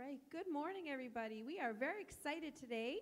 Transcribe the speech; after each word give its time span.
right. 0.00 0.18
Good 0.32 0.50
morning, 0.50 0.84
everybody. 0.90 1.42
We 1.42 1.60
are 1.60 1.74
very 1.74 2.00
excited 2.00 2.56
today. 2.56 3.00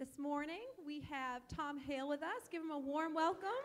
This 0.00 0.18
morning, 0.18 0.66
we 0.84 1.00
have 1.08 1.42
Tom 1.46 1.78
Hale 1.78 2.08
with 2.08 2.24
us. 2.24 2.48
Give 2.50 2.60
him 2.60 2.72
a 2.72 2.78
warm 2.78 3.14
welcome. 3.14 3.62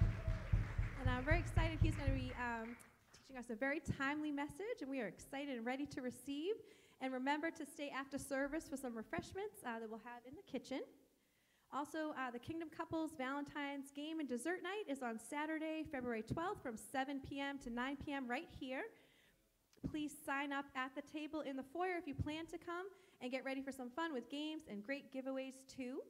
And 0.00 1.10
I'm 1.10 1.22
very 1.22 1.38
excited. 1.38 1.78
He's 1.82 1.96
going 1.96 2.08
to 2.08 2.16
be 2.16 2.32
um, 2.40 2.74
teaching 3.12 3.36
us 3.36 3.50
a 3.50 3.54
very 3.54 3.82
timely 3.98 4.32
message, 4.32 4.80
and 4.80 4.88
we 4.88 5.02
are 5.02 5.06
excited 5.06 5.54
and 5.54 5.66
ready 5.66 5.84
to 5.84 6.00
receive. 6.00 6.54
And 7.02 7.12
remember 7.12 7.50
to 7.50 7.66
stay 7.66 7.92
after 7.94 8.16
service 8.16 8.66
for 8.66 8.78
some 8.78 8.96
refreshments 8.96 9.58
uh, 9.66 9.78
that 9.78 9.90
we'll 9.90 10.00
have 10.02 10.22
in 10.26 10.34
the 10.34 10.50
kitchen. 10.50 10.80
Also, 11.74 12.14
uh, 12.18 12.30
the 12.32 12.38
Kingdom 12.38 12.70
Couples 12.74 13.10
Valentine's 13.18 13.90
Game 13.90 14.18
and 14.18 14.26
Dessert 14.26 14.62
Night 14.62 14.84
is 14.88 15.02
on 15.02 15.18
Saturday, 15.18 15.84
February 15.92 16.22
12th 16.22 16.62
from 16.62 16.78
7 16.90 17.20
p.m. 17.28 17.58
to 17.58 17.68
9 17.68 17.98
p.m. 18.02 18.26
right 18.26 18.48
here. 18.58 18.84
Please 19.90 20.12
sign 20.24 20.52
up 20.52 20.66
at 20.74 20.94
the 20.94 21.02
table 21.02 21.40
in 21.40 21.56
the 21.56 21.62
foyer 21.62 21.96
if 21.96 22.06
you 22.06 22.14
plan 22.14 22.46
to 22.46 22.58
come 22.58 22.86
and 23.20 23.30
get 23.30 23.44
ready 23.44 23.62
for 23.62 23.72
some 23.72 23.90
fun 23.90 24.12
with 24.12 24.30
games 24.30 24.62
and 24.70 24.84
great 24.84 25.12
giveaways 25.12 25.54
too. 25.68 26.00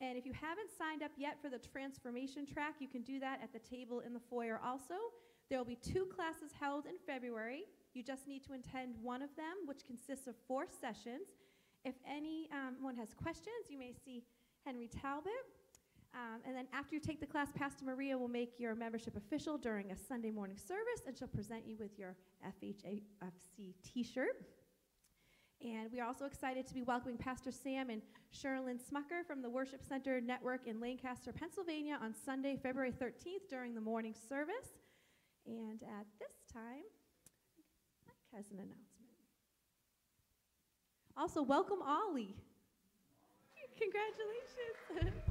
And 0.00 0.16
if 0.16 0.24
you 0.24 0.32
haven't 0.32 0.70
signed 0.76 1.02
up 1.02 1.10
yet 1.16 1.38
for 1.42 1.48
the 1.48 1.58
transformation 1.58 2.46
track, 2.46 2.74
you 2.78 2.88
can 2.88 3.02
do 3.02 3.18
that 3.20 3.40
at 3.42 3.52
the 3.52 3.58
table 3.58 4.00
in 4.00 4.14
the 4.14 4.20
foyer 4.30 4.60
also. 4.64 4.94
There 5.50 5.58
will 5.58 5.64
be 5.64 5.76
two 5.76 6.06
classes 6.06 6.50
held 6.58 6.86
in 6.86 6.94
February. 7.06 7.64
You 7.94 8.02
just 8.02 8.28
need 8.28 8.44
to 8.44 8.52
attend 8.52 8.94
one 9.02 9.22
of 9.22 9.34
them, 9.36 9.66
which 9.66 9.84
consists 9.84 10.26
of 10.26 10.34
four 10.46 10.66
sessions. 10.68 11.26
If 11.84 11.94
anyone 12.06 12.94
um, 12.94 12.96
has 12.96 13.14
questions, 13.14 13.66
you 13.68 13.78
may 13.78 13.92
see 14.04 14.22
Henry 14.64 14.88
Talbot. 14.88 15.32
Um, 16.14 16.40
and 16.46 16.56
then 16.56 16.66
after 16.72 16.94
you 16.94 17.00
take 17.00 17.20
the 17.20 17.26
class, 17.26 17.48
Pastor 17.54 17.84
Maria 17.84 18.16
will 18.16 18.28
make 18.28 18.58
your 18.58 18.74
membership 18.74 19.16
official 19.16 19.58
during 19.58 19.90
a 19.90 19.96
Sunday 19.96 20.30
morning 20.30 20.56
service, 20.56 21.02
and 21.06 21.16
she'll 21.16 21.28
present 21.28 21.66
you 21.66 21.76
with 21.78 21.98
your 21.98 22.16
FHAFC 22.44 23.74
t-shirt. 23.84 24.46
And 25.60 25.90
we 25.92 26.00
are 26.00 26.06
also 26.06 26.24
excited 26.24 26.66
to 26.68 26.74
be 26.74 26.82
welcoming 26.82 27.18
Pastor 27.18 27.50
Sam 27.50 27.90
and 27.90 28.00
Sherilyn 28.32 28.78
Smucker 28.78 29.26
from 29.26 29.42
the 29.42 29.50
Worship 29.50 29.82
Center 29.82 30.20
Network 30.20 30.66
in 30.66 30.80
Lancaster, 30.80 31.32
Pennsylvania 31.32 31.98
on 32.00 32.14
Sunday, 32.14 32.56
February 32.62 32.92
13th 32.92 33.48
during 33.50 33.74
the 33.74 33.80
morning 33.80 34.14
service. 34.28 34.78
And 35.46 35.82
at 35.82 36.06
this 36.20 36.32
time, 36.52 36.84
Mike 38.06 38.36
has 38.36 38.50
an 38.50 38.58
announcement. 38.58 38.86
Also, 41.16 41.42
welcome 41.42 41.82
Ollie. 41.82 42.36
Congratulations. 43.76 45.22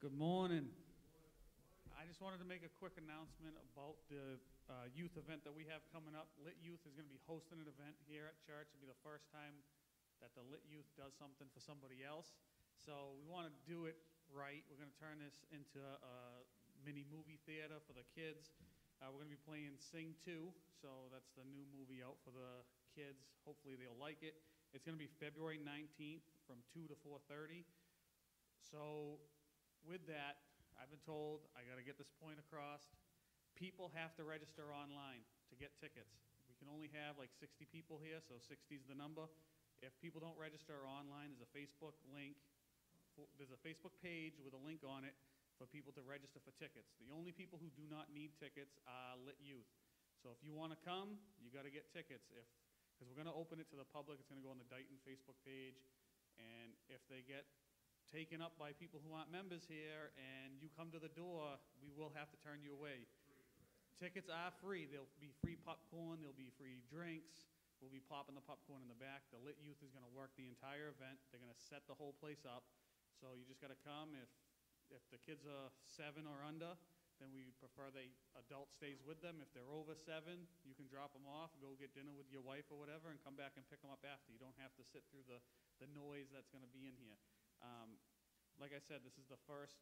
Good 0.00 0.16
morning. 0.16 0.64
I 1.92 2.08
just 2.08 2.24
wanted 2.24 2.40
to 2.40 2.48
make 2.48 2.64
a 2.64 2.72
quick 2.80 2.96
announcement 2.96 3.52
about 3.60 4.00
the 4.08 4.40
uh, 4.72 4.88
youth 4.96 5.12
event 5.20 5.44
that 5.44 5.52
we 5.52 5.68
have 5.68 5.84
coming 5.92 6.16
up. 6.16 6.32
Lit 6.40 6.56
Youth 6.64 6.80
is 6.88 6.96
going 6.96 7.04
to 7.04 7.12
be 7.12 7.20
hosting 7.28 7.60
an 7.60 7.68
event 7.68 8.00
here 8.08 8.24
at 8.24 8.40
church. 8.40 8.72
It'll 8.72 8.80
be 8.80 8.88
the 8.88 9.04
first 9.04 9.28
time 9.28 9.60
that 10.24 10.32
the 10.32 10.40
Lit 10.48 10.64
Youth 10.64 10.88
does 10.96 11.12
something 11.20 11.52
for 11.52 11.60
somebody 11.60 12.00
else. 12.00 12.32
So 12.80 13.12
we 13.20 13.28
want 13.28 13.52
to 13.52 13.54
do 13.68 13.84
it 13.92 14.00
right. 14.32 14.64
We're 14.72 14.80
going 14.80 14.88
to 14.88 14.96
turn 15.04 15.20
this 15.20 15.44
into 15.52 15.84
a 15.84 16.48
mini 16.80 17.04
movie 17.12 17.36
theater 17.44 17.76
for 17.84 17.92
the 17.92 18.08
kids. 18.16 18.56
Uh, 19.04 19.12
we're 19.12 19.20
going 19.20 19.28
to 19.28 19.36
be 19.36 19.44
playing 19.44 19.76
Sing 19.76 20.16
2, 20.24 20.48
so 20.80 21.12
that's 21.12 21.28
the 21.36 21.44
new 21.44 21.68
movie 21.76 22.00
out 22.00 22.16
for 22.24 22.32
the 22.32 22.64
kids. 22.96 23.28
Hopefully 23.44 23.76
they'll 23.76 24.00
like 24.00 24.24
it. 24.24 24.40
It's 24.72 24.80
going 24.80 24.96
to 24.96 25.04
be 25.04 25.12
February 25.20 25.60
19th 25.60 26.24
from 26.48 26.64
2 26.72 26.88
to 26.88 26.96
4:30. 27.04 27.68
So 28.64 29.20
with 29.84 30.04
that, 30.08 30.40
I've 30.80 30.88
been 30.88 31.02
told 31.04 31.44
I 31.52 31.64
got 31.68 31.76
to 31.76 31.86
get 31.86 32.00
this 32.00 32.10
point 32.20 32.40
across. 32.40 32.84
People 33.58 33.92
have 33.92 34.16
to 34.16 34.24
register 34.24 34.72
online 34.72 35.26
to 35.52 35.54
get 35.58 35.76
tickets. 35.76 36.16
We 36.48 36.56
can 36.56 36.72
only 36.72 36.88
have 36.96 37.20
like 37.20 37.32
60 37.36 37.68
people 37.68 38.00
here, 38.00 38.20
so 38.24 38.40
60 38.40 38.56
is 38.72 38.84
the 38.88 38.96
number. 38.96 39.28
If 39.80 39.96
people 40.00 40.20
don't 40.20 40.36
register 40.36 40.84
online, 40.84 41.32
there's 41.32 41.44
a 41.44 41.52
Facebook 41.52 41.96
link. 42.12 42.36
There's 43.36 43.52
a 43.52 43.60
Facebook 43.60 43.92
page 44.00 44.40
with 44.40 44.56
a 44.56 44.62
link 44.62 44.80
on 44.84 45.04
it 45.04 45.12
for 45.60 45.68
people 45.68 45.92
to 45.96 46.02
register 46.04 46.40
for 46.40 46.56
tickets. 46.56 46.96
The 47.00 47.12
only 47.12 47.36
people 47.36 47.60
who 47.60 47.68
do 47.76 47.84
not 47.88 48.08
need 48.08 48.32
tickets 48.40 48.80
are 48.88 49.16
lit 49.20 49.36
youth. 49.40 49.68
So 50.24 50.32
if 50.32 50.40
you 50.40 50.56
want 50.56 50.72
to 50.72 50.80
come, 50.80 51.20
you 51.40 51.52
got 51.52 51.68
to 51.68 51.72
get 51.72 51.88
tickets. 51.92 52.28
If 52.32 52.44
because 53.00 53.08
we're 53.08 53.24
going 53.24 53.32
to 53.32 53.40
open 53.40 53.56
it 53.56 53.64
to 53.72 53.80
the 53.80 53.88
public, 53.88 54.20
it's 54.20 54.28
going 54.28 54.44
to 54.44 54.44
go 54.44 54.52
on 54.52 54.60
the 54.60 54.68
Dighton 54.68 55.00
Facebook 55.08 55.40
page, 55.40 55.80
and 56.36 56.76
if 56.92 57.00
they 57.08 57.24
get 57.24 57.48
taken 58.10 58.42
up 58.42 58.58
by 58.58 58.74
people 58.74 58.98
who 59.06 59.14
aren't 59.14 59.30
members 59.30 59.64
here 59.70 60.10
and 60.18 60.58
you 60.58 60.66
come 60.74 60.90
to 60.90 60.98
the 60.98 61.10
door, 61.14 61.56
we 61.78 61.94
will 61.94 62.10
have 62.18 62.26
to 62.34 62.38
turn 62.42 62.58
you 62.60 62.74
away. 62.74 63.06
Tickets 63.98 64.26
are 64.26 64.50
free. 64.58 64.90
There'll 64.90 65.10
be 65.22 65.30
free 65.38 65.56
popcorn, 65.56 66.18
there'll 66.18 66.36
be 66.36 66.50
free 66.58 66.82
drinks. 66.90 67.46
We'll 67.78 67.92
be 67.92 68.04
popping 68.04 68.36
the 68.36 68.44
popcorn 68.44 68.84
in 68.84 68.92
the 68.92 69.00
back. 69.00 69.24
The 69.32 69.40
Lit 69.40 69.56
Youth 69.56 69.80
is 69.80 69.88
going 69.88 70.04
to 70.04 70.12
work 70.12 70.36
the 70.36 70.44
entire 70.44 70.92
event. 70.92 71.16
They're 71.32 71.40
going 71.40 71.54
to 71.54 71.64
set 71.72 71.88
the 71.88 71.96
whole 71.96 72.12
place 72.20 72.44
up. 72.44 72.68
So 73.16 73.32
you 73.32 73.48
just 73.48 73.62
got 73.64 73.72
to 73.72 73.80
come. 73.80 74.12
If 74.12 74.28
if 74.90 75.06
the 75.14 75.22
kids 75.22 75.46
are 75.46 75.70
seven 75.86 76.26
or 76.26 76.42
under, 76.42 76.74
then 77.22 77.30
we 77.30 77.54
prefer 77.62 77.94
the 77.94 78.10
adult 78.34 78.74
stays 78.74 78.98
with 79.06 79.22
them. 79.22 79.38
If 79.38 79.54
they're 79.54 79.70
over 79.70 79.94
seven, 79.94 80.50
you 80.66 80.74
can 80.74 80.90
drop 80.90 81.14
them 81.14 81.30
off, 81.30 81.54
go 81.62 81.78
get 81.78 81.94
dinner 81.94 82.10
with 82.10 82.26
your 82.32 82.42
wife 82.42 82.66
or 82.74 82.76
whatever, 82.80 83.12
and 83.12 83.22
come 83.22 83.38
back 83.38 83.54
and 83.54 83.62
pick 83.70 83.84
them 83.86 83.94
up 83.94 84.02
after. 84.02 84.34
You 84.34 84.42
don't 84.42 84.56
have 84.58 84.74
to 84.80 84.84
sit 84.88 85.06
through 85.12 85.28
the, 85.30 85.38
the 85.78 85.88
noise 85.94 86.32
that's 86.34 86.50
going 86.50 86.66
to 86.66 86.72
be 86.74 86.90
in 86.90 86.96
here. 86.98 87.20
Um, 87.60 87.96
like 88.60 88.72
I 88.76 88.80
said, 88.80 89.04
this 89.04 89.16
is 89.16 89.28
the 89.28 89.40
first 89.48 89.80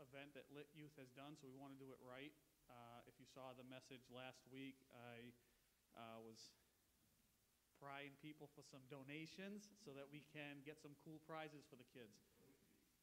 event 0.00 0.36
that 0.36 0.48
Lit 0.52 0.68
Youth 0.76 0.92
has 1.00 1.08
done, 1.16 1.36
so 1.36 1.48
we 1.48 1.56
want 1.56 1.72
to 1.76 1.80
do 1.80 1.92
it 1.92 2.00
right. 2.04 2.32
Uh, 2.68 3.00
if 3.08 3.16
you 3.16 3.24
saw 3.24 3.56
the 3.56 3.64
message 3.64 4.04
last 4.12 4.44
week, 4.52 4.76
I 4.92 5.32
uh, 5.96 6.20
was 6.20 6.52
prying 7.80 8.16
people 8.20 8.48
for 8.56 8.64
some 8.64 8.84
donations 8.88 9.68
so 9.84 9.92
that 9.92 10.08
we 10.08 10.24
can 10.32 10.64
get 10.64 10.80
some 10.80 10.96
cool 11.04 11.20
prizes 11.24 11.64
for 11.68 11.76
the 11.76 11.88
kids. 11.92 12.24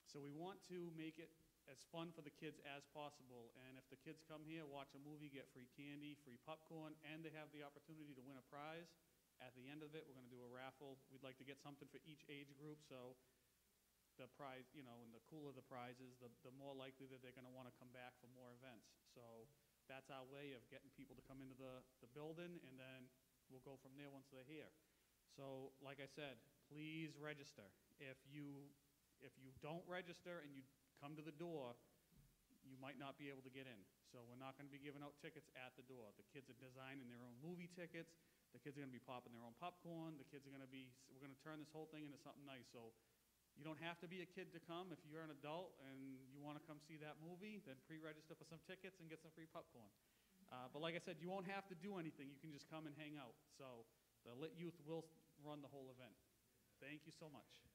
So 0.05 0.21
we 0.21 0.33
want 0.33 0.61
to 0.69 0.93
make 0.93 1.17
it 1.17 1.31
as 1.71 1.79
fun 1.89 2.11
for 2.11 2.21
the 2.21 2.33
kids 2.33 2.59
as 2.67 2.83
possible. 2.91 3.55
And 3.65 3.79
if 3.79 3.87
the 3.87 3.97
kids 4.01 4.21
come 4.27 4.43
here, 4.43 4.67
watch 4.67 4.91
a 4.97 5.01
movie, 5.01 5.31
get 5.31 5.47
free 5.55 5.69
candy, 5.73 6.19
free 6.21 6.37
popcorn, 6.43 6.93
and 7.07 7.23
they 7.23 7.31
have 7.33 7.49
the 7.55 7.63
opportunity 7.63 8.11
to 8.17 8.23
win 8.25 8.35
a 8.35 8.45
prize. 8.51 8.91
At 9.41 9.55
the 9.57 9.65
end 9.71 9.81
of 9.81 9.95
it, 9.97 10.05
we're 10.05 10.13
going 10.17 10.29
to 10.29 10.35
do 10.35 10.43
a 10.43 10.51
raffle. 10.51 10.99
We'd 11.09 11.25
like 11.25 11.39
to 11.41 11.47
get 11.47 11.57
something 11.63 11.89
for 11.89 12.03
each 12.05 12.21
age 12.29 12.51
group. 12.59 12.83
So 12.85 13.17
the 14.17 14.29
prize, 14.37 14.69
you 14.73 14.85
know, 14.85 15.01
and 15.01 15.09
the 15.11 15.23
cooler 15.29 15.51
the 15.53 15.65
prizes, 15.65 16.17
the, 16.21 16.29
the 16.45 16.53
more 16.53 16.73
likely 16.77 17.09
that 17.09 17.19
they're 17.21 17.35
going 17.35 17.49
to 17.49 17.55
want 17.55 17.69
to 17.69 17.75
come 17.81 17.89
back 17.91 18.13
for 18.21 18.29
more 18.33 18.53
events. 18.53 18.93
So 19.13 19.49
that's 19.89 20.07
our 20.13 20.23
way 20.29 20.55
of 20.55 20.63
getting 20.69 20.89
people 20.93 21.17
to 21.17 21.23
come 21.25 21.43
into 21.43 21.57
the, 21.57 21.83
the 21.99 22.09
building, 22.13 22.61
and 22.69 22.75
then 22.77 23.09
we'll 23.51 23.65
go 23.65 23.75
from 23.81 23.97
there 23.99 24.13
once 24.13 24.29
they're 24.31 24.47
here. 24.47 24.71
So, 25.33 25.73
like 25.81 25.97
I 25.97 26.05
said, 26.05 26.37
please 26.69 27.17
register. 27.17 27.65
If 27.97 28.21
you 28.29 28.69
if 29.23 29.33
you 29.39 29.55
don't 29.63 29.83
register 29.87 30.43
and 30.43 30.51
you 30.51 30.67
come 30.99 31.15
to 31.15 31.23
the 31.23 31.33
door, 31.33 31.79
you 32.67 32.75
might 32.79 32.99
not 32.99 33.15
be 33.15 33.31
able 33.31 33.43
to 33.47 33.53
get 33.53 33.67
in. 33.67 33.81
So 34.11 34.21
we're 34.27 34.39
not 34.39 34.59
going 34.59 34.67
to 34.67 34.75
be 34.75 34.83
giving 34.83 34.99
out 34.99 35.15
tickets 35.23 35.47
at 35.55 35.73
the 35.79 35.85
door. 35.87 36.11
The 36.19 36.27
kids 36.35 36.51
are 36.51 36.59
designing 36.59 37.07
their 37.07 37.23
own 37.23 37.33
movie 37.39 37.71
tickets. 37.71 38.13
The 38.51 38.61
kids 38.61 38.77
are 38.77 38.85
going 38.85 38.93
to 38.93 38.99
be 38.99 39.01
popping 39.01 39.33
their 39.33 39.41
own 39.41 39.57
popcorn. 39.57 40.19
The 40.21 40.27
kids 40.29 40.45
are 40.45 40.53
going 40.53 40.63
to 40.63 40.69
be, 40.69 40.91
we're 41.09 41.23
going 41.23 41.33
to 41.33 41.41
turn 41.41 41.57
this 41.57 41.71
whole 41.73 41.89
thing 41.89 42.05
into 42.05 42.19
something 42.21 42.45
nice. 42.45 42.69
So 42.69 42.93
you 43.57 43.63
don't 43.63 43.79
have 43.81 44.01
to 44.01 44.09
be 44.09 44.25
a 44.25 44.29
kid 44.29 44.49
to 44.57 44.59
come. 44.63 44.89
If 44.89 45.01
you're 45.05 45.21
an 45.21 45.33
adult 45.33 45.77
and 45.85 46.17
you 46.33 46.41
want 46.41 46.57
to 46.57 46.63
come 46.65 46.81
see 46.83 46.97
that 47.01 47.21
movie, 47.21 47.61
then 47.63 47.77
pre-register 47.85 48.33
for 48.33 48.45
some 48.49 48.59
tickets 48.65 48.97
and 48.99 49.07
get 49.07 49.21
some 49.21 49.31
free 49.33 49.49
popcorn. 49.49 49.89
Uh, 50.49 50.69
but 50.69 50.81
like 50.81 50.93
I 50.93 51.01
said, 51.01 51.17
you 51.21 51.29
won't 51.29 51.49
have 51.49 51.65
to 51.69 51.77
do 51.77 51.97
anything. 51.97 52.29
You 52.29 52.37
can 52.41 52.53
just 52.53 52.69
come 52.69 52.85
and 52.85 52.93
hang 52.97 53.17
out. 53.17 53.33
So 53.57 53.85
the 54.25 54.33
Lit 54.37 54.53
Youth 54.57 54.77
will 54.85 55.05
run 55.41 55.61
the 55.61 55.71
whole 55.71 55.89
event. 55.89 56.13
Thank 56.81 57.05
you 57.05 57.13
so 57.15 57.29
much. 57.31 57.72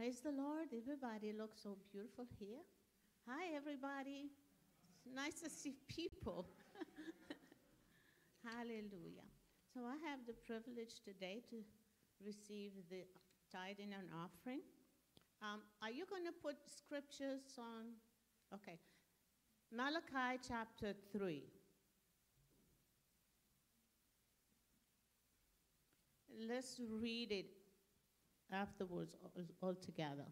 Praise 0.00 0.20
the 0.20 0.32
Lord. 0.32 0.68
Everybody 0.72 1.34
looks 1.38 1.60
so 1.62 1.76
beautiful 1.92 2.24
here. 2.38 2.64
Hi, 3.28 3.54
everybody. 3.54 4.30
It's 4.96 5.14
nice 5.14 5.42
to 5.42 5.50
see 5.50 5.74
people. 5.88 6.46
Hallelujah. 8.42 9.28
So, 9.74 9.80
I 9.80 9.96
have 10.08 10.20
the 10.26 10.32
privilege 10.32 11.04
today 11.04 11.42
to 11.50 11.56
receive 12.24 12.70
the 12.88 13.02
tithing 13.52 13.92
and 13.92 14.08
offering. 14.24 14.60
Um, 15.42 15.60
are 15.82 15.90
you 15.90 16.06
going 16.08 16.24
to 16.24 16.32
put 16.32 16.56
scriptures 16.64 17.58
on? 17.58 17.92
Okay. 18.54 18.78
Malachi 19.70 20.40
chapter 20.48 20.94
3. 21.12 21.42
Let's 26.48 26.80
read 26.88 27.32
it 27.32 27.59
afterwards 28.52 29.14
all 29.62 29.74
together. 29.74 30.26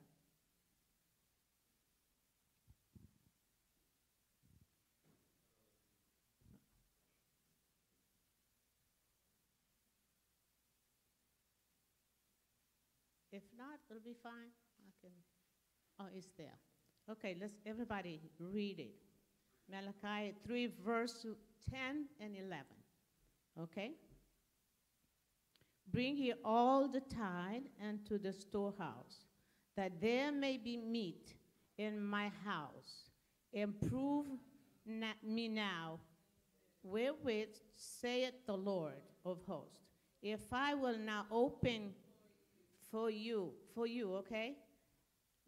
If 13.32 13.42
not, 13.56 13.78
it'll 13.88 14.02
be 14.02 14.16
fine. 14.20 14.50
I 14.80 14.90
can. 15.00 15.12
Oh, 16.00 16.06
it's 16.12 16.28
there. 16.36 16.58
Okay, 17.10 17.36
let's 17.40 17.54
everybody 17.66 18.20
read 18.40 18.80
it. 18.80 18.96
Malachi 19.70 20.34
3, 20.44 20.72
verse 20.84 21.26
10 21.70 22.06
and 22.20 22.34
11. 22.36 22.64
Okay? 23.62 23.92
Bring 25.92 26.16
ye 26.16 26.34
all 26.44 26.88
the 26.88 27.00
tithe 27.00 27.62
into 27.82 28.18
the 28.18 28.32
storehouse, 28.32 29.26
that 29.76 30.00
there 30.00 30.30
may 30.30 30.58
be 30.58 30.76
meat 30.76 31.34
in 31.78 32.02
my 32.02 32.30
house. 32.44 33.10
Improve 33.52 34.26
me 35.22 35.48
now, 35.48 35.98
wherewith 36.82 37.56
saith 37.74 38.34
the 38.46 38.56
Lord 38.56 39.00
of 39.24 39.38
hosts. 39.46 39.80
If 40.22 40.52
I 40.52 40.74
will 40.74 40.98
now 40.98 41.26
open 41.30 41.94
for 42.90 43.10
you, 43.10 43.52
for 43.74 43.86
you, 43.86 44.14
okay, 44.16 44.56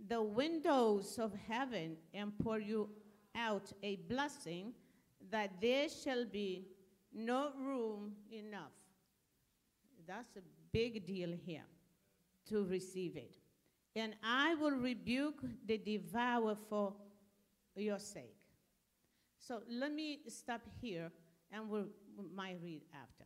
the 0.09 0.23
windows 0.23 1.19
of 1.19 1.33
heaven 1.49 1.97
and 2.15 2.33
pour 2.39 2.59
you 2.59 2.89
out 3.35 3.73
a 3.83 3.97
blessing, 3.97 4.73
that 5.31 5.51
there 5.61 5.89
shall 5.89 6.25
be 6.25 6.67
no 7.13 7.51
room 7.59 8.13
enough. 8.33 8.80
That's 10.11 10.37
a 10.37 10.41
big 10.73 11.07
deal 11.07 11.33
here 11.47 11.63
to 12.49 12.65
receive 12.65 13.17
it. 13.17 13.37
And 13.95 14.17
I 14.25 14.57
will 14.57 14.73
rebuke 14.73 15.41
the 15.65 15.79
devourer 15.79 16.57
for 16.69 16.95
your 17.77 18.01
sake. 18.01 18.41
So 19.39 19.61
let 19.71 19.93
me 19.93 20.19
stop 20.27 20.63
here 20.81 21.13
and 21.53 21.71
we'll, 21.71 21.87
we 22.17 22.25
might 22.35 22.59
read 22.61 22.83
after. 22.93 23.25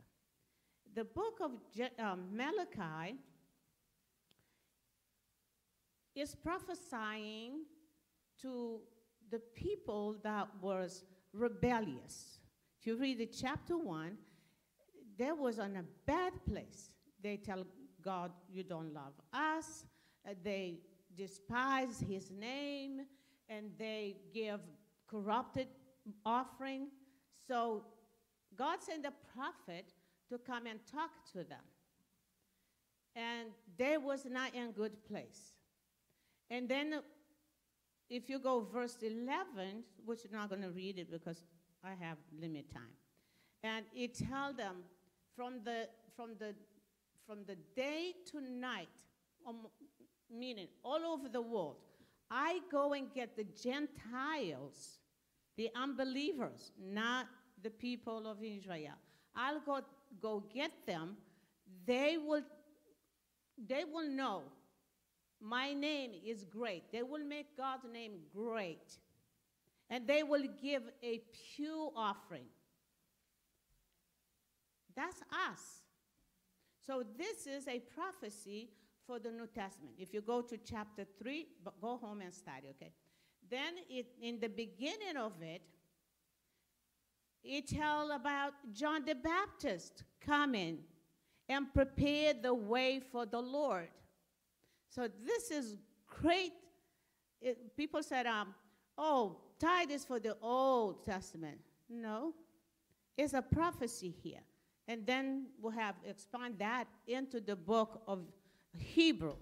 The 0.93 1.05
book 1.05 1.39
of 1.41 1.53
Je- 1.75 1.89
um, 1.97 2.27
Malachi 2.31 3.15
is 6.13 6.35
prophesying 6.35 7.63
to 8.43 8.79
the 9.31 9.39
people 9.55 10.17
that 10.21 10.47
was 10.61 11.03
rebellious. 11.33 12.37
If 12.79 12.85
you 12.85 12.95
read 12.95 13.17
the 13.17 13.25
chapter 13.25 13.75
1, 13.75 14.17
they 15.17 15.31
was 15.31 15.59
on 15.59 15.75
a 15.75 15.83
bad 16.05 16.33
place. 16.45 16.89
They 17.21 17.37
tell 17.37 17.65
God, 18.03 18.31
you 18.51 18.63
don't 18.63 18.93
love 18.93 19.13
us. 19.33 19.85
Uh, 20.27 20.33
they 20.43 20.79
despise 21.17 22.03
his 22.07 22.31
name 22.31 23.01
and 23.49 23.71
they 23.77 24.17
give 24.33 24.59
corrupted 25.07 25.67
offering. 26.25 26.87
So 27.47 27.83
God 28.55 28.81
sent 28.81 29.05
a 29.05 29.13
prophet 29.33 29.93
to 30.29 30.37
come 30.37 30.67
and 30.67 30.79
talk 30.91 31.11
to 31.33 31.39
them. 31.39 31.63
And 33.15 33.49
they 33.77 33.97
was 33.97 34.25
not 34.25 34.53
in 34.53 34.71
good 34.71 35.05
place. 35.07 35.53
And 36.49 36.67
then 36.67 37.01
if 38.09 38.29
you 38.29 38.39
go 38.39 38.67
verse 38.71 38.97
11, 39.01 39.83
which 40.05 40.19
I'm 40.25 40.37
not 40.37 40.49
going 40.49 40.61
to 40.61 40.69
read 40.69 40.99
it 40.99 41.09
because 41.09 41.43
I 41.83 41.91
have 42.03 42.17
limit 42.39 42.71
time. 42.71 42.83
And 43.63 43.85
it 43.95 44.15
tell 44.15 44.53
them 44.53 44.83
from 45.35 45.63
the 45.63 45.87
from 46.15 46.31
the 46.39 46.53
from 47.27 47.39
the 47.45 47.55
day 47.75 48.13
to 48.31 48.41
night, 48.41 48.87
um, 49.47 49.67
meaning 50.31 50.67
all 50.83 51.03
over 51.03 51.27
the 51.27 51.41
world, 51.41 51.77
I 52.29 52.59
go 52.71 52.93
and 52.93 53.11
get 53.13 53.35
the 53.35 53.45
Gentiles, 53.45 54.99
the 55.57 55.69
unbelievers, 55.75 56.71
not 56.79 57.27
the 57.63 57.69
people 57.69 58.27
of 58.27 58.43
Israel. 58.43 58.95
I'll 59.35 59.59
go 59.59 59.81
go 60.21 60.43
get 60.53 60.71
them. 60.85 61.17
They 61.85 62.17
will 62.17 62.43
they 63.67 63.83
will 63.83 64.09
know 64.09 64.43
my 65.41 65.73
name 65.73 66.11
is 66.25 66.43
great. 66.45 66.91
They 66.91 67.03
will 67.03 67.23
make 67.23 67.55
God's 67.57 67.85
name 67.91 68.13
great. 68.33 68.97
And 69.89 70.07
they 70.07 70.23
will 70.23 70.45
give 70.61 70.83
a 71.03 71.21
pure 71.55 71.91
offering. 71.95 72.47
That's 74.95 75.21
us. 75.51 75.81
So 76.85 77.03
this 77.17 77.47
is 77.47 77.67
a 77.67 77.79
prophecy 77.79 78.69
for 79.05 79.19
the 79.19 79.31
New 79.31 79.47
Testament. 79.47 79.95
If 79.97 80.13
you 80.13 80.21
go 80.21 80.41
to 80.41 80.57
chapter 80.57 81.05
3, 81.19 81.47
but 81.63 81.79
go 81.81 81.97
home 81.97 82.21
and 82.21 82.33
study, 82.33 82.67
okay? 82.71 82.91
Then 83.49 83.75
it, 83.89 84.07
in 84.21 84.39
the 84.39 84.49
beginning 84.49 85.17
of 85.17 85.33
it, 85.41 85.61
it 87.43 87.67
tell 87.67 88.11
about 88.11 88.53
John 88.73 89.05
the 89.05 89.15
Baptist 89.15 90.03
coming 90.19 90.79
and 91.47 91.71
prepare 91.73 92.33
the 92.33 92.53
way 92.53 92.99
for 93.11 93.25
the 93.25 93.39
Lord. 93.39 93.89
So 94.89 95.07
this 95.23 95.51
is 95.51 95.77
great. 96.07 96.53
It, 97.41 97.77
people 97.77 98.01
said, 98.01 98.25
um, 98.25 98.55
oh, 98.97 99.37
tithe 99.59 99.91
for 100.07 100.19
the 100.19 100.35
Old 100.41 101.05
Testament. 101.05 101.59
No, 101.87 102.33
it's 103.15 103.33
a 103.33 103.43
prophecy 103.43 104.09
here. 104.23 104.41
And 104.87 105.05
then 105.05 105.47
we'll 105.61 105.71
have 105.71 105.95
expand 106.07 106.55
that 106.59 106.87
into 107.07 107.39
the 107.39 107.55
book 107.55 108.01
of 108.07 108.19
Hebrew. 108.77 109.35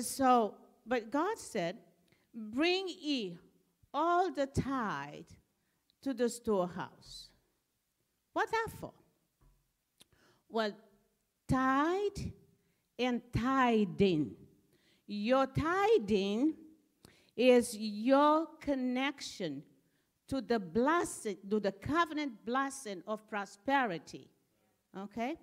So, 0.00 0.54
but 0.86 1.10
God 1.10 1.38
said, 1.38 1.76
bring 2.34 2.86
ye 2.88 3.38
all 3.92 4.30
the 4.30 4.46
tithe 4.46 5.24
to 6.02 6.14
the 6.14 6.28
storehouse. 6.28 7.28
What 8.32 8.50
that 8.50 8.68
for? 8.78 8.92
Well, 10.48 10.72
tithe 11.48 12.30
and 12.98 13.22
tithing. 13.32 14.36
Your 15.06 15.46
tithing 15.46 16.54
is 17.36 17.76
your 17.76 18.46
connection 18.60 19.62
to 20.28 20.40
the 20.40 20.58
blessing, 20.58 21.36
to 21.48 21.60
the 21.60 21.72
covenant 21.72 22.44
blessing 22.44 23.02
of 23.06 23.28
prosperity. 23.28 24.28
Okay? 24.96 25.36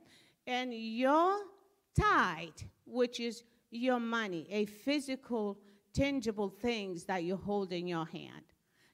And 0.48 0.74
your 0.74 1.38
tithe, 2.00 2.50
which 2.86 3.20
is 3.20 3.44
your 3.72 4.00
money, 4.00 4.48
a 4.50 4.66
physical, 4.66 5.60
tangible 5.94 6.50
things 6.50 7.06
that 7.06 7.24
you 7.24 7.36
hold 7.36 7.72
in 7.72 7.88
your 7.88 8.06
hand, 8.06 8.44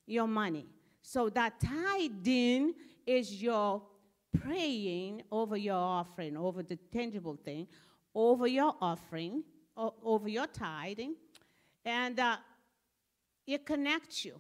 your 0.06 0.28
money. 0.28 0.67
So 1.02 1.30
that 1.30 1.60
tithing 1.60 2.74
is 3.06 3.41
your 3.41 3.82
praying 4.41 5.24
over 5.32 5.58
your 5.58 5.76
offering, 5.76 6.38
over 6.38 6.62
the 6.62 6.78
tangible 6.91 7.36
thing, 7.36 7.67
over 8.13 8.48
your 8.48 8.76
offering, 8.82 9.43
over 9.76 10.28
your 10.28 10.48
tithing, 10.48 11.15
and 11.86 12.19
uh, 12.19 12.38
it 13.48 13.65
connects 13.65 14.26
you. 14.26 14.39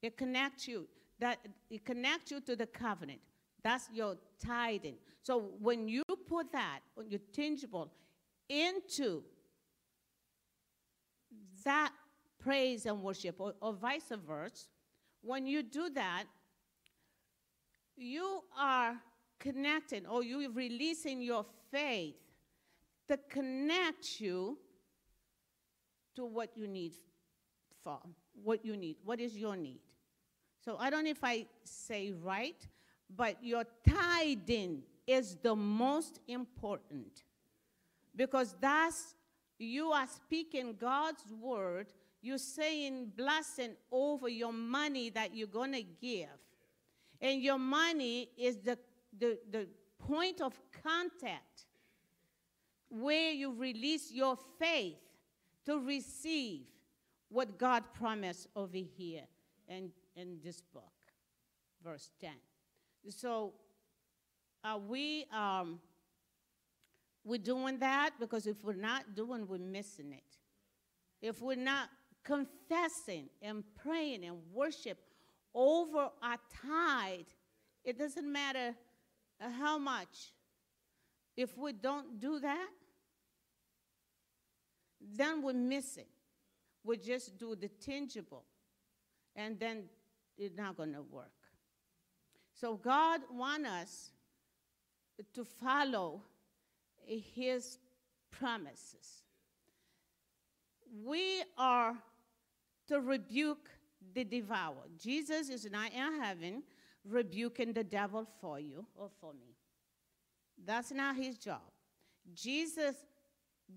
It 0.00 0.16
connects 0.16 0.68
you. 0.68 0.86
That 1.18 1.38
it 1.68 1.84
connects 1.84 2.30
you 2.30 2.40
to 2.40 2.56
the 2.56 2.66
covenant. 2.66 3.20
That's 3.62 3.88
your 3.92 4.16
tithing. 4.44 4.96
So 5.22 5.50
when 5.60 5.88
you 5.88 6.02
put 6.28 6.52
that 6.52 6.80
your 7.08 7.20
tangible 7.32 7.92
into 8.48 9.22
that 11.64 11.92
praise 12.38 12.86
and 12.86 13.02
worship, 13.02 13.36
or, 13.38 13.54
or 13.60 13.72
vice 13.72 14.12
versa, 14.26 14.66
when 15.22 15.46
you 15.46 15.62
do 15.62 15.90
that, 15.90 16.24
you 17.96 18.42
are 18.58 18.96
connecting 19.38 20.06
or 20.06 20.22
you're 20.22 20.50
releasing 20.50 21.20
your 21.20 21.44
faith 21.70 22.14
to 23.08 23.18
connect 23.28 24.20
you 24.20 24.58
to 26.16 26.24
what 26.24 26.56
you 26.56 26.66
need 26.66 26.94
for, 27.84 27.98
what 28.42 28.64
you 28.64 28.76
need, 28.76 28.96
what 29.04 29.20
is 29.20 29.36
your 29.36 29.56
need. 29.56 29.80
So 30.64 30.76
I 30.78 30.90
don't 30.90 31.04
know 31.04 31.10
if 31.10 31.24
I 31.24 31.46
say 31.64 32.12
right, 32.12 32.66
but 33.16 33.36
your 33.42 33.64
tithing 33.88 34.82
is 35.06 35.36
the 35.42 35.54
most 35.54 36.20
important 36.28 37.24
because 38.16 38.54
that's 38.60 39.14
you 39.58 39.92
are 39.92 40.06
speaking 40.06 40.76
God's 40.80 41.24
word. 41.40 41.92
You're 42.22 42.38
saying 42.38 43.12
blessing 43.16 43.72
over 43.92 44.28
your 44.28 44.52
money 44.52 45.10
that 45.10 45.34
you're 45.34 45.46
going 45.46 45.72
to 45.72 45.82
give. 45.82 46.28
And 47.20 47.42
your 47.42 47.58
money 47.58 48.30
is 48.38 48.56
the, 48.58 48.78
the, 49.18 49.38
the 49.50 49.68
point 49.98 50.40
of 50.40 50.58
contact 50.82 51.66
where 52.88 53.32
you 53.32 53.52
release 53.52 54.10
your 54.10 54.38
faith 54.58 54.96
to 55.66 55.78
receive 55.78 56.62
what 57.28 57.58
God 57.58 57.84
promised 57.92 58.48
over 58.56 58.76
here 58.76 59.24
in, 59.68 59.90
in 60.16 60.38
this 60.42 60.62
book, 60.72 60.92
verse 61.84 62.10
10. 62.20 62.30
So, 63.08 63.54
are 64.62 64.78
we 64.78 65.26
um, 65.32 65.80
we're 67.24 67.38
doing 67.38 67.78
that? 67.78 68.10
Because 68.18 68.46
if 68.46 68.62
we're 68.64 68.74
not 68.74 69.14
doing, 69.14 69.46
we're 69.46 69.58
missing 69.58 70.12
it. 70.12 70.36
If 71.22 71.40
we're 71.40 71.56
not 71.56 71.88
confessing 72.24 73.28
and 73.42 73.64
praying 73.82 74.24
and 74.24 74.36
worship 74.52 74.98
over 75.54 76.10
our 76.22 76.38
tithe, 76.62 77.26
it 77.84 77.98
doesn't 77.98 78.30
matter 78.30 78.74
how 79.58 79.78
much. 79.78 80.32
If 81.36 81.56
we 81.56 81.72
don't 81.72 82.20
do 82.20 82.38
that, 82.40 82.68
then 85.00 85.42
we're 85.42 85.54
missing. 85.54 86.06
We 86.84 86.96
just 86.96 87.38
do 87.38 87.54
the 87.54 87.68
tangible, 87.68 88.44
and 89.36 89.58
then 89.58 89.84
it's 90.36 90.56
not 90.56 90.76
going 90.76 90.92
to 90.94 91.02
work. 91.02 91.39
So 92.60 92.76
God 92.76 93.20
wants 93.32 93.68
us 93.68 94.10
to 95.34 95.44
follow 95.44 96.20
His 97.06 97.78
promises. 98.30 99.22
We 101.04 101.42
are 101.56 101.94
to 102.88 103.00
rebuke 103.00 103.70
the 104.14 104.24
devourer. 104.24 104.88
Jesus 104.98 105.48
is 105.48 105.70
not 105.70 105.92
in 105.92 106.20
heaven 106.20 106.62
rebuking 107.08 107.72
the 107.72 107.84
devil 107.84 108.26
for 108.40 108.60
you 108.60 108.84
or 108.94 109.08
for 109.20 109.32
me. 109.32 109.56
That's 110.62 110.92
not 110.92 111.16
his 111.16 111.38
job. 111.38 111.62
Jesus 112.34 112.96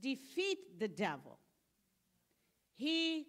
defeat 0.01 0.79
the 0.79 0.87
devil. 0.87 1.37
He 2.75 3.27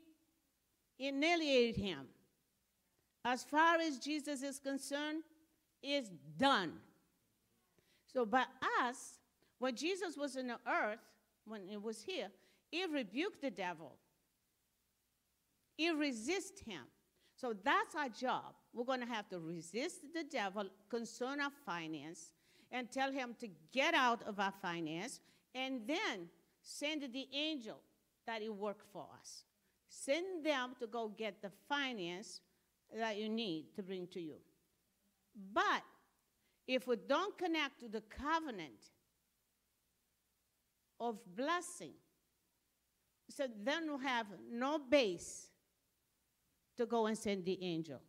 annihilated 0.98 1.76
him. 1.76 2.06
As 3.24 3.44
far 3.44 3.76
as 3.76 3.98
Jesus 3.98 4.42
is 4.42 4.58
concerned, 4.58 5.22
it's 5.84 6.10
done. 6.38 6.72
So, 8.12 8.24
by 8.24 8.44
us, 8.82 9.18
when 9.58 9.76
Jesus 9.76 10.16
was 10.16 10.36
in 10.36 10.48
the 10.48 10.58
earth, 10.66 10.98
when 11.44 11.66
he 11.68 11.76
was 11.76 12.02
here, 12.02 12.28
he 12.70 12.84
rebuked 12.86 13.40
the 13.40 13.50
devil. 13.50 13.92
He 15.76 15.90
resist 15.90 16.60
him. 16.60 16.82
So 17.36 17.54
that's 17.64 17.94
our 17.94 18.08
job. 18.08 18.54
We're 18.72 18.84
going 18.84 19.00
to 19.00 19.06
have 19.06 19.28
to 19.30 19.38
resist 19.38 20.02
the 20.14 20.24
devil, 20.24 20.64
concern 20.88 21.40
our 21.40 21.52
finance, 21.66 22.32
and 22.70 22.90
tell 22.90 23.12
him 23.12 23.34
to 23.40 23.48
get 23.72 23.94
out 23.94 24.22
of 24.22 24.38
our 24.40 24.52
finance, 24.62 25.20
and 25.54 25.80
then 25.86 26.28
send 26.62 27.02
the 27.02 27.28
angel 27.32 27.80
that 28.26 28.40
he 28.40 28.48
worked 28.48 28.86
for 28.92 29.06
us. 29.20 29.44
Send 29.88 30.44
them 30.44 30.74
to 30.80 30.86
go 30.86 31.08
get 31.08 31.42
the 31.42 31.50
finance 31.68 32.40
that 32.96 33.16
you 33.16 33.28
need 33.28 33.66
to 33.76 33.82
bring 33.82 34.06
to 34.08 34.20
you. 34.20 34.36
But 35.52 35.82
if 36.66 36.86
we 36.86 36.96
don't 36.96 37.36
connect 37.36 37.80
to 37.80 37.88
the 37.88 38.02
covenant 38.02 38.90
of 41.00 41.18
blessing, 41.36 41.94
so 43.30 43.46
then 43.62 43.90
we 43.96 44.04
have 44.04 44.26
no 44.50 44.78
base 44.78 45.48
to 46.76 46.86
go 46.86 47.06
and 47.06 47.16
send 47.16 47.44
the 47.44 47.58
angels. 47.62 48.02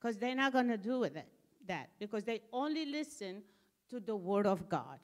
Because 0.00 0.16
they're 0.16 0.34
not 0.34 0.52
going 0.52 0.68
to 0.68 0.76
do 0.78 1.00
with 1.00 1.16
it, 1.16 1.28
that, 1.66 1.90
because 1.98 2.24
they 2.24 2.40
only 2.52 2.86
listen 2.86 3.42
to 3.90 4.00
the 4.00 4.14
word 4.14 4.46
of 4.46 4.68
God. 4.68 5.00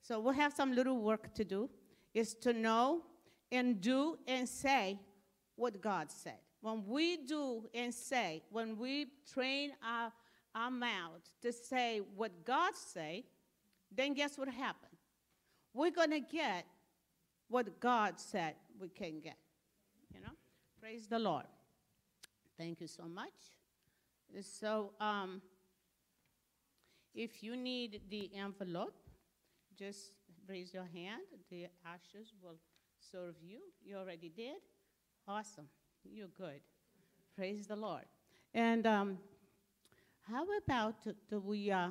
So 0.00 0.20
we'll 0.20 0.32
have 0.32 0.54
some 0.54 0.74
little 0.74 0.98
work 0.98 1.34
to 1.34 1.44
do, 1.44 1.68
is 2.14 2.34
to 2.36 2.52
know 2.52 3.02
and 3.52 3.80
do 3.80 4.18
and 4.26 4.48
say 4.48 4.98
what 5.56 5.80
God 5.80 6.10
said. 6.10 6.38
When 6.62 6.84
we 6.86 7.18
do 7.18 7.68
and 7.74 7.92
say, 7.92 8.42
when 8.50 8.76
we 8.78 9.06
train 9.32 9.72
our, 9.84 10.12
our 10.54 10.70
mouth 10.70 11.22
to 11.42 11.52
say 11.52 12.00
what 12.16 12.44
God 12.44 12.74
say, 12.74 13.24
then 13.94 14.14
guess 14.14 14.38
what 14.38 14.48
happened? 14.48 14.96
We're 15.74 15.90
going 15.90 16.10
to 16.10 16.20
get 16.20 16.66
what 17.48 17.80
God 17.80 18.18
said 18.18 18.54
we 18.78 18.88
can 18.88 19.20
get. 19.20 19.36
You 20.14 20.20
know? 20.20 20.32
Praise 20.80 21.06
the 21.06 21.18
Lord. 21.18 21.44
Thank 22.58 22.80
you 22.80 22.86
so 22.86 23.04
much. 23.04 23.32
So, 24.42 24.92
um, 25.00 25.42
if 27.14 27.42
you 27.42 27.56
need 27.56 28.02
the 28.08 28.30
envelope, 28.36 28.94
just 29.76 30.12
raise 30.48 30.72
your 30.72 30.84
hand. 30.84 31.22
The 31.50 31.66
ashes 31.84 32.32
will 32.42 32.58
serve 33.10 33.34
you. 33.42 33.58
You 33.84 33.96
already 33.96 34.28
did? 34.28 34.58
Awesome. 35.26 35.66
You're 36.04 36.28
good. 36.28 36.60
Praise 37.36 37.66
the 37.66 37.76
Lord. 37.76 38.04
And 38.54 38.86
um, 38.86 39.18
how 40.22 40.46
about 40.64 40.94
do- 41.28 41.40
we 41.40 41.70
uh, 41.70 41.88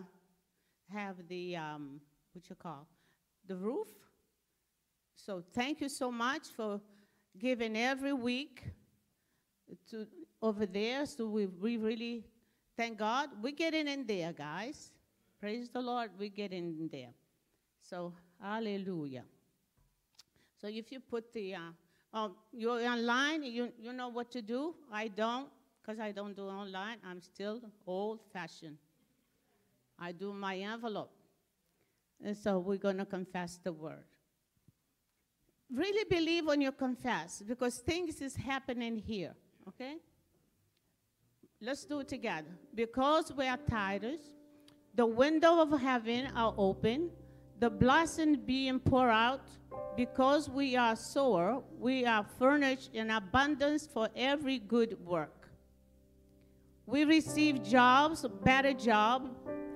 have 0.92 1.16
the, 1.28 1.56
um, 1.56 2.00
what 2.34 2.50
you 2.50 2.56
call, 2.56 2.88
the 3.48 3.56
roof? 3.56 3.88
So 5.16 5.44
thank 5.54 5.82
you 5.82 5.90
so 5.90 6.12
much 6.12 6.48
for 6.56 6.80
giving 7.38 7.78
every 7.78 8.14
week 8.14 8.64
to 9.90 10.08
over 10.42 10.66
there. 10.66 11.06
So 11.06 11.28
we, 11.28 11.46
we 11.48 11.78
really 11.78 12.24
thank 12.78 12.98
God. 12.98 13.30
We're 13.42 13.52
getting 13.52 13.88
in 13.88 14.06
there, 14.08 14.32
guys. 14.32 14.92
Praise 15.40 15.70
the 15.70 15.82
Lord. 15.82 16.12
We're 16.18 16.30
getting 16.30 16.76
in 16.80 16.90
there. 16.92 17.14
So 17.82 18.14
hallelujah. 18.42 19.24
So 20.60 20.68
if 20.68 20.92
you 20.92 21.00
put 21.00 21.32
the, 21.34 21.56
uh, 21.56 21.60
um, 22.14 22.36
you're 22.52 22.82
online, 22.82 23.44
you, 23.44 23.72
you 23.80 23.94
know 23.94 24.10
what 24.10 24.32
to 24.32 24.42
do. 24.42 24.76
I 24.92 25.08
don't, 25.08 25.48
because 25.90 26.00
I 26.00 26.12
don't 26.12 26.36
do 26.36 26.44
online. 26.44 26.98
I'm 27.04 27.20
still 27.20 27.60
old 27.88 28.20
fashioned. 28.32 28.78
I 29.98 30.12
do 30.12 30.32
my 30.32 30.56
envelope. 30.56 31.12
And 32.24 32.38
so 32.38 32.60
we're 32.60 32.78
going 32.78 32.98
to 32.98 33.06
confess 33.06 33.60
the 33.64 33.74
word. 33.74 34.04
Really 35.74 36.06
believe 36.08 36.46
when 36.46 36.62
you 36.62 36.72
confess 36.72 37.42
because 37.42 37.80
things 37.80 38.22
is 38.22 38.36
happening 38.36 38.98
here, 38.98 39.34
okay? 39.68 39.96
Let's 41.60 41.86
do 41.86 42.02
it 42.02 42.08
together. 42.08 42.56
Because 42.76 43.32
we 43.36 43.48
are 43.48 43.58
tithers, 43.58 44.22
the 44.94 45.08
window 45.08 45.60
of 45.60 45.80
heaven 45.82 46.30
are 46.36 46.54
open, 46.56 47.10
the 47.60 47.70
blessing 47.70 48.36
being 48.46 48.80
poured 48.80 49.10
out. 49.10 49.48
Because 49.98 50.50
we 50.50 50.76
are 50.76 50.96
sower, 50.96 51.64
we 51.80 52.06
are 52.06 52.26
furnished 52.38 52.92
in 52.94 53.10
abundance 53.10 53.88
for 53.88 54.08
every 54.16 54.60
good 54.60 54.96
work. 55.04 55.39
We 56.90 57.04
receive 57.04 57.62
jobs, 57.62 58.26
better 58.44 58.74
job, 58.74 59.30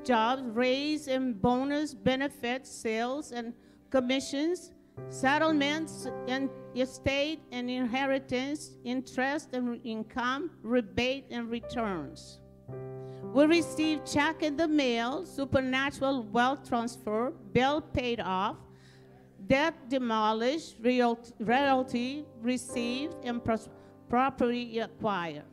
jobs, 0.04 0.42
raise 0.48 1.08
and 1.08 1.40
bonus, 1.40 1.94
benefits, 1.94 2.72
sales 2.72 3.32
and 3.32 3.54
commissions, 3.92 4.72
settlements 5.10 6.08
and 6.28 6.50
estate 6.76 7.42
and 7.52 7.70
inheritance, 7.70 8.72
interest 8.84 9.54
and 9.54 9.80
income, 9.84 10.50
rebate 10.64 11.26
and 11.30 11.52
returns. 11.52 12.40
We 13.32 13.46
receive 13.46 14.04
check 14.06 14.42
in 14.42 14.58
the 14.58 14.68
mail, 14.68 15.24
supernatural 15.24 16.24
wealth 16.24 16.68
transfer, 16.68 17.32
bill 17.52 17.82
paid 17.82 18.22
off, 18.22 18.58
debt 19.46 19.76
demolished, 19.88 20.78
royalty 21.40 22.26
received, 22.42 23.14
and 23.24 23.40
property 24.10 24.80
acquired. 24.80 25.44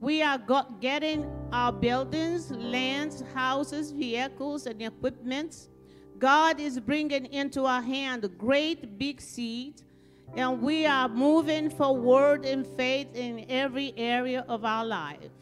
We 0.00 0.22
are 0.22 0.38
getting 0.80 1.30
our 1.52 1.70
buildings, 1.70 2.50
lands, 2.50 3.22
houses, 3.34 3.90
vehicles, 3.90 4.64
and 4.64 4.80
equipments. 4.80 5.68
God 6.18 6.58
is 6.58 6.80
bringing 6.80 7.26
into 7.26 7.66
our 7.66 7.82
hand 7.82 8.26
great 8.38 8.98
big 8.98 9.20
seed, 9.20 9.82
and 10.34 10.62
we 10.62 10.86
are 10.86 11.06
moving 11.06 11.68
forward 11.68 12.46
in 12.46 12.64
faith 12.64 13.08
in 13.14 13.44
every 13.50 13.92
area 13.98 14.46
of 14.48 14.64
our 14.64 14.86
life. 14.86 15.32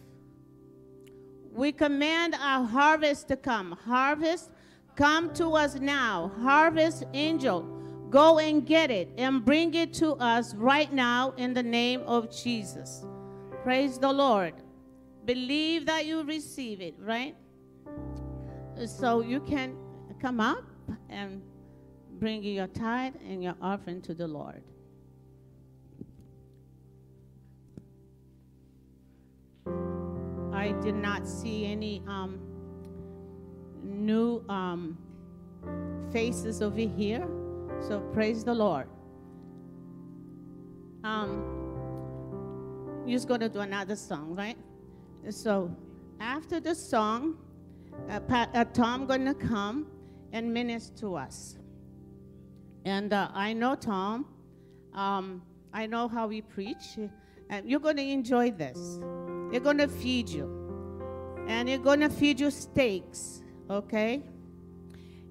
We 1.52 1.70
command 1.70 2.34
our 2.34 2.64
harvest 2.64 3.28
to 3.28 3.36
come. 3.36 3.78
Harvest, 3.84 4.50
come 4.96 5.32
to 5.34 5.52
us 5.54 5.76
now. 5.76 6.32
Harvest 6.40 7.04
angel, 7.14 7.62
go 8.10 8.40
and 8.40 8.66
get 8.66 8.90
it 8.90 9.08
and 9.18 9.44
bring 9.44 9.74
it 9.74 9.94
to 9.94 10.14
us 10.14 10.52
right 10.56 10.92
now 10.92 11.32
in 11.36 11.54
the 11.54 11.62
name 11.62 12.02
of 12.06 12.30
Jesus. 12.34 13.04
Praise 13.68 13.98
the 13.98 14.10
Lord. 14.10 14.54
Believe 15.26 15.84
that 15.84 16.06
you 16.06 16.22
receive 16.22 16.80
it, 16.80 16.94
right? 16.98 17.36
So 18.86 19.20
you 19.20 19.40
can 19.40 19.76
come 20.18 20.40
up 20.40 20.64
and 21.10 21.42
bring 22.18 22.42
your 22.42 22.66
tithe 22.66 23.16
and 23.28 23.44
your 23.44 23.54
offering 23.60 24.00
to 24.00 24.14
the 24.14 24.26
Lord. 24.26 24.62
I 30.50 30.72
did 30.80 30.94
not 30.94 31.28
see 31.28 31.66
any 31.66 32.02
um, 32.08 32.40
new 33.84 34.42
um, 34.48 34.96
faces 36.10 36.62
over 36.62 36.80
here, 36.80 37.28
so 37.86 38.00
praise 38.14 38.44
the 38.44 38.54
Lord. 38.54 38.88
Um, 41.04 41.57
you're 43.08 43.16
just 43.16 43.28
going 43.28 43.40
to 43.40 43.48
do 43.48 43.60
another 43.60 43.96
song, 43.96 44.34
right? 44.34 44.56
So 45.30 45.74
after 46.20 46.60
the 46.60 46.74
song, 46.74 47.38
uh, 48.08 48.20
pa- 48.20 48.50
uh, 48.54 48.64
Tom 48.64 49.06
going 49.06 49.24
to 49.24 49.34
come 49.34 49.86
and 50.32 50.52
minister 50.52 50.94
to 50.98 51.16
us. 51.16 51.56
And 52.84 53.12
uh, 53.12 53.30
I 53.32 53.52
know 53.52 53.74
Tom. 53.74 54.26
Um, 54.94 55.42
I 55.72 55.86
know 55.86 56.08
how 56.08 56.28
he 56.28 56.42
preach. 56.42 56.98
And 57.50 57.68
you're 57.68 57.80
going 57.80 57.96
to 57.96 58.02
enjoy 58.02 58.50
this. 58.50 58.98
You're 59.50 59.60
going 59.60 59.78
to 59.78 59.88
feed 59.88 60.28
you. 60.28 61.46
And 61.48 61.68
you're 61.68 61.78
going 61.78 62.00
to 62.00 62.10
feed 62.10 62.40
you 62.40 62.50
steaks, 62.50 63.42
okay? 63.70 64.22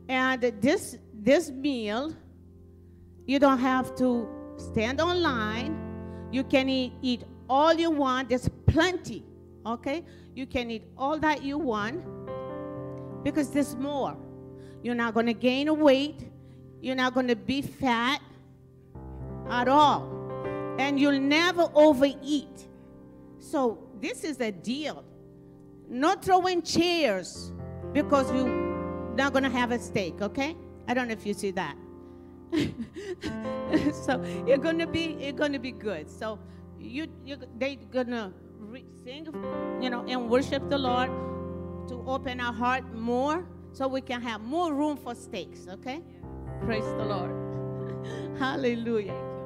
And 0.09 0.41
this, 0.61 0.97
this 1.13 1.51
meal 1.51 2.15
You 3.27 3.39
don't 3.39 3.59
have 3.59 3.93
to 3.95 4.27
stand 4.55 5.01
online. 5.01 5.77
You 6.31 6.45
can 6.45 6.69
eat, 6.69 6.93
eat 7.01 7.23
all 7.49 7.73
you 7.73 7.91
want. 7.91 8.29
There's 8.29 8.49
plenty, 8.65 9.23
okay? 9.65 10.03
You 10.35 10.45
can 10.45 10.71
eat 10.71 10.83
all 10.97 11.17
that 11.19 11.43
you 11.43 11.57
want 11.57 12.03
because 13.23 13.49
there's 13.49 13.75
more. 13.75 14.15
You're 14.83 14.95
not 14.95 15.13
going 15.13 15.25
to 15.25 15.33
gain 15.33 15.79
weight. 15.79 16.29
You're 16.81 16.95
not 16.95 17.13
going 17.13 17.27
to 17.27 17.35
be 17.35 17.61
fat 17.61 18.21
at 19.49 19.67
all. 19.67 20.13
And 20.79 20.99
you'll 20.99 21.19
never 21.19 21.67
overeat. 21.73 22.67
So 23.39 23.79
this 23.99 24.23
is 24.23 24.39
a 24.41 24.51
deal. 24.51 25.03
Not 25.89 26.23
throwing 26.23 26.61
chairs 26.61 27.51
because 27.93 28.31
you're 28.31 29.15
not 29.15 29.33
going 29.33 29.43
to 29.43 29.49
have 29.49 29.71
a 29.71 29.79
steak, 29.79 30.21
okay? 30.21 30.55
I 30.87 30.93
don't 30.93 31.07
know 31.07 31.13
if 31.13 31.25
you 31.25 31.33
see 31.33 31.51
that. 31.51 31.75
so 34.05 34.23
you're 34.45 34.57
going 34.57 34.79
to 34.79 34.87
be 34.87 35.17
you're 35.19 35.33
going 35.33 35.51
to 35.51 35.59
be 35.59 35.71
good. 35.71 36.09
So 36.09 36.39
you 36.79 37.07
you 37.25 37.37
they 37.57 37.75
to 37.75 38.33
re- 38.59 38.85
sing, 39.03 39.27
you 39.81 39.89
know, 39.89 40.05
and 40.07 40.29
worship 40.29 40.69
the 40.69 40.77
Lord 40.77 41.09
to 41.87 42.03
open 42.05 42.39
our 42.39 42.53
heart 42.53 42.83
more 42.93 43.45
so 43.71 43.87
we 43.87 44.01
can 44.01 44.21
have 44.21 44.41
more 44.41 44.73
room 44.73 44.97
for 44.97 45.15
steaks. 45.15 45.67
okay? 45.67 46.01
Praise 46.61 46.85
the 46.97 47.05
Lord. 47.05 47.31
Hallelujah. 48.39 49.36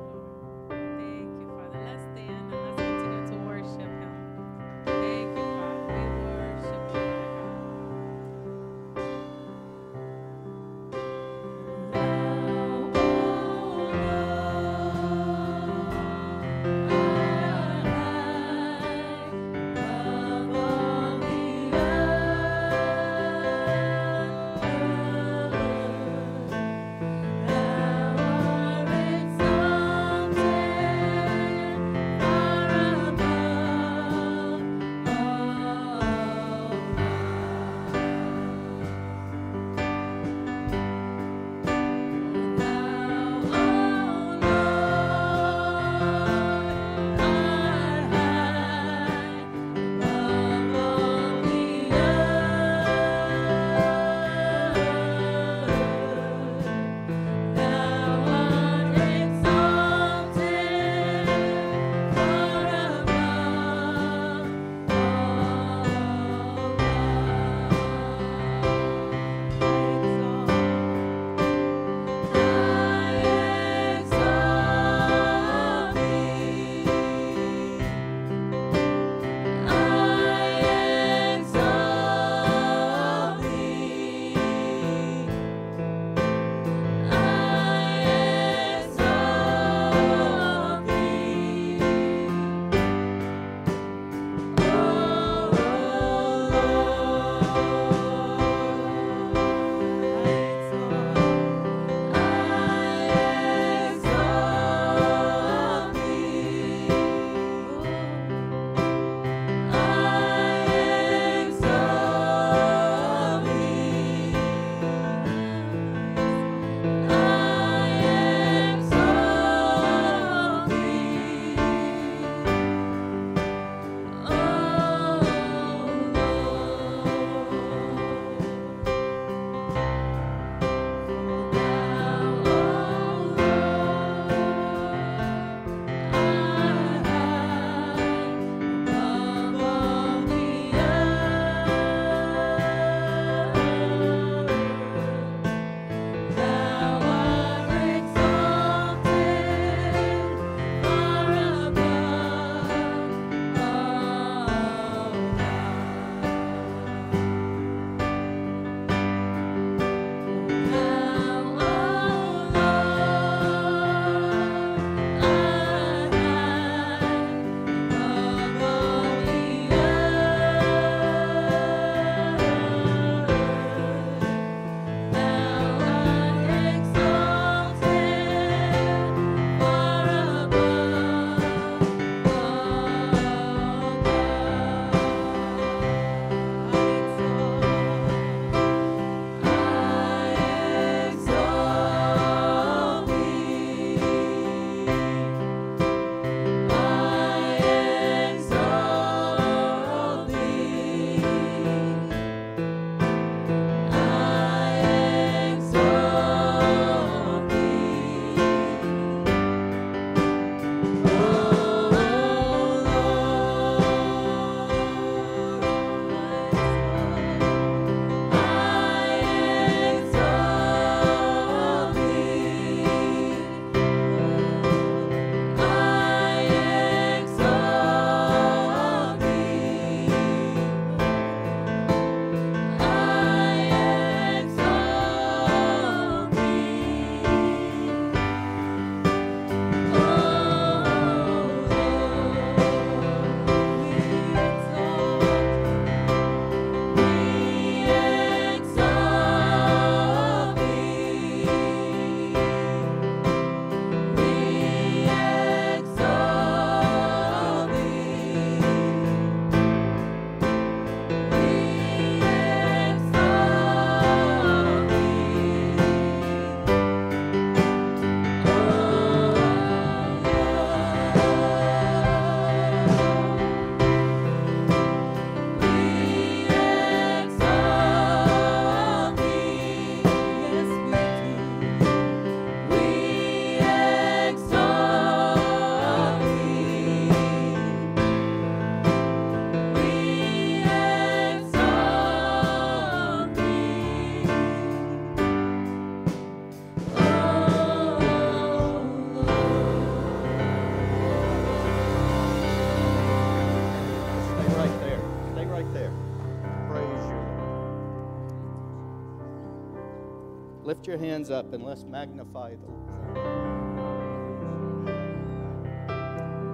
Lift 310.82 310.88
your 310.88 310.97
hands 310.97 311.29
up 311.29 311.53
and 311.53 311.63
let's 311.63 311.84
magnify 311.84 312.55
the 312.55 312.65
Lord. 312.65 312.95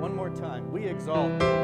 One 0.02 0.14
more 0.14 0.30
time. 0.30 0.70
We 0.70 0.84
exalt. 0.84 1.57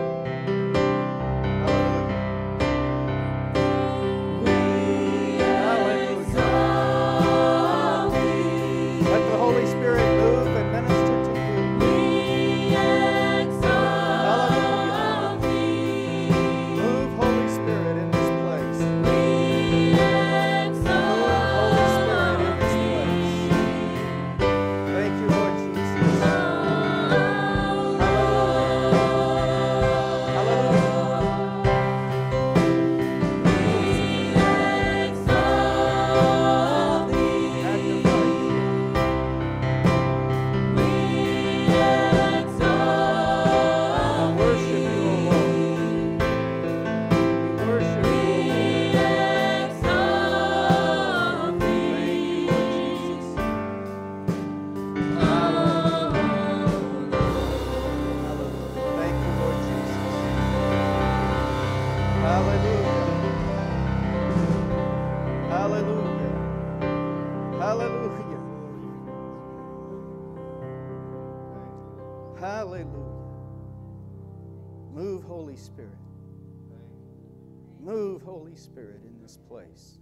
Holy 78.54 78.62
Spirit, 78.62 79.02
in 79.04 79.20
this 79.20 79.40
place. 79.50 79.98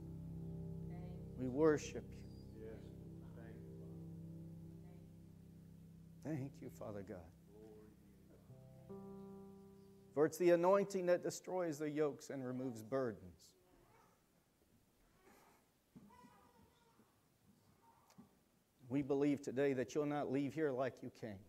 We 1.37 1.47
worship 1.47 2.03
you. 2.53 2.67
Thank 6.25 6.51
you, 6.59 6.69
Father 6.77 7.05
God. 7.07 7.17
For 10.13 10.25
it's 10.25 10.37
the 10.37 10.49
anointing 10.49 11.05
that 11.05 11.23
destroys 11.23 11.79
the 11.79 11.89
yokes 11.89 12.29
and 12.29 12.45
removes 12.45 12.83
burdens. 12.83 13.53
We 18.89 19.01
believe 19.01 19.41
today 19.41 19.71
that 19.71 19.95
you'll 19.95 20.05
not 20.05 20.29
leave 20.29 20.53
here 20.53 20.71
like 20.71 20.95
you 21.01 21.09
came, 21.21 21.39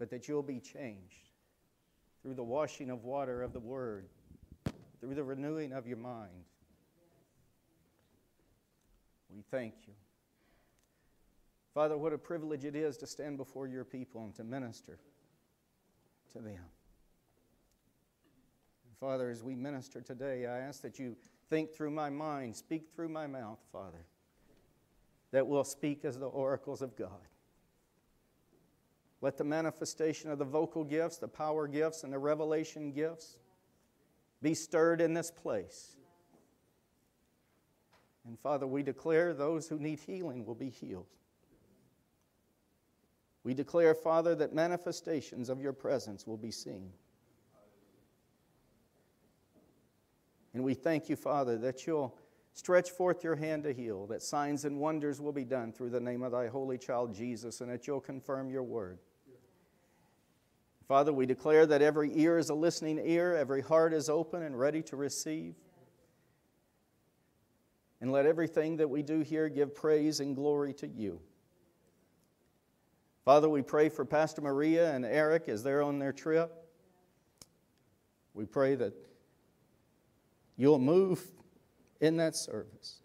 but 0.00 0.10
that 0.10 0.26
you'll 0.26 0.42
be 0.42 0.58
changed 0.58 1.25
through 2.26 2.34
the 2.34 2.42
washing 2.42 2.90
of 2.90 3.04
water 3.04 3.40
of 3.40 3.52
the 3.52 3.60
Word, 3.60 4.08
through 4.98 5.14
the 5.14 5.22
renewing 5.22 5.72
of 5.72 5.86
your 5.86 5.96
mind. 5.96 6.32
We 9.30 9.42
thank 9.48 9.74
you. 9.86 9.94
Father, 11.72 11.96
what 11.96 12.12
a 12.12 12.18
privilege 12.18 12.64
it 12.64 12.74
is 12.74 12.96
to 12.96 13.06
stand 13.06 13.36
before 13.36 13.68
your 13.68 13.84
people 13.84 14.24
and 14.24 14.34
to 14.34 14.42
minister 14.42 14.98
to 16.32 16.40
them. 16.40 16.64
Father, 18.98 19.30
as 19.30 19.44
we 19.44 19.54
minister 19.54 20.00
today, 20.00 20.46
I 20.46 20.58
ask 20.58 20.82
that 20.82 20.98
you 20.98 21.14
think 21.48 21.76
through 21.76 21.92
my 21.92 22.10
mind, 22.10 22.56
speak 22.56 22.88
through 22.92 23.10
my 23.10 23.28
mouth, 23.28 23.60
Father, 23.70 24.04
that 25.30 25.46
we'll 25.46 25.62
speak 25.62 26.04
as 26.04 26.18
the 26.18 26.26
oracles 26.26 26.82
of 26.82 26.96
God. 26.96 27.28
Let 29.20 29.38
the 29.38 29.44
manifestation 29.44 30.30
of 30.30 30.38
the 30.38 30.44
vocal 30.44 30.84
gifts, 30.84 31.18
the 31.18 31.28
power 31.28 31.66
gifts, 31.66 32.04
and 32.04 32.12
the 32.12 32.18
revelation 32.18 32.92
gifts 32.92 33.38
be 34.42 34.54
stirred 34.54 35.00
in 35.00 35.14
this 35.14 35.30
place. 35.30 35.96
And 38.26 38.38
Father, 38.38 38.66
we 38.66 38.82
declare 38.82 39.32
those 39.32 39.68
who 39.68 39.78
need 39.78 40.00
healing 40.00 40.44
will 40.44 40.54
be 40.54 40.68
healed. 40.68 41.06
We 43.44 43.54
declare, 43.54 43.94
Father, 43.94 44.34
that 44.34 44.52
manifestations 44.52 45.48
of 45.48 45.60
your 45.60 45.72
presence 45.72 46.26
will 46.26 46.36
be 46.36 46.50
seen. 46.50 46.90
And 50.52 50.64
we 50.64 50.74
thank 50.74 51.08
you, 51.08 51.16
Father, 51.16 51.56
that 51.58 51.86
you'll 51.86 52.18
stretch 52.54 52.90
forth 52.90 53.22
your 53.22 53.36
hand 53.36 53.62
to 53.64 53.72
heal, 53.72 54.06
that 54.06 54.22
signs 54.22 54.64
and 54.64 54.80
wonders 54.80 55.20
will 55.20 55.32
be 55.32 55.44
done 55.44 55.72
through 55.72 55.90
the 55.90 56.00
name 56.00 56.22
of 56.22 56.32
thy 56.32 56.48
holy 56.48 56.78
child 56.78 57.14
Jesus, 57.14 57.60
and 57.60 57.70
that 57.70 57.86
you'll 57.86 58.00
confirm 58.00 58.50
your 58.50 58.62
word. 58.62 58.98
Father, 60.88 61.12
we 61.12 61.26
declare 61.26 61.66
that 61.66 61.82
every 61.82 62.12
ear 62.14 62.38
is 62.38 62.48
a 62.48 62.54
listening 62.54 63.00
ear, 63.04 63.34
every 63.34 63.60
heart 63.60 63.92
is 63.92 64.08
open 64.08 64.42
and 64.42 64.58
ready 64.58 64.82
to 64.82 64.96
receive. 64.96 65.54
And 68.00 68.12
let 68.12 68.26
everything 68.26 68.76
that 68.76 68.88
we 68.88 69.02
do 69.02 69.20
here 69.20 69.48
give 69.48 69.74
praise 69.74 70.20
and 70.20 70.36
glory 70.36 70.72
to 70.74 70.86
you. 70.86 71.20
Father, 73.24 73.48
we 73.48 73.62
pray 73.62 73.88
for 73.88 74.04
Pastor 74.04 74.42
Maria 74.42 74.94
and 74.94 75.04
Eric 75.04 75.48
as 75.48 75.64
they're 75.64 75.82
on 75.82 75.98
their 75.98 76.12
trip. 76.12 76.52
We 78.34 78.44
pray 78.44 78.76
that 78.76 78.92
you'll 80.56 80.78
move 80.78 81.26
in 82.00 82.18
that 82.18 82.36
service. 82.36 83.00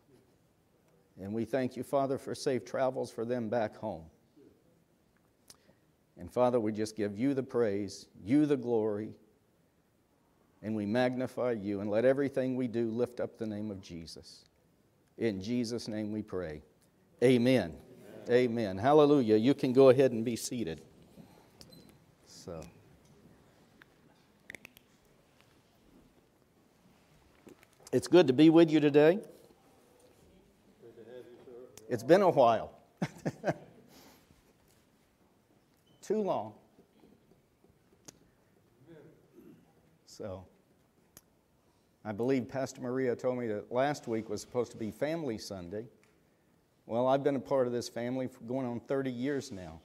And 1.19 1.33
we 1.33 1.45
thank 1.45 1.75
you, 1.75 1.81
Father, 1.81 2.19
for 2.19 2.35
safe 2.35 2.63
travels 2.63 3.09
for 3.09 3.25
them 3.25 3.49
back 3.49 3.75
home. 3.77 4.10
And 6.21 6.31
Father, 6.31 6.59
we 6.59 6.71
just 6.71 6.95
give 6.95 7.17
you 7.17 7.33
the 7.33 7.41
praise, 7.41 8.05
you 8.23 8.45
the 8.45 8.55
glory, 8.55 9.09
and 10.61 10.75
we 10.75 10.85
magnify 10.85 11.53
you 11.53 11.79
and 11.79 11.89
let 11.89 12.05
everything 12.05 12.55
we 12.55 12.67
do 12.67 12.91
lift 12.91 13.19
up 13.19 13.39
the 13.39 13.47
name 13.47 13.71
of 13.71 13.81
Jesus. 13.81 14.45
In 15.17 15.41
Jesus' 15.41 15.87
name 15.87 16.11
we 16.11 16.21
pray. 16.21 16.61
Amen. 17.23 17.73
Amen. 18.29 18.77
Hallelujah. 18.77 19.35
You 19.35 19.55
can 19.55 19.73
go 19.73 19.89
ahead 19.89 20.11
and 20.11 20.23
be 20.23 20.35
seated. 20.35 20.81
So. 22.27 22.61
It's 27.91 28.07
good 28.07 28.27
to 28.27 28.33
be 28.33 28.51
with 28.51 28.69
you 28.69 28.79
today. 28.79 29.21
It's 31.89 32.03
been 32.03 32.21
a 32.21 32.29
while. 32.29 32.73
Too 36.11 36.21
long. 36.23 36.53
So, 40.07 40.43
I 42.03 42.11
believe 42.11 42.49
Pastor 42.49 42.81
Maria 42.81 43.15
told 43.15 43.37
me 43.37 43.47
that 43.47 43.71
last 43.71 44.09
week 44.09 44.29
was 44.29 44.41
supposed 44.41 44.71
to 44.71 44.77
be 44.77 44.91
Family 44.91 45.37
Sunday. 45.37 45.85
Well, 46.85 47.07
I've 47.07 47.23
been 47.23 47.37
a 47.37 47.39
part 47.39 47.65
of 47.65 47.71
this 47.71 47.87
family 47.87 48.27
for 48.27 48.43
going 48.43 48.65
on 48.65 48.81
30 48.81 49.09
years 49.09 49.53
now. 49.53 49.79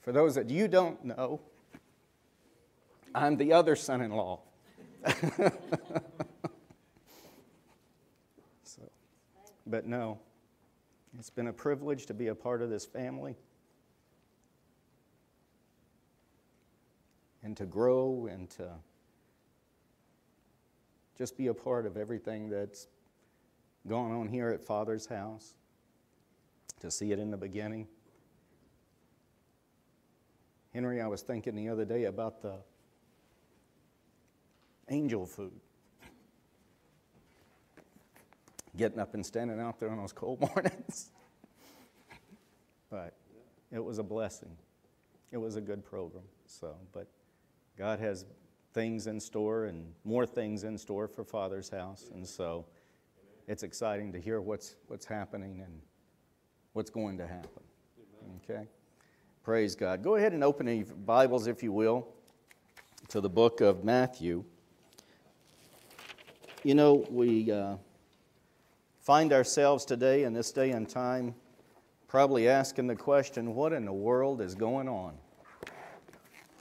For 0.00 0.10
those 0.10 0.34
that 0.34 0.50
you 0.50 0.66
don't 0.66 1.04
know, 1.04 1.40
I'm 3.14 3.36
the 3.36 3.52
other 3.52 3.76
son 3.76 4.00
in 4.00 4.10
law. 4.10 4.40
so, 8.64 8.82
but 9.64 9.86
no, 9.86 10.18
it's 11.16 11.30
been 11.30 11.46
a 11.46 11.52
privilege 11.52 12.06
to 12.06 12.14
be 12.14 12.26
a 12.26 12.34
part 12.34 12.62
of 12.62 12.68
this 12.68 12.84
family 12.84 13.36
and 17.48 17.56
to 17.56 17.64
grow 17.64 18.28
and 18.30 18.50
to 18.50 18.68
just 21.16 21.34
be 21.38 21.46
a 21.46 21.54
part 21.54 21.86
of 21.86 21.96
everything 21.96 22.50
that's 22.50 22.88
going 23.88 24.12
on 24.12 24.28
here 24.28 24.50
at 24.50 24.62
Father's 24.62 25.06
house, 25.06 25.54
to 26.80 26.90
see 26.90 27.10
it 27.10 27.18
in 27.18 27.30
the 27.30 27.38
beginning. 27.38 27.88
Henry, 30.74 31.00
I 31.00 31.06
was 31.06 31.22
thinking 31.22 31.54
the 31.54 31.70
other 31.70 31.86
day 31.86 32.04
about 32.04 32.42
the 32.42 32.56
angel 34.90 35.24
food. 35.24 35.58
Getting 38.76 38.98
up 38.98 39.14
and 39.14 39.24
standing 39.24 39.58
out 39.58 39.80
there 39.80 39.88
on 39.88 39.96
those 39.96 40.12
cold 40.12 40.38
mornings. 40.54 41.12
but 42.90 43.14
it 43.72 43.82
was 43.82 43.96
a 43.96 44.02
blessing. 44.02 44.54
It 45.32 45.38
was 45.38 45.56
a 45.56 45.62
good 45.62 45.82
program. 45.82 46.24
So, 46.44 46.76
but 46.92 47.08
God 47.78 48.00
has 48.00 48.26
things 48.74 49.06
in 49.06 49.20
store 49.20 49.66
and 49.66 49.92
more 50.04 50.26
things 50.26 50.64
in 50.64 50.76
store 50.76 51.06
for 51.06 51.22
Father's 51.22 51.70
house. 51.70 52.10
And 52.12 52.26
so 52.26 52.66
it's 53.46 53.62
exciting 53.62 54.12
to 54.12 54.20
hear 54.20 54.40
what's, 54.40 54.74
what's 54.88 55.06
happening 55.06 55.60
and 55.64 55.80
what's 56.72 56.90
going 56.90 57.16
to 57.18 57.26
happen. 57.26 57.62
Okay? 58.42 58.66
Praise 59.44 59.76
God. 59.76 60.02
Go 60.02 60.16
ahead 60.16 60.32
and 60.32 60.42
open 60.42 60.66
your 60.66 60.84
Bibles, 60.86 61.46
if 61.46 61.62
you 61.62 61.70
will, 61.70 62.08
to 63.10 63.20
the 63.20 63.30
book 63.30 63.60
of 63.60 63.84
Matthew. 63.84 64.44
You 66.64 66.74
know, 66.74 67.06
we 67.10 67.52
uh, 67.52 67.76
find 68.98 69.32
ourselves 69.32 69.84
today 69.84 70.24
in 70.24 70.32
this 70.32 70.50
day 70.50 70.72
and 70.72 70.88
time 70.88 71.32
probably 72.08 72.48
asking 72.48 72.88
the 72.88 72.96
question 72.96 73.54
what 73.54 73.72
in 73.72 73.84
the 73.84 73.92
world 73.92 74.40
is 74.40 74.56
going 74.56 74.88
on? 74.88 75.14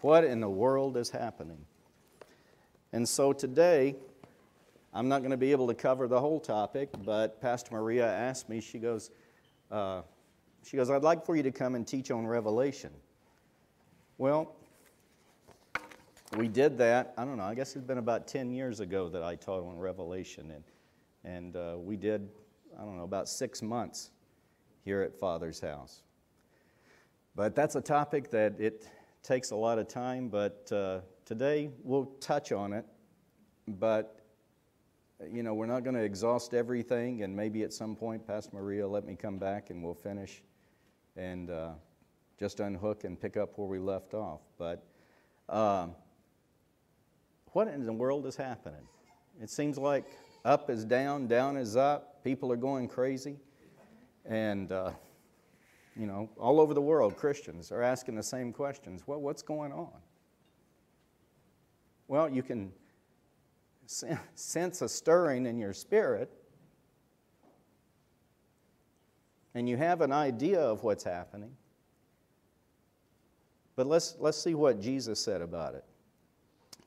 What 0.01 0.23
in 0.23 0.39
the 0.39 0.49
world 0.49 0.95
is 0.95 1.09
happening? 1.09 1.65
And 2.93 3.07
so 3.07 3.33
today, 3.33 3.95
I'm 4.93 5.09
not 5.09 5.19
going 5.19 5.31
to 5.31 5.37
be 5.37 5.51
able 5.51 5.67
to 5.67 5.73
cover 5.73 6.07
the 6.07 6.19
whole 6.19 6.39
topic, 6.39 6.89
but 7.03 7.41
Pastor 7.41 7.73
Maria 7.73 8.07
asked 8.07 8.47
me, 8.47 8.61
she 8.61 8.77
goes, 8.77 9.09
uh, 9.71 10.01
she 10.63 10.77
goes, 10.77 10.89
I'd 10.89 11.03
like 11.03 11.25
for 11.25 11.35
you 11.35 11.43
to 11.43 11.51
come 11.51 11.75
and 11.75 11.85
teach 11.85 12.11
on 12.11 12.27
Revelation. 12.27 12.91
Well, 14.17 14.55
we 16.37 16.47
did 16.47 16.77
that, 16.77 17.13
I 17.17 17.25
don't 17.25 17.37
know, 17.37 17.43
I 17.43 17.55
guess 17.55 17.75
it's 17.75 17.85
been 17.85 17.97
about 17.97 18.27
10 18.27 18.51
years 18.51 18.79
ago 18.79 19.09
that 19.09 19.23
I 19.23 19.35
taught 19.35 19.67
on 19.67 19.79
Revelation. 19.79 20.51
And, 20.51 20.63
and 21.23 21.55
uh, 21.55 21.75
we 21.77 21.95
did, 21.95 22.29
I 22.77 22.81
don't 22.83 22.97
know, 22.97 23.03
about 23.03 23.29
six 23.29 23.61
months 23.61 24.11
here 24.83 25.01
at 25.01 25.17
Father's 25.19 25.59
house. 25.59 26.01
But 27.35 27.55
that's 27.55 27.75
a 27.75 27.81
topic 27.81 28.29
that 28.31 28.59
it 28.59 28.87
takes 29.23 29.51
a 29.51 29.55
lot 29.55 29.79
of 29.79 29.87
time, 29.87 30.29
but 30.29 30.71
uh, 30.71 30.99
today 31.25 31.69
we'll 31.83 32.05
touch 32.19 32.51
on 32.51 32.73
it. 32.73 32.85
But, 33.67 34.21
you 35.29 35.43
know, 35.43 35.53
we're 35.53 35.65
not 35.65 35.83
going 35.83 35.95
to 35.95 36.03
exhaust 36.03 36.53
everything, 36.53 37.23
and 37.23 37.35
maybe 37.35 37.63
at 37.63 37.73
some 37.73 37.95
point, 37.95 38.25
Pastor 38.25 38.55
Maria, 38.55 38.87
let 38.87 39.05
me 39.05 39.15
come 39.15 39.37
back 39.37 39.69
and 39.69 39.83
we'll 39.83 39.93
finish 39.93 40.41
and 41.17 41.49
uh, 41.49 41.71
just 42.39 42.59
unhook 42.59 43.03
and 43.03 43.19
pick 43.19 43.35
up 43.35 43.57
where 43.57 43.67
we 43.67 43.79
left 43.79 44.13
off. 44.13 44.41
But 44.57 44.85
um, 45.49 45.95
what 47.53 47.67
in 47.67 47.85
the 47.85 47.93
world 47.93 48.25
is 48.25 48.35
happening? 48.35 48.87
It 49.41 49.49
seems 49.49 49.77
like 49.77 50.05
up 50.45 50.69
is 50.69 50.85
down, 50.85 51.27
down 51.27 51.57
is 51.57 51.75
up, 51.75 52.23
people 52.23 52.51
are 52.51 52.57
going 52.57 52.87
crazy. 52.87 53.37
And, 54.25 54.71
uh, 54.71 54.91
you 55.97 56.05
know, 56.05 56.29
all 56.37 56.59
over 56.59 56.73
the 56.73 56.81
world, 56.81 57.17
Christians 57.17 57.71
are 57.71 57.81
asking 57.81 58.15
the 58.15 58.23
same 58.23 58.53
questions. 58.53 59.03
Well, 59.07 59.19
what's 59.19 59.41
going 59.41 59.71
on? 59.71 59.89
Well, 62.07 62.29
you 62.29 62.43
can 62.43 62.71
sense 63.87 64.81
a 64.81 64.89
stirring 64.89 65.45
in 65.45 65.57
your 65.57 65.73
spirit, 65.73 66.31
and 69.55 69.67
you 69.67 69.77
have 69.77 70.01
an 70.01 70.11
idea 70.11 70.59
of 70.59 70.83
what's 70.83 71.03
happening. 71.03 71.51
But 73.75 73.87
let's, 73.87 74.15
let's 74.19 74.37
see 74.37 74.55
what 74.55 74.79
Jesus 74.79 75.19
said 75.19 75.41
about 75.41 75.75
it. 75.75 75.83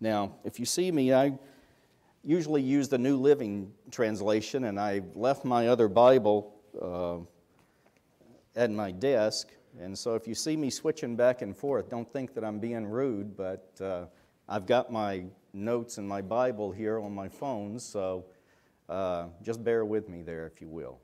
Now, 0.00 0.36
if 0.44 0.58
you 0.58 0.66
see 0.66 0.90
me, 0.90 1.12
I 1.12 1.38
usually 2.24 2.62
use 2.62 2.88
the 2.88 2.98
New 2.98 3.16
Living 3.16 3.72
Translation, 3.90 4.64
and 4.64 4.78
I've 4.78 5.16
left 5.16 5.44
my 5.44 5.68
other 5.68 5.88
Bible 5.88 6.54
uh, 6.80 7.18
at 8.56 8.70
my 8.70 8.90
desk. 8.90 9.48
And 9.80 9.96
so 9.96 10.14
if 10.14 10.26
you 10.26 10.34
see 10.34 10.56
me 10.56 10.70
switching 10.70 11.16
back 11.16 11.42
and 11.42 11.56
forth, 11.56 11.88
don't 11.88 12.10
think 12.12 12.34
that 12.34 12.44
I'm 12.44 12.58
being 12.58 12.86
rude, 12.86 13.36
but 13.36 13.70
uh, 13.80 14.06
I've 14.48 14.66
got 14.66 14.90
my 14.90 15.24
notes 15.52 15.98
and 15.98 16.08
my 16.08 16.22
Bible 16.22 16.72
here 16.72 16.98
on 16.98 17.14
my 17.14 17.28
phone, 17.28 17.78
so 17.78 18.24
uh, 18.88 19.26
just 19.42 19.62
bear 19.62 19.84
with 19.84 20.08
me 20.08 20.22
there, 20.22 20.46
if 20.46 20.60
you 20.60 20.68
will. 20.68 20.98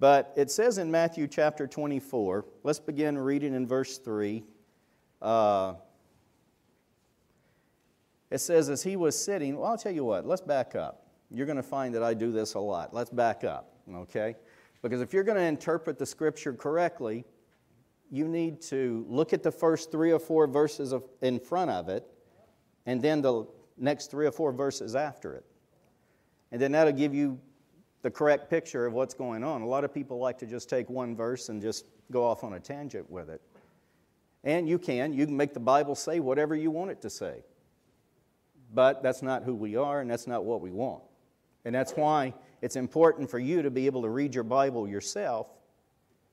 But 0.00 0.32
it 0.36 0.50
says 0.50 0.78
in 0.78 0.90
Matthew 0.90 1.26
chapter 1.26 1.66
24, 1.66 2.44
let's 2.62 2.78
begin 2.78 3.18
reading 3.18 3.54
in 3.54 3.66
verse 3.66 3.98
3. 3.98 4.44
Uh, 5.20 5.74
it 8.30 8.38
says, 8.38 8.68
As 8.68 8.82
he 8.82 8.94
was 8.94 9.20
sitting, 9.20 9.56
well, 9.56 9.70
I'll 9.70 9.78
tell 9.78 9.92
you 9.92 10.04
what, 10.04 10.24
let's 10.24 10.40
back 10.40 10.76
up. 10.76 11.06
You're 11.30 11.46
going 11.46 11.56
to 11.56 11.62
find 11.62 11.94
that 11.94 12.02
I 12.02 12.14
do 12.14 12.30
this 12.30 12.54
a 12.54 12.60
lot. 12.60 12.94
Let's 12.94 13.10
back 13.10 13.42
up, 13.42 13.72
okay? 13.92 14.36
Because 14.82 15.00
if 15.00 15.12
you're 15.12 15.24
going 15.24 15.38
to 15.38 15.44
interpret 15.44 15.98
the 15.98 16.06
scripture 16.06 16.52
correctly, 16.52 17.24
you 18.10 18.26
need 18.26 18.60
to 18.62 19.04
look 19.08 19.32
at 19.32 19.42
the 19.42 19.50
first 19.50 19.90
three 19.90 20.12
or 20.12 20.18
four 20.18 20.46
verses 20.46 20.92
of, 20.92 21.04
in 21.20 21.38
front 21.38 21.70
of 21.70 21.88
it, 21.88 22.06
and 22.86 23.02
then 23.02 23.20
the 23.20 23.46
next 23.76 24.10
three 24.10 24.26
or 24.26 24.32
four 24.32 24.52
verses 24.52 24.94
after 24.94 25.34
it. 25.34 25.44
And 26.50 26.60
then 26.60 26.72
that'll 26.72 26.92
give 26.92 27.14
you 27.14 27.38
the 28.02 28.10
correct 28.10 28.48
picture 28.48 28.86
of 28.86 28.92
what's 28.92 29.14
going 29.14 29.44
on. 29.44 29.62
A 29.62 29.66
lot 29.66 29.84
of 29.84 29.92
people 29.92 30.18
like 30.18 30.38
to 30.38 30.46
just 30.46 30.70
take 30.70 30.88
one 30.88 31.14
verse 31.14 31.48
and 31.48 31.60
just 31.60 31.84
go 32.10 32.24
off 32.24 32.44
on 32.44 32.54
a 32.54 32.60
tangent 32.60 33.10
with 33.10 33.28
it. 33.28 33.42
And 34.44 34.68
you 34.68 34.78
can. 34.78 35.12
You 35.12 35.26
can 35.26 35.36
make 35.36 35.52
the 35.52 35.60
Bible 35.60 35.94
say 35.94 36.20
whatever 36.20 36.54
you 36.54 36.70
want 36.70 36.90
it 36.90 37.02
to 37.02 37.10
say. 37.10 37.42
But 38.72 39.02
that's 39.02 39.22
not 39.22 39.42
who 39.42 39.54
we 39.54 39.76
are, 39.76 40.00
and 40.00 40.10
that's 40.10 40.26
not 40.26 40.44
what 40.44 40.60
we 40.60 40.70
want. 40.70 41.02
And 41.64 41.74
that's 41.74 41.92
why 41.92 42.34
it's 42.60 42.76
important 42.76 43.30
for 43.30 43.38
you 43.38 43.62
to 43.62 43.70
be 43.70 43.86
able 43.86 44.02
to 44.02 44.08
read 44.08 44.34
your 44.34 44.44
Bible 44.44 44.88
yourself 44.88 45.48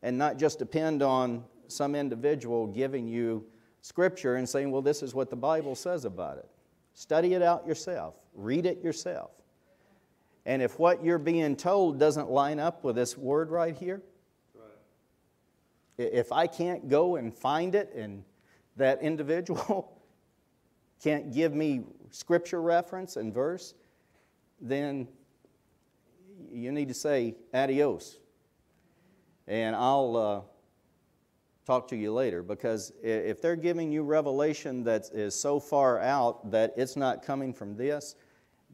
and 0.01 0.17
not 0.17 0.37
just 0.37 0.59
depend 0.59 1.01
on 1.01 1.43
some 1.67 1.95
individual 1.95 2.67
giving 2.67 3.07
you 3.07 3.45
scripture 3.81 4.35
and 4.35 4.47
saying, 4.47 4.71
well, 4.71 4.81
this 4.81 5.03
is 5.03 5.13
what 5.13 5.29
the 5.29 5.35
Bible 5.35 5.75
says 5.75 6.05
about 6.05 6.37
it. 6.37 6.49
Study 6.93 7.33
it 7.33 7.41
out 7.41 7.67
yourself, 7.67 8.15
read 8.33 8.65
it 8.65 8.83
yourself. 8.83 9.31
And 10.45 10.61
if 10.61 10.79
what 10.79 11.03
you're 11.03 11.17
being 11.17 11.55
told 11.55 11.99
doesn't 11.99 12.29
line 12.29 12.59
up 12.59 12.83
with 12.83 12.95
this 12.95 13.17
word 13.17 13.49
right 13.49 13.75
here, 13.75 14.01
if 15.97 16.31
I 16.31 16.47
can't 16.47 16.89
go 16.89 17.15
and 17.15 17.33
find 17.33 17.73
it 17.73 17.93
and 17.95 18.23
that 18.75 19.01
individual 19.01 20.01
can't 21.03 21.33
give 21.33 21.53
me 21.53 21.83
scripture 22.11 22.61
reference 22.61 23.15
and 23.15 23.33
verse, 23.33 23.73
then 24.59 25.07
you 26.51 26.71
need 26.71 26.87
to 26.87 26.93
say 26.93 27.35
adios. 27.53 28.17
And 29.47 29.75
I'll 29.75 30.17
uh, 30.17 30.41
talk 31.65 31.87
to 31.89 31.95
you 31.95 32.13
later 32.13 32.41
because 32.43 32.93
if 33.03 33.41
they're 33.41 33.55
giving 33.55 33.91
you 33.91 34.03
revelation 34.03 34.83
that 34.85 35.09
is 35.13 35.35
so 35.35 35.59
far 35.59 35.99
out 35.99 36.51
that 36.51 36.73
it's 36.77 36.95
not 36.95 37.23
coming 37.23 37.53
from 37.53 37.75
this, 37.75 38.15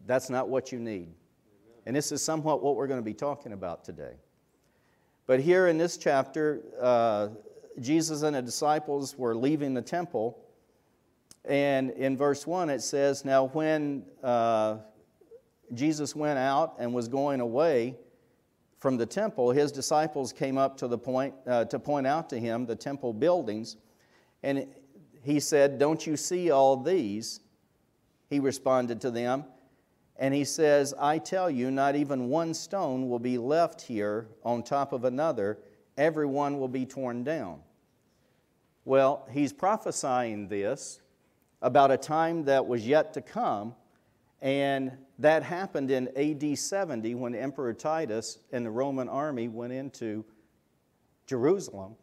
that's 0.05 0.29
not 0.29 0.49
what 0.49 0.71
you 0.71 0.79
need. 0.79 1.09
And 1.85 1.95
this 1.95 2.11
is 2.11 2.21
somewhat 2.21 2.61
what 2.61 2.75
we're 2.75 2.87
going 2.87 2.99
to 2.99 3.05
be 3.05 3.13
talking 3.13 3.53
about 3.53 3.83
today. 3.83 4.13
But 5.25 5.39
here 5.39 5.67
in 5.67 5.77
this 5.77 5.97
chapter, 5.97 6.61
uh, 6.79 7.29
Jesus 7.79 8.21
and 8.21 8.35
the 8.35 8.41
disciples 8.41 9.17
were 9.17 9.35
leaving 9.35 9.73
the 9.73 9.81
temple. 9.81 10.37
And 11.45 11.91
in 11.91 12.17
verse 12.17 12.45
1, 12.45 12.69
it 12.69 12.81
says, 12.81 13.25
Now 13.25 13.45
when 13.47 14.03
uh, 14.21 14.77
Jesus 15.73 16.15
went 16.15 16.37
out 16.37 16.75
and 16.79 16.93
was 16.93 17.07
going 17.07 17.39
away 17.39 17.95
from 18.81 18.97
the 18.97 19.05
temple, 19.05 19.51
his 19.51 19.71
disciples 19.71 20.33
came 20.33 20.57
up 20.57 20.75
to 20.77 20.87
the 20.87 20.97
point 20.97 21.35
uh, 21.45 21.65
to 21.65 21.77
point 21.77 22.07
out 22.07 22.29
to 22.31 22.39
him 22.39 22.65
the 22.65 22.75
temple 22.75 23.13
buildings, 23.13 23.77
and 24.41 24.65
he 25.21 25.39
said, 25.39 25.77
"Don't 25.77 26.05
you 26.07 26.17
see 26.17 26.49
all 26.49 26.75
these?" 26.75 27.41
He 28.27 28.39
responded 28.39 28.99
to 29.01 29.11
them, 29.11 29.45
and 30.17 30.33
he 30.33 30.43
says, 30.43 30.95
"I 30.99 31.19
tell 31.19 31.47
you, 31.47 31.69
not 31.69 31.95
even 31.95 32.27
one 32.29 32.55
stone 32.55 33.07
will 33.07 33.19
be 33.19 33.37
left 33.37 33.81
here 33.81 34.29
on 34.43 34.63
top 34.63 34.93
of 34.93 35.05
another; 35.05 35.59
everyone 35.95 36.59
will 36.59 36.67
be 36.67 36.87
torn 36.87 37.23
down." 37.23 37.61
Well, 38.83 39.27
he's 39.29 39.53
prophesying 39.53 40.47
this 40.47 41.01
about 41.61 41.91
a 41.91 41.97
time 41.97 42.45
that 42.45 42.65
was 42.65 42.87
yet 42.87 43.13
to 43.13 43.21
come 43.21 43.75
and 44.41 44.91
that 45.19 45.43
happened 45.43 45.91
in 45.91 46.09
AD 46.17 46.57
70 46.57 47.15
when 47.15 47.35
Emperor 47.35 47.73
Titus 47.73 48.39
and 48.51 48.65
the 48.65 48.71
Roman 48.71 49.07
army 49.07 49.47
went 49.47 49.71
into 49.71 50.25
Jerusalem 51.27 51.95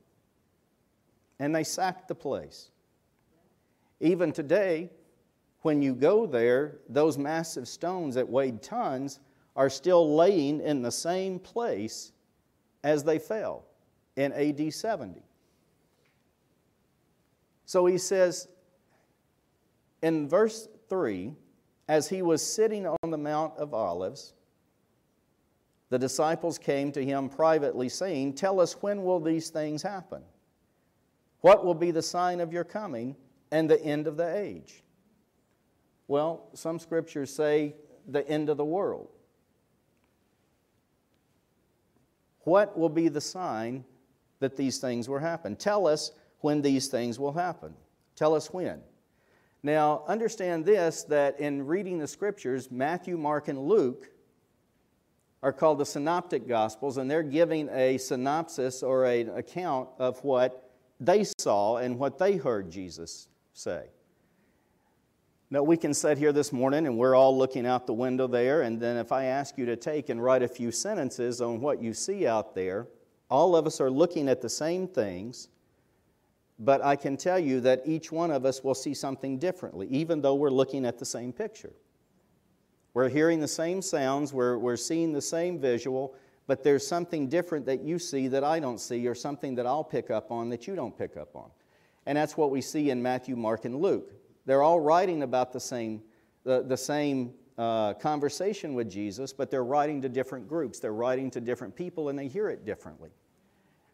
and 1.41 1.55
they 1.55 1.65
sacked 1.65 2.09
the 2.09 2.15
place. 2.15 2.71
Even 4.01 4.33
today, 4.33 4.91
when 5.63 5.83
you 5.83 5.95
go 5.95 6.27
there, 6.27 6.79
those 6.89 7.19
massive 7.19 7.67
stones 7.67 8.15
that 8.15 8.29
weighed 8.29 8.63
tons 8.63 9.19
are 9.57 9.69
still 9.69 10.15
laying 10.15 10.61
in 10.61 10.83
the 10.83 10.93
same 10.93 11.41
place 11.41 12.13
as 12.85 13.03
they 13.03 13.19
fell 13.19 13.65
in 14.15 14.33
AD 14.33 14.73
70. 14.73 15.23
So 17.67 17.87
he 17.87 17.99
says 17.99 18.47
in 20.03 20.29
verse 20.29 20.69
3 20.89 21.35
as 21.89 22.09
he 22.09 22.23
was 22.23 22.45
sitting 22.45 22.87
on 22.87 23.11
the 23.11 23.19
Mount 23.19 23.57
of 23.57 23.73
Olives, 23.73 24.35
the 25.91 25.99
disciples 25.99 26.59
came 26.59 26.93
to 26.93 27.05
him 27.05 27.29
privately, 27.29 27.89
saying, 27.89 28.35
Tell 28.35 28.61
us 28.61 28.75
when 28.83 29.03
will 29.05 29.21
these 29.21 29.49
things 29.49 29.83
happen? 29.83 30.23
What 31.41 31.65
will 31.65 31.75
be 31.75 31.91
the 31.91 32.03
sign 32.03 32.41
of 32.41 32.53
your 32.53 32.65
coming 32.65 33.17
and 33.51 33.71
the 33.71 33.83
end 33.83 34.07
of 34.07 34.17
the 34.17 34.37
age? 34.37 34.83
Well, 36.09 36.49
some 36.53 36.79
scriptures 36.79 37.35
say 37.35 37.75
the 38.07 38.29
end 38.29 38.51
of 38.51 38.57
the 38.59 38.65
world. 38.65 39.09
What 42.41 42.79
will 42.79 42.89
be 42.89 43.09
the 43.09 43.21
sign 43.21 43.85
that 44.41 44.57
these 44.57 44.79
things 44.79 45.09
will 45.09 45.19
happen? 45.19 45.57
Tell 45.57 45.87
us 45.87 46.13
when 46.41 46.63
these 46.63 46.89
things 46.89 47.19
will 47.19 47.33
happen. 47.33 47.75
Tell 48.15 48.35
us 48.35 48.53
when. 48.53 48.81
Now, 49.63 50.05
understand 50.07 50.65
this 50.65 51.03
that 51.05 51.41
in 51.41 51.67
reading 51.67 51.99
the 51.99 52.07
scriptures, 52.07 52.71
Matthew, 52.71 53.17
Mark, 53.17 53.49
and 53.49 53.59
Luke 53.59 54.09
are 55.43 55.53
called 55.53 55.79
the 55.79 55.87
synoptic 55.87 56.49
gospels, 56.49 56.97
and 56.97 57.11
they're 57.11 57.23
giving 57.23 57.69
a 57.71 57.99
synopsis 57.99 58.83
or 58.83 59.05
an 59.05 59.31
account 59.31 59.89
of 59.99 60.23
what 60.25 60.73
they 61.01 61.25
saw 61.39 61.77
and 61.77 61.99
what 61.99 62.19
they 62.19 62.37
heard 62.37 62.71
Jesus 62.71 63.29
say. 63.53 63.87
Now, 65.51 65.63
we 65.63 65.77
can 65.77 65.95
sit 65.95 66.19
here 66.19 66.33
this 66.33 66.53
morning 66.53 66.87
and 66.87 66.99
we're 66.99 67.15
all 67.15 67.37
looking 67.37 67.67
out 67.67 67.87
the 67.87 67.95
window 67.95 68.27
there, 68.27 68.63
and 68.63 68.79
then 68.79 68.97
if 68.97 69.13
I 69.13 69.25
ask 69.25 69.57
you 69.57 69.65
to 69.67 69.77
take 69.77 70.09
and 70.09 70.23
write 70.23 70.43
a 70.43 70.49
few 70.49 70.71
sentences 70.71 71.41
on 71.41 71.61
what 71.61 71.81
you 71.83 71.95
see 71.95 72.27
out 72.27 72.55
there, 72.55 72.87
all 73.31 73.57
of 73.57 73.67
us 73.67 73.81
are 73.81 73.91
looking 73.91 74.29
at 74.29 74.43
the 74.43 74.49
same 74.49 74.87
things, 74.87 75.49
but 76.59 76.85
I 76.85 76.97
can 76.97 77.17
tell 77.17 77.39
you 77.39 77.61
that 77.61 77.83
each 77.85 78.11
one 78.11 78.31
of 78.31 78.45
us 78.45 78.65
will 78.65 78.75
see 78.75 78.95
something 78.95 79.39
differently, 79.39 79.87
even 79.89 80.21
though 80.21 80.35
we're 80.35 80.51
looking 80.51 80.85
at 80.85 80.99
the 80.99 81.05
same 81.05 81.33
picture. 81.33 81.73
We're 82.95 83.09
hearing 83.09 83.39
the 83.39 83.49
same 83.49 83.81
sounds, 83.81 84.33
we're, 84.33 84.59
we're 84.59 84.77
seeing 84.77 85.13
the 85.13 85.23
same 85.23 85.61
visual, 85.61 86.17
but 86.49 86.65
there's 86.65 86.87
something 86.87 87.29
different 87.29 87.67
that 87.67 87.83
you 87.83 87.99
see 87.99 88.27
that 88.29 88.43
I 88.43 88.59
don't 88.59 88.81
see, 88.81 89.07
or 89.07 89.15
something 89.15 89.55
that 89.55 89.67
I'll 89.67 89.85
pick 89.85 90.11
up 90.11 90.33
on 90.33 90.49
that 90.49 90.67
you 90.67 90.75
don't 90.75 90.97
pick 90.97 91.17
up 91.17 91.37
on. 91.37 91.51
And 92.07 92.17
that's 92.17 92.37
what 92.37 92.51
we 92.51 92.61
see 92.61 92.91
in 92.91 93.03
Matthew, 93.03 93.37
Mark, 93.37 93.65
and 93.65 93.77
Luke. 93.77 94.13
They're 94.47 94.63
all 94.63 94.81
writing 94.81 95.23
about 95.23 95.53
the 95.53 95.61
same, 95.61 96.03
the, 96.43 96.63
the 96.63 96.77
same 96.77 97.35
uh, 97.59 97.95
conversation 97.95 98.75
with 98.75 98.91
Jesus, 98.91 99.33
but 99.33 99.51
they're 99.51 99.65
writing 99.65 100.01
to 100.03 100.09
different 100.09 100.49
groups. 100.49 100.81
They're 100.81 100.93
writing 100.93 101.31
to 101.33 101.41
different 101.41 101.77
people, 101.77 102.09
and 102.09 102.19
they 102.19 102.29
hear 102.29 102.49
it 102.49 102.65
differently. 102.65 103.11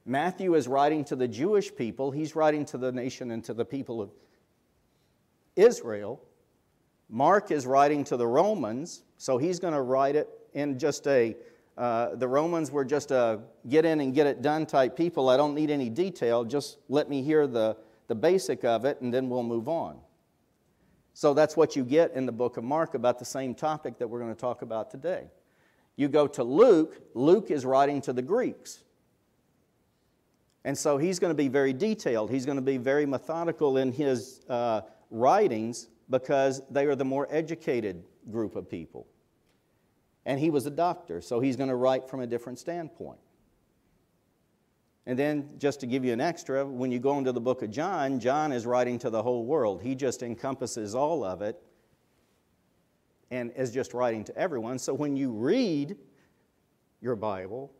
Matthew 0.07 0.55
is 0.55 0.69
writing 0.69 1.05
to 1.07 1.17
the 1.17 1.29
Jewish 1.29 1.75
people, 1.75 2.11
he's 2.11 2.37
writing 2.37 2.65
to 2.67 2.79
the 2.79 2.93
nation 2.93 3.31
and 3.31 3.43
to 3.45 3.55
the 3.55 3.65
people 3.65 4.03
of 4.03 4.11
Israel. 5.57 6.21
Mark 7.09 7.51
is 7.51 7.67
writing 7.67 8.05
to 8.05 8.17
the 8.17 8.27
Romans, 8.27 9.03
so 9.19 9.39
he's 9.39 9.59
going 9.59 9.75
to 9.75 9.83
write 9.83 10.17
it 10.17 10.29
in 10.55 10.79
just 10.79 11.07
a 11.07 11.37
uh, 11.77 12.15
the 12.15 12.29
Romans 12.29 12.71
were 12.71 12.85
just 12.85 13.11
a 13.11 13.41
get 13.69 13.85
in 13.85 14.01
and 14.01 14.15
get 14.15 14.29
it 14.29 14.43
done 14.43 14.65
type 14.65 14.97
people. 14.97 15.29
I 15.29 15.37
don't 15.37 15.55
need 15.55 15.71
any 15.71 15.91
detail, 15.91 16.45
just 16.45 16.79
let 16.89 17.11
me 17.11 17.23
hear 17.23 17.47
the, 17.47 17.77
the 18.07 18.15
basic 18.15 18.65
of 18.65 18.85
it, 18.85 19.01
and 19.01 19.13
then 19.13 19.29
we'll 19.29 19.43
move 19.43 19.69
on. 19.69 19.99
So 21.15 21.35
that's 21.35 21.57
what 21.57 21.75
you 21.75 21.85
get 21.85 22.13
in 22.13 22.27
the 22.27 22.33
book 22.33 22.57
of 22.57 22.65
Mark 22.65 22.95
about 22.95 23.19
the 23.19 23.25
same 23.25 23.55
topic 23.55 23.99
that 23.99 24.09
we're 24.09 24.21
going 24.21 24.35
to 24.35 24.41
talk 24.41 24.63
about 24.63 24.91
today. 24.91 25.31
You 25.97 26.09
go 26.09 26.27
to 26.29 26.45
Luke, 26.45 27.01
Luke 27.15 27.51
is 27.51 27.65
writing 27.65 28.01
to 28.03 28.13
the 28.13 28.23
Greeks. 28.23 28.83
And 30.65 30.77
so 30.77 30.97
he's 30.97 31.19
going 31.19 31.31
to 31.31 31.37
be 31.37 31.49
very 31.49 31.73
detailed. 31.73 32.31
He's 32.31 32.47
going 32.47 32.57
to 32.57 32.63
be 32.63 32.79
very 32.79 33.05
methodical 33.05 33.77
in 33.77 33.93
his 33.93 34.41
uh, 34.49 34.83
writings 35.11 35.89
because 36.09 36.63
they 36.71 36.87
are 36.87 36.95
the 36.95 37.05
more 37.05 37.29
educated 37.31 38.03
group 38.31 38.57
of 38.57 38.69
people. 38.69 39.07
And 40.27 40.41
he 40.41 40.49
was 40.49 40.65
a 40.65 40.71
doctor, 40.71 41.21
so 41.21 41.41
he's 41.41 41.57
going 41.57 41.69
to 41.69 41.75
write 41.75 42.09
from 42.09 42.21
a 42.21 42.27
different 42.27 42.59
standpoint. 42.59 43.19
And 45.07 45.19
then, 45.19 45.51
just 45.59 45.81
to 45.81 45.87
give 45.87 46.03
you 46.03 46.15
an 46.15 46.21
extra, 46.21 46.65
when 46.65 46.91
you 46.91 46.99
go 46.99 47.19
into 47.19 47.31
the 47.31 47.41
book 47.41 47.61
of 47.61 47.71
John, 47.71 48.19
John 48.19 48.53
is 48.53 48.65
writing 48.65 48.99
to 49.01 49.11
the 49.11 49.23
whole 49.23 49.45
world. 49.45 49.83
He 49.83 49.95
just 49.95 50.23
encompasses 50.23 50.95
all 50.95 51.23
of 51.25 51.43
it 51.43 51.61
and 53.31 53.53
is 53.55 53.71
just 53.71 53.93
writing 53.93 54.25
to 54.25 54.37
everyone. 54.37 54.79
So 54.79 54.95
when 54.95 55.15
you 55.15 55.31
read 55.31 55.97
your 57.03 57.17
Bible, 57.17 57.71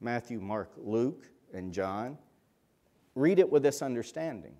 Matthew, 0.00 0.40
Mark, 0.40 0.70
Luke, 0.78 1.28
and 1.52 1.72
John, 1.72 2.18
read 3.14 3.38
it 3.38 3.50
with 3.50 3.62
this 3.62 3.82
understanding. 3.82 4.54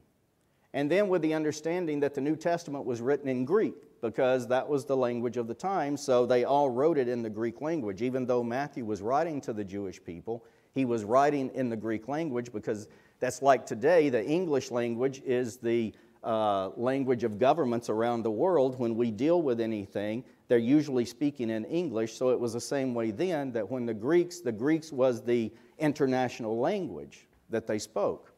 And 0.74 0.90
then 0.90 1.08
with 1.08 1.22
the 1.22 1.34
understanding 1.34 2.00
that 2.00 2.14
the 2.14 2.20
New 2.20 2.36
Testament 2.36 2.84
was 2.84 3.00
written 3.00 3.28
in 3.28 3.44
Greek, 3.44 3.74
because 4.00 4.46
that 4.48 4.68
was 4.68 4.84
the 4.84 4.96
language 4.96 5.36
of 5.36 5.48
the 5.48 5.54
time, 5.54 5.96
so 5.96 6.26
they 6.26 6.44
all 6.44 6.70
wrote 6.70 6.98
it 6.98 7.08
in 7.08 7.22
the 7.22 7.30
Greek 7.30 7.60
language. 7.60 8.02
Even 8.02 8.26
though 8.26 8.42
Matthew 8.42 8.84
was 8.84 9.00
writing 9.02 9.40
to 9.42 9.52
the 9.52 9.64
Jewish 9.64 10.02
people, 10.02 10.44
he 10.74 10.84
was 10.84 11.04
writing 11.04 11.50
in 11.54 11.68
the 11.68 11.76
Greek 11.76 12.06
language 12.06 12.52
because 12.52 12.88
that's 13.18 13.42
like 13.42 13.66
today, 13.66 14.08
the 14.08 14.24
English 14.24 14.70
language 14.70 15.22
is 15.24 15.56
the 15.56 15.92
uh, 16.22 16.68
language 16.76 17.24
of 17.24 17.38
governments 17.38 17.88
around 17.88 18.22
the 18.22 18.30
world. 18.30 18.78
When 18.78 18.96
we 18.96 19.10
deal 19.10 19.42
with 19.42 19.60
anything, 19.60 20.24
they're 20.48 20.58
usually 20.58 21.04
speaking 21.04 21.50
in 21.50 21.64
English. 21.64 22.14
So 22.14 22.30
it 22.30 22.38
was 22.38 22.52
the 22.52 22.60
same 22.60 22.94
way 22.94 23.10
then 23.10 23.52
that 23.52 23.68
when 23.68 23.86
the 23.86 23.94
Greeks, 23.94 24.40
the 24.40 24.52
Greeks 24.52 24.92
was 24.92 25.22
the 25.22 25.52
international 25.78 26.58
language 26.58 27.26
that 27.50 27.66
they 27.66 27.78
spoke. 27.78 28.32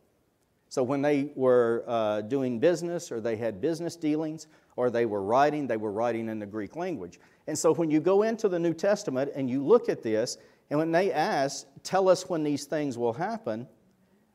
So 0.68 0.84
when 0.84 1.03
they 1.03 1.32
were 1.34 1.84
uh, 1.88 2.20
doing 2.20 2.61
business 2.61 3.11
or 3.11 3.20
they 3.20 3.36
had 3.36 3.61
business 3.61 3.97
dealings 3.97 4.47
or 4.76 4.88
they 4.88 5.05
were 5.05 5.22
writing, 5.22 5.66
they 5.66 5.76
were 5.76 5.91
writing 5.91 6.28
in 6.28 6.38
the 6.38 6.47
Greek 6.47 6.76
language. 6.76 7.18
And 7.49 7.59
so 7.59 7.74
when 7.74 7.91
you 7.91 7.99
go 8.01 8.22
into 8.22 8.49
the 8.49 8.59
New 8.59 8.72
Testament 8.72 9.32
and 9.34 9.51
you 9.51 9.64
look 9.64 9.88
at 9.88 10.03
this, 10.03 10.38
and 10.70 10.78
when 10.78 10.93
they 10.93 11.12
ask, 11.12 11.66
tell 11.82 12.09
us 12.09 12.28
when 12.28 12.45
these 12.45 12.66
things 12.66 12.97
will 12.97 13.12
happen, 13.12 13.66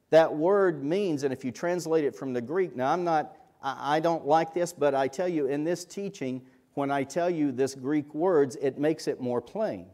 that 0.10 0.34
word 0.34 0.84
means, 0.84 1.24
and 1.24 1.32
if 1.32 1.45
you 1.45 1.51
translate 1.51 2.03
it 2.03 2.14
from 2.14 2.34
the 2.34 2.41
Greek, 2.41 2.76
now 2.76 2.91
I'm 2.91 3.06
not, 3.06 3.38
I 3.64 4.01
don't 4.01 4.28
like 4.28 4.53
this, 4.53 4.74
but 4.74 4.93
I 4.93 5.08
tell 5.08 5.30
you 5.30 5.47
in 5.47 5.64
this 5.64 5.86
teaching, 5.86 6.41
when 6.74 6.91
I 6.91 7.03
tell 7.03 7.30
you 7.30 7.53
this 7.53 7.74
Greek 7.74 8.14
words, 8.14 8.58
it 8.62 8.78
makes 8.78 9.08
it 9.08 9.22
more 9.22 9.41
plain. 9.41 9.88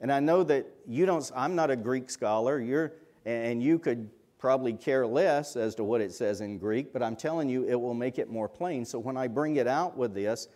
And 0.00 0.12
I 0.12 0.20
know 0.20 0.42
that 0.44 0.66
you 0.86 1.06
don't, 1.06 1.30
I'm 1.34 1.54
not 1.54 1.70
a 1.70 1.76
Greek 1.76 2.10
scholar, 2.10 2.60
you're, 2.60 2.92
and 3.24 3.62
you 3.62 3.78
could 3.78 4.08
probably 4.38 4.72
care 4.72 5.06
less 5.06 5.56
as 5.56 5.74
to 5.74 5.84
what 5.84 6.00
it 6.00 6.12
says 6.12 6.40
in 6.40 6.58
Greek, 6.58 6.92
but 6.92 7.02
I'm 7.02 7.16
telling 7.16 7.48
you, 7.48 7.68
it 7.68 7.74
will 7.74 7.94
make 7.94 8.18
it 8.18 8.30
more 8.30 8.48
plain. 8.48 8.84
So 8.84 8.98
when 8.98 9.16
I 9.16 9.26
bring 9.26 9.56
it 9.56 9.66
out 9.66 9.96
with 9.96 10.14
this, 10.14 10.48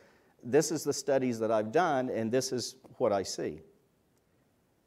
this 0.44 0.70
is 0.70 0.84
the 0.84 0.92
studies 0.92 1.38
that 1.40 1.50
I've 1.50 1.72
done, 1.72 2.08
and 2.08 2.30
this 2.30 2.52
is 2.52 2.76
what 2.98 3.12
I 3.12 3.24
see. 3.24 3.60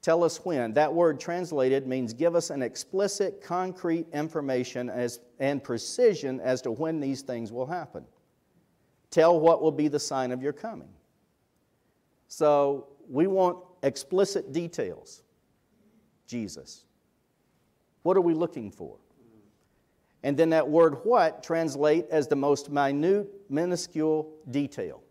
Tell 0.02 0.24
us 0.24 0.38
when. 0.46 0.74
That 0.74 0.94
word 0.94 1.20
translated 1.20 1.88
means 1.88 2.14
give 2.14 2.36
us 2.36 2.52
an 2.52 2.62
explicit, 2.62 3.42
concrete 3.42 4.06
information 4.14 4.90
as, 4.90 5.20
and 5.40 5.64
precision 5.64 6.40
as 6.42 6.62
to 6.62 6.72
when 6.72 7.00
these 7.00 7.22
things 7.22 7.52
will 7.52 7.66
happen. 7.66 8.06
Tell 9.10 9.40
what 9.40 9.62
will 9.62 9.72
be 9.72 9.88
the 9.88 10.00
sign 10.00 10.32
of 10.32 10.44
your 10.44 10.54
coming. 10.54 10.90
So 12.28 12.88
we 13.10 13.28
want 13.28 13.58
explicit 13.86 14.52
details. 14.52 15.24
Jesus. 16.28 16.84
What 18.04 18.18
are 18.18 18.22
we 18.22 18.34
looking 18.34 18.72
for? 18.72 18.98
And 20.24 20.36
then 20.36 20.50
that 20.50 20.68
word 20.68 20.96
what 21.04 21.44
translate 21.44 22.08
as 22.10 22.28
the 22.28 22.36
most 22.36 22.70
minute, 22.70 23.30
minuscule 23.50 24.34
detail 24.50 25.02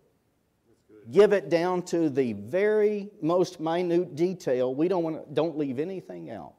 give 1.11 1.33
it 1.33 1.49
down 1.49 1.83
to 1.83 2.09
the 2.09 2.33
very 2.33 3.11
most 3.21 3.61
minute 3.61 4.17
detail. 4.17 4.75
We 4.75 4.89
don't, 4.89 5.03
want 5.03 5.27
to, 5.27 5.35
don't 5.35 5.57
leave 5.59 5.79
anything 5.79 6.31
out. 6.31 6.55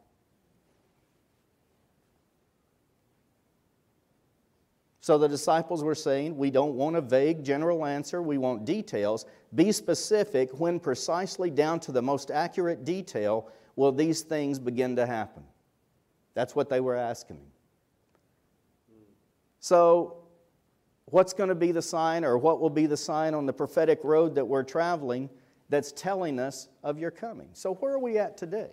So 5.05 5.19
the 5.19 5.27
disciples 5.27 5.83
were 5.83 5.93
saying, 5.93 6.35
We 6.35 6.49
don't 6.49 6.73
want 6.73 6.95
a 6.95 7.01
vague 7.01 7.43
general 7.43 7.85
answer, 7.85 8.23
we 8.23 8.39
want 8.39 8.65
details. 8.65 9.27
Be 9.53 9.71
specific 9.71 10.59
when 10.59 10.79
precisely 10.79 11.51
down 11.51 11.79
to 11.81 11.91
the 11.91 12.01
most 12.01 12.31
accurate 12.31 12.83
detail 12.83 13.51
will 13.75 13.91
these 13.91 14.23
things 14.23 14.57
begin 14.57 14.95
to 14.95 15.05
happen. 15.05 15.43
That's 16.33 16.55
what 16.55 16.69
they 16.69 16.79
were 16.79 16.95
asking. 16.95 17.39
So 19.59 20.23
what's 21.05 21.33
going 21.33 21.49
to 21.49 21.55
be 21.55 21.71
the 21.71 21.83
sign 21.83 22.25
or 22.25 22.39
what 22.39 22.59
will 22.59 22.71
be 22.71 22.87
the 22.87 22.97
sign 22.97 23.35
on 23.35 23.45
the 23.45 23.53
prophetic 23.53 23.99
road 24.03 24.33
that 24.33 24.45
we're 24.45 24.63
traveling 24.63 25.29
that's 25.69 25.91
telling 25.91 26.39
us 26.39 26.67
of 26.81 26.97
your 26.97 27.11
coming. 27.11 27.49
So, 27.53 27.75
where 27.75 27.93
are 27.93 27.99
we 27.99 28.17
at 28.17 28.37
today? 28.37 28.71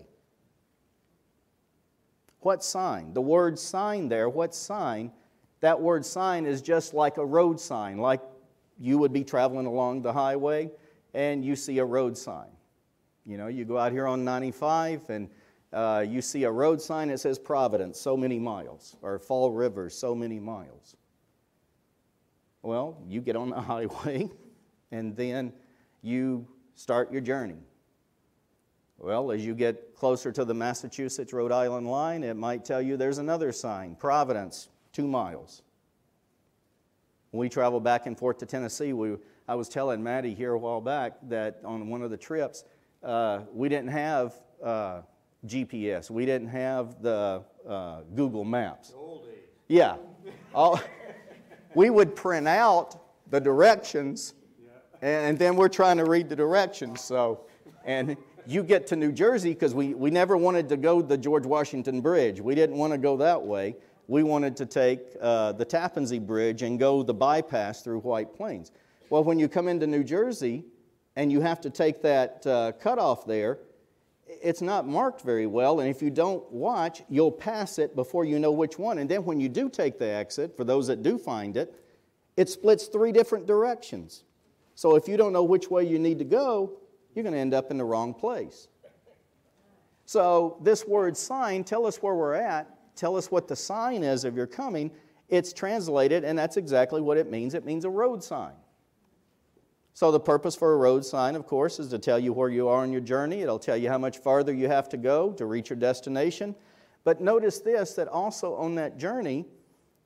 What 2.41 2.65
sign? 2.65 3.13
The 3.13 3.21
word 3.21 3.59
sign 3.59 4.09
there, 4.09 4.31
what 4.31 4.55
sign? 4.55 5.13
That 5.63 5.81
word 5.81 6.05
sign 6.05 6.45
is 6.45 6.61
just 6.61 6.93
like 6.93 7.19
a 7.19 7.25
road 7.25 7.61
sign, 7.61 7.99
like 7.99 8.21
you 8.79 8.99
would 8.99 9.13
be 9.13 9.23
traveling 9.23 9.67
along 9.67 10.03
the 10.03 10.13
highway 10.13 10.71
and 11.15 11.45
you 11.45 11.55
see 11.55 11.79
a 11.79 11.85
road 11.85 12.19
sign. 12.19 12.49
You 13.25 13.39
know, 13.39 13.47
you 13.47 13.65
go 13.65 13.79
out 13.79 13.93
here 13.93 14.09
on 14.09 14.25
95 14.25 15.09
and 15.09 15.31
uh, 15.73 16.05
you 16.07 16.21
see 16.21 16.43
a 16.43 16.51
road 16.51 16.83
sign 16.83 17.09
that 17.09 17.21
says 17.21 17.39
Providence, 17.39 18.01
so 18.01 18.17
many 18.17 18.41
miles, 18.41 18.97
or 19.03 19.21
Fall 19.21 19.53
River, 19.53 19.89
so 19.89 20.17
many 20.17 20.41
miles. 20.41 20.97
Well, 22.63 23.01
you 23.07 23.21
get 23.21 23.37
on 23.37 23.51
the 23.51 23.61
highway 23.61 24.29
and 24.91 25.17
then 25.17 25.53
you 26.03 26.45
start 26.75 27.13
your 27.13 27.21
journey. 27.21 27.63
Well, 28.99 29.31
as 29.31 29.47
you 29.47 29.55
get 29.55 29.95
closer 29.95 30.33
to 30.33 30.45
the 30.45 30.55
Massachusetts 30.55 31.33
Rhode 31.33 31.53
Island 31.53 31.89
line, 31.89 32.25
it 32.25 32.37
might 32.37 32.65
tell 32.65 32.83
you 32.83 32.97
there's 32.97 33.19
another 33.19 33.53
sign 33.53 33.95
Providence, 33.95 34.69
two 34.93 35.07
miles. 35.07 35.63
When 37.31 37.41
we 37.41 37.49
travel 37.49 37.81
back 37.81 38.07
and 38.07 38.19
forth 38.19 38.39
to 38.39 38.47
Tennessee, 38.47 38.93
we, 38.93 39.17
I 39.49 39.55
was 39.55 39.69
telling 39.69 40.03
Maddie 40.03 40.35
here 40.35 40.53
a 40.53 40.59
while 40.59 40.81
back 40.81 41.15
that 41.29 41.61
on 41.65 41.89
one 41.89 42.03
of 42.03 42.11
the 42.11 42.17
trips, 42.17 42.65
uh, 43.03 43.41
we 43.53 43.69
didn't 43.69 43.89
have 43.89 44.35
uh, 44.63 45.01
GPS. 45.47 46.11
We 46.11 46.27
didn't 46.27 46.49
have 46.49 47.03
the 47.03 47.43
uh, 47.67 48.03
Google 48.15 48.45
Maps. 48.45 48.93
Yeah. 49.69 49.97
All, 50.55 50.81
we 51.75 51.91
would 51.91 52.15
print 52.15 52.47
out 52.47 53.01
the 53.31 53.41
directions, 53.41 54.35
and 55.01 55.39
then 55.39 55.57
we're 55.57 55.69
trying 55.69 55.97
to 55.97 56.05
read 56.05 56.29
the 56.29 56.37
directions. 56.37 57.01
So, 57.01 57.41
and 57.85 58.17
you 58.47 58.63
get 58.63 58.87
to 58.89 58.97
New 58.97 59.11
Jersey 59.11 59.55
because 59.55 59.75
we, 59.75 59.95
we 59.95 60.11
never 60.11 60.37
wanted 60.37 60.69
to 60.69 60.77
go 60.77 61.01
the 61.01 61.17
George 61.17 61.47
Washington 61.47 62.01
Bridge. 62.03 62.41
We 62.41 62.55
didn't 62.55 62.77
want 62.77 62.93
to 62.93 62.99
go 62.99 63.17
that 63.17 63.43
way. 63.43 63.77
We 64.13 64.23
wanted 64.23 64.59
to 64.59 64.67
take 64.67 65.01
uh, 65.23 65.53
the 65.53 65.65
Tappan 65.65 66.07
Zee 66.07 66.19
Bridge 66.19 66.61
and 66.61 66.79
go 66.79 67.03
the 67.03 67.15
bypass 67.15 67.81
through 67.81 68.01
White 68.01 68.35
Plains. 68.35 68.71
Well, 69.09 69.25
when 69.25 69.39
you 69.39 69.49
come 69.49 69.69
into 69.69 69.87
New 69.87 70.05
Jersey 70.05 70.67
and 71.17 71.33
you 71.33 71.41
have 71.41 71.63
to 71.63 71.71
take 71.71 72.03
that 72.03 72.47
uh, 72.47 72.73
cutoff 72.73 73.25
there, 73.25 73.61
it's 74.27 74.61
not 74.61 74.87
marked 74.87 75.23
very 75.23 75.47
well, 75.47 75.81
and 75.81 75.89
if 75.89 76.03
you 76.03 76.11
don't 76.11 76.45
watch, 76.53 77.03
you'll 77.09 77.33
pass 77.33 77.79
it 77.79 77.97
before 77.97 78.27
you 78.27 78.39
know 78.39 78.53
which 78.53 78.79
one. 78.79 78.99
And 78.99 79.11
then 79.11 79.25
when 79.25 79.41
you 79.41 79.49
do 79.49 79.71
take 79.71 79.99
the 79.99 80.11
exit, 80.11 80.59
for 80.59 80.65
those 80.65 80.87
that 80.89 81.03
do 81.03 81.17
find 81.17 81.57
it, 81.57 81.75
it 82.37 82.51
splits 82.51 82.89
three 82.89 83.13
different 83.13 83.47
directions. 83.47 84.25
So 84.75 84.95
if 84.95 85.09
you 85.09 85.17
don't 85.17 85.33
know 85.33 85.45
which 85.45 85.71
way 85.71 85.85
you 85.89 85.99
need 85.99 86.19
to 86.19 86.27
go, 86.27 86.75
you're 87.15 87.23
going 87.23 87.33
to 87.33 87.41
end 87.41 87.55
up 87.55 87.71
in 87.71 87.79
the 87.79 87.85
wrong 87.87 88.13
place. 88.13 88.69
So 90.05 90.59
this 90.61 90.87
word 90.87 91.17
sign, 91.17 91.65
tell 91.65 91.87
us 91.87 92.03
where 92.03 92.15
we're 92.15 92.35
at, 92.35 92.69
tell 93.03 93.17
us 93.17 93.33
what 93.33 93.49
the 93.49 93.57
sign 93.57 94.05
is 94.05 94.25
of 94.25 94.37
your 94.37 94.47
coming. 94.47 94.89
It's 95.29 95.53
translated, 95.53 96.23
and 96.23 96.39
that's 96.39 96.57
exactly 96.57 97.01
what 97.01 97.17
it 97.17 97.29
means. 97.29 97.53
It 97.55 97.65
means 97.65 97.85
a 97.85 97.91
road 97.91 98.23
sign. 98.23 98.53
So, 99.93 100.13
the 100.13 100.21
purpose 100.21 100.55
for 100.55 100.75
a 100.75 100.77
road 100.77 101.05
sign, 101.05 101.35
of 101.35 101.45
course, 101.45 101.81
is 101.81 101.89
to 101.89 101.99
tell 101.99 102.21
you 102.21 102.33
where 102.33 102.49
you 102.49 102.69
are 102.69 102.81
on 102.81 102.93
your 102.93 103.01
journey. 103.01 103.41
It'll 103.43 103.59
tell 103.59 103.77
you 103.77 103.89
how 103.89 103.99
much 103.99 104.19
farther 104.19 104.53
you 104.55 104.69
have 104.69 104.89
to 104.91 104.97
go 104.97 105.33
to 105.33 105.47
reach 105.47 105.69
your 105.69 105.79
destination. 105.81 106.55
But 107.03 107.21
notice 107.21 107.59
this 107.59 107.95
that 107.95 108.07
also 108.07 108.55
on 108.55 108.77
that 108.77 108.99
journey, 108.99 109.47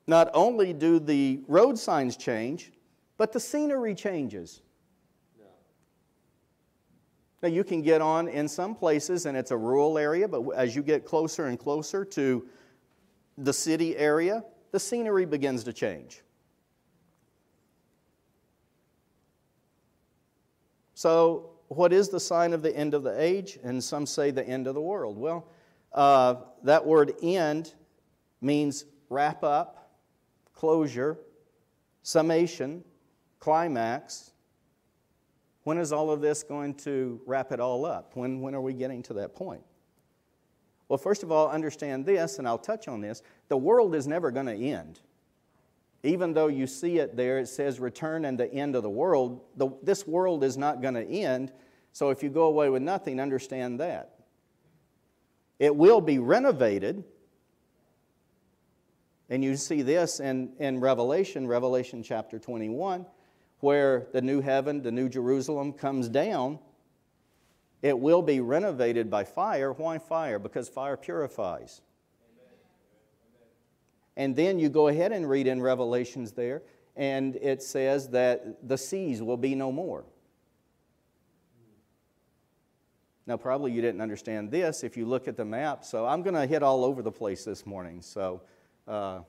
not 0.07 0.31
only 0.33 0.73
do 0.73 0.99
the 0.99 1.41
road 1.47 1.77
signs 1.77 2.17
change, 2.17 2.71
but 3.17 3.31
the 3.31 3.39
scenery 3.39 3.93
changes. 3.93 4.63
Now, 7.43 7.49
you 7.49 7.63
can 7.63 7.83
get 7.83 8.01
on 8.01 8.27
in 8.27 8.47
some 8.47 8.73
places 8.73 9.27
and 9.27 9.37
it's 9.37 9.51
a 9.51 9.57
rural 9.57 9.99
area, 9.99 10.27
but 10.27 10.41
as 10.55 10.75
you 10.75 10.81
get 10.81 11.05
closer 11.05 11.45
and 11.45 11.59
closer 11.59 12.03
to 12.03 12.47
the 13.37 13.53
city 13.53 13.95
area, 13.95 14.43
the 14.71 14.79
scenery 14.79 15.25
begins 15.25 15.63
to 15.65 15.73
change. 15.73 16.21
So, 20.93 21.51
what 21.67 21.93
is 21.93 22.09
the 22.09 22.19
sign 22.19 22.53
of 22.53 22.61
the 22.61 22.75
end 22.75 22.93
of 22.93 23.03
the 23.03 23.21
age? 23.21 23.59
And 23.63 23.83
some 23.83 24.05
say 24.05 24.31
the 24.31 24.47
end 24.47 24.67
of 24.67 24.73
the 24.73 24.81
world. 24.81 25.17
Well, 25.17 25.47
uh, 25.93 26.35
that 26.63 26.85
word 26.85 27.13
end 27.21 27.73
means 28.41 28.85
wrap 29.09 29.43
up, 29.43 29.91
closure, 30.53 31.19
summation, 32.01 32.83
climax. 33.39 34.31
When 35.63 35.77
is 35.77 35.91
all 35.91 36.09
of 36.09 36.21
this 36.21 36.43
going 36.43 36.73
to 36.75 37.21
wrap 37.25 37.51
it 37.51 37.59
all 37.59 37.85
up? 37.85 38.15
When, 38.15 38.39
when 38.41 38.55
are 38.55 38.61
we 38.61 38.73
getting 38.73 39.03
to 39.03 39.13
that 39.15 39.35
point? 39.35 39.61
Well, 40.89 40.97
first 40.97 41.23
of 41.23 41.31
all, 41.31 41.49
understand 41.49 42.05
this, 42.05 42.39
and 42.39 42.47
I'll 42.47 42.57
touch 42.57 42.87
on 42.87 43.01
this. 43.01 43.21
The 43.49 43.57
world 43.57 43.93
is 43.93 44.07
never 44.07 44.31
going 44.31 44.45
to 44.45 44.55
end. 44.55 44.99
Even 46.03 46.33
though 46.33 46.47
you 46.47 46.67
see 46.67 46.99
it 46.99 47.17
there, 47.17 47.39
it 47.39 47.47
says 47.47 47.79
return 47.79 48.23
and 48.23 48.39
the 48.39 48.51
end 48.53 48.75
of 48.75 48.83
the 48.83 48.89
world. 48.89 49.41
The, 49.57 49.69
this 49.83 50.07
world 50.07 50.43
is 50.43 50.57
not 50.57 50.81
going 50.81 50.93
to 50.93 51.05
end. 51.05 51.51
So 51.91 52.09
if 52.11 52.23
you 52.23 52.29
go 52.29 52.43
away 52.43 52.69
with 52.69 52.81
nothing, 52.81 53.19
understand 53.19 53.79
that. 53.79 54.13
It 55.59 55.75
will 55.75 56.01
be 56.01 56.19
renovated. 56.19 57.03
And 59.29 59.43
you 59.43 59.57
see 59.57 59.81
this 59.81 60.19
in, 60.19 60.53
in 60.59 60.79
Revelation, 60.79 61.47
Revelation 61.47 62.03
chapter 62.03 62.39
21, 62.39 63.05
where 63.59 64.07
the 64.13 64.21
new 64.21 64.39
heaven, 64.39 64.81
the 64.81 64.91
new 64.91 65.09
Jerusalem 65.09 65.73
comes 65.73 66.07
down. 66.07 66.59
It 67.81 67.97
will 67.97 68.21
be 68.21 68.39
renovated 68.39 69.09
by 69.09 69.23
fire. 69.23 69.71
Why 69.71 69.97
fire? 69.99 70.39
Because 70.39 70.67
fire 70.67 70.97
purifies. 70.97 71.81
And 74.15 74.35
then 74.35 74.57
you 74.57 74.69
go 74.69 74.87
ahead 74.87 75.11
and 75.11 75.29
read 75.29 75.45
in 75.45 75.61
Revelations 75.61 76.31
there, 76.31 76.63
and 76.95 77.35
it 77.35 77.61
says 77.61 78.09
that 78.09 78.67
the 78.67 78.77
seas 78.77 79.21
will 79.21 79.37
be 79.37 79.53
no 79.53 79.71
more. 79.71 80.05
Now, 83.27 83.37
probably 83.37 83.73
you 83.73 83.81
didn't 83.81 84.01
understand 84.01 84.49
this 84.49 84.83
if 84.83 84.97
you 84.97 85.05
look 85.05 85.27
at 85.27 85.37
the 85.37 85.45
map, 85.45 85.83
so 85.83 86.05
I'm 86.05 86.23
going 86.23 86.33
to 86.33 86.47
hit 86.47 86.63
all 86.63 86.83
over 86.83 87.03
the 87.03 87.11
place 87.11 87.43
this 87.43 87.65
morning. 87.65 88.01
So, 88.01 88.41
uh, 88.87 89.19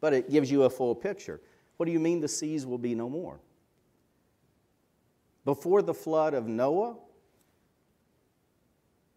but 0.00 0.12
it 0.12 0.30
gives 0.30 0.50
you 0.50 0.64
a 0.64 0.70
full 0.70 0.94
picture. 0.94 1.40
What 1.78 1.86
do 1.86 1.92
you 1.92 2.00
mean 2.00 2.20
the 2.20 2.28
seas 2.28 2.66
will 2.66 2.76
be 2.76 2.94
no 2.94 3.08
more? 3.08 3.40
Before 5.44 5.80
the 5.80 5.94
flood 5.94 6.34
of 6.34 6.48
Noah, 6.48 6.96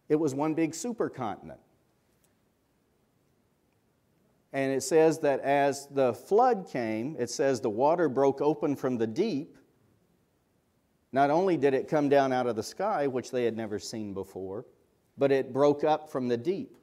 it 0.09 0.15
was 0.15 0.35
one 0.35 0.55
big 0.55 0.71
supercontinent. 0.71 1.59
And 4.51 4.71
it 4.71 4.81
says 4.81 5.19
that 5.19 5.39
as 5.41 5.87
the 5.87 6.13
flood 6.13 6.67
came, 6.67 7.15
it 7.19 7.29
says 7.29 7.61
the 7.61 7.69
water 7.69 8.09
broke 8.09 8.41
open 8.41 8.75
from 8.75 8.97
the 8.97 9.05
deep. 9.05 9.55
Not 11.11 11.29
only 11.29 11.55
did 11.55 11.75
it 11.75 11.87
come 11.87 12.09
down 12.09 12.33
out 12.33 12.47
of 12.47 12.55
the 12.55 12.63
sky, 12.63 13.05
which 13.05 13.29
they 13.29 13.43
had 13.43 13.55
never 13.55 13.77
seen 13.77 14.13
before, 14.13 14.65
but 15.17 15.31
it 15.31 15.53
broke 15.53 15.83
up 15.83 16.09
from 16.09 16.27
the 16.27 16.37
deep. 16.37 16.77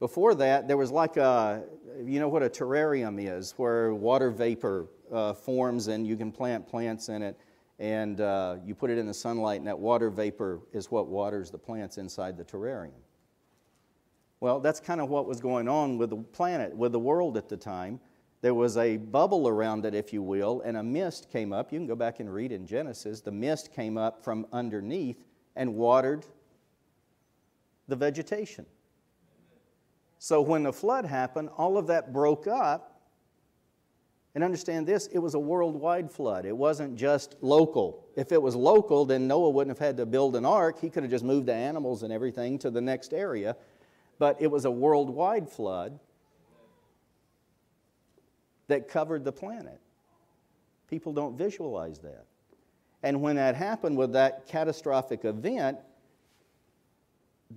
Before 0.00 0.34
that, 0.34 0.66
there 0.66 0.76
was 0.76 0.90
like 0.90 1.16
a, 1.16 1.62
you 2.04 2.18
know 2.18 2.28
what 2.28 2.42
a 2.42 2.50
terrarium 2.50 3.18
is, 3.20 3.52
where 3.56 3.94
water 3.94 4.30
vapor 4.30 4.88
uh, 5.12 5.32
forms 5.32 5.86
and 5.86 6.04
you 6.04 6.16
can 6.16 6.32
plant 6.32 6.66
plants 6.66 7.08
in 7.08 7.22
it, 7.22 7.38
and 7.82 8.20
uh, 8.20 8.58
you 8.64 8.76
put 8.76 8.90
it 8.90 8.96
in 8.96 9.06
the 9.08 9.12
sunlight, 9.12 9.58
and 9.58 9.66
that 9.66 9.76
water 9.76 10.08
vapor 10.08 10.60
is 10.72 10.88
what 10.92 11.08
waters 11.08 11.50
the 11.50 11.58
plants 11.58 11.98
inside 11.98 12.36
the 12.36 12.44
terrarium. 12.44 13.02
Well, 14.38 14.60
that's 14.60 14.78
kind 14.78 15.00
of 15.00 15.08
what 15.08 15.26
was 15.26 15.40
going 15.40 15.68
on 15.68 15.98
with 15.98 16.10
the 16.10 16.16
planet, 16.16 16.76
with 16.76 16.92
the 16.92 17.00
world 17.00 17.36
at 17.36 17.48
the 17.48 17.56
time. 17.56 17.98
There 18.40 18.54
was 18.54 18.76
a 18.76 18.98
bubble 18.98 19.48
around 19.48 19.84
it, 19.84 19.96
if 19.96 20.12
you 20.12 20.22
will, 20.22 20.62
and 20.64 20.76
a 20.76 20.82
mist 20.82 21.28
came 21.32 21.52
up. 21.52 21.72
You 21.72 21.80
can 21.80 21.88
go 21.88 21.96
back 21.96 22.20
and 22.20 22.32
read 22.32 22.52
in 22.52 22.68
Genesis. 22.68 23.20
The 23.20 23.32
mist 23.32 23.72
came 23.72 23.98
up 23.98 24.22
from 24.22 24.46
underneath 24.52 25.24
and 25.56 25.74
watered 25.74 26.24
the 27.88 27.96
vegetation. 27.96 28.64
So 30.20 30.40
when 30.40 30.62
the 30.62 30.72
flood 30.72 31.04
happened, 31.04 31.48
all 31.56 31.76
of 31.76 31.88
that 31.88 32.12
broke 32.12 32.46
up. 32.46 32.91
And 34.34 34.42
understand 34.42 34.86
this 34.86 35.08
it 35.08 35.18
was 35.18 35.34
a 35.34 35.38
worldwide 35.38 36.10
flood. 36.10 36.46
It 36.46 36.56
wasn't 36.56 36.96
just 36.96 37.36
local. 37.40 38.06
If 38.16 38.32
it 38.32 38.40
was 38.40 38.56
local, 38.56 39.04
then 39.04 39.26
Noah 39.26 39.50
wouldn't 39.50 39.76
have 39.76 39.86
had 39.86 39.96
to 39.98 40.06
build 40.06 40.36
an 40.36 40.46
ark. 40.46 40.80
He 40.80 40.88
could 40.88 41.02
have 41.02 41.10
just 41.10 41.24
moved 41.24 41.46
the 41.46 41.54
animals 41.54 42.02
and 42.02 42.12
everything 42.12 42.58
to 42.60 42.70
the 42.70 42.80
next 42.80 43.12
area 43.12 43.56
but 44.22 44.40
it 44.40 44.46
was 44.46 44.64
a 44.64 44.70
worldwide 44.70 45.48
flood 45.48 45.98
that 48.68 48.88
covered 48.88 49.24
the 49.24 49.32
planet. 49.32 49.80
People 50.88 51.12
don't 51.12 51.36
visualize 51.36 51.98
that. 51.98 52.26
And 53.02 53.20
when 53.20 53.34
that 53.34 53.56
happened 53.56 53.96
with 53.96 54.12
that 54.12 54.46
catastrophic 54.46 55.24
event, 55.24 55.78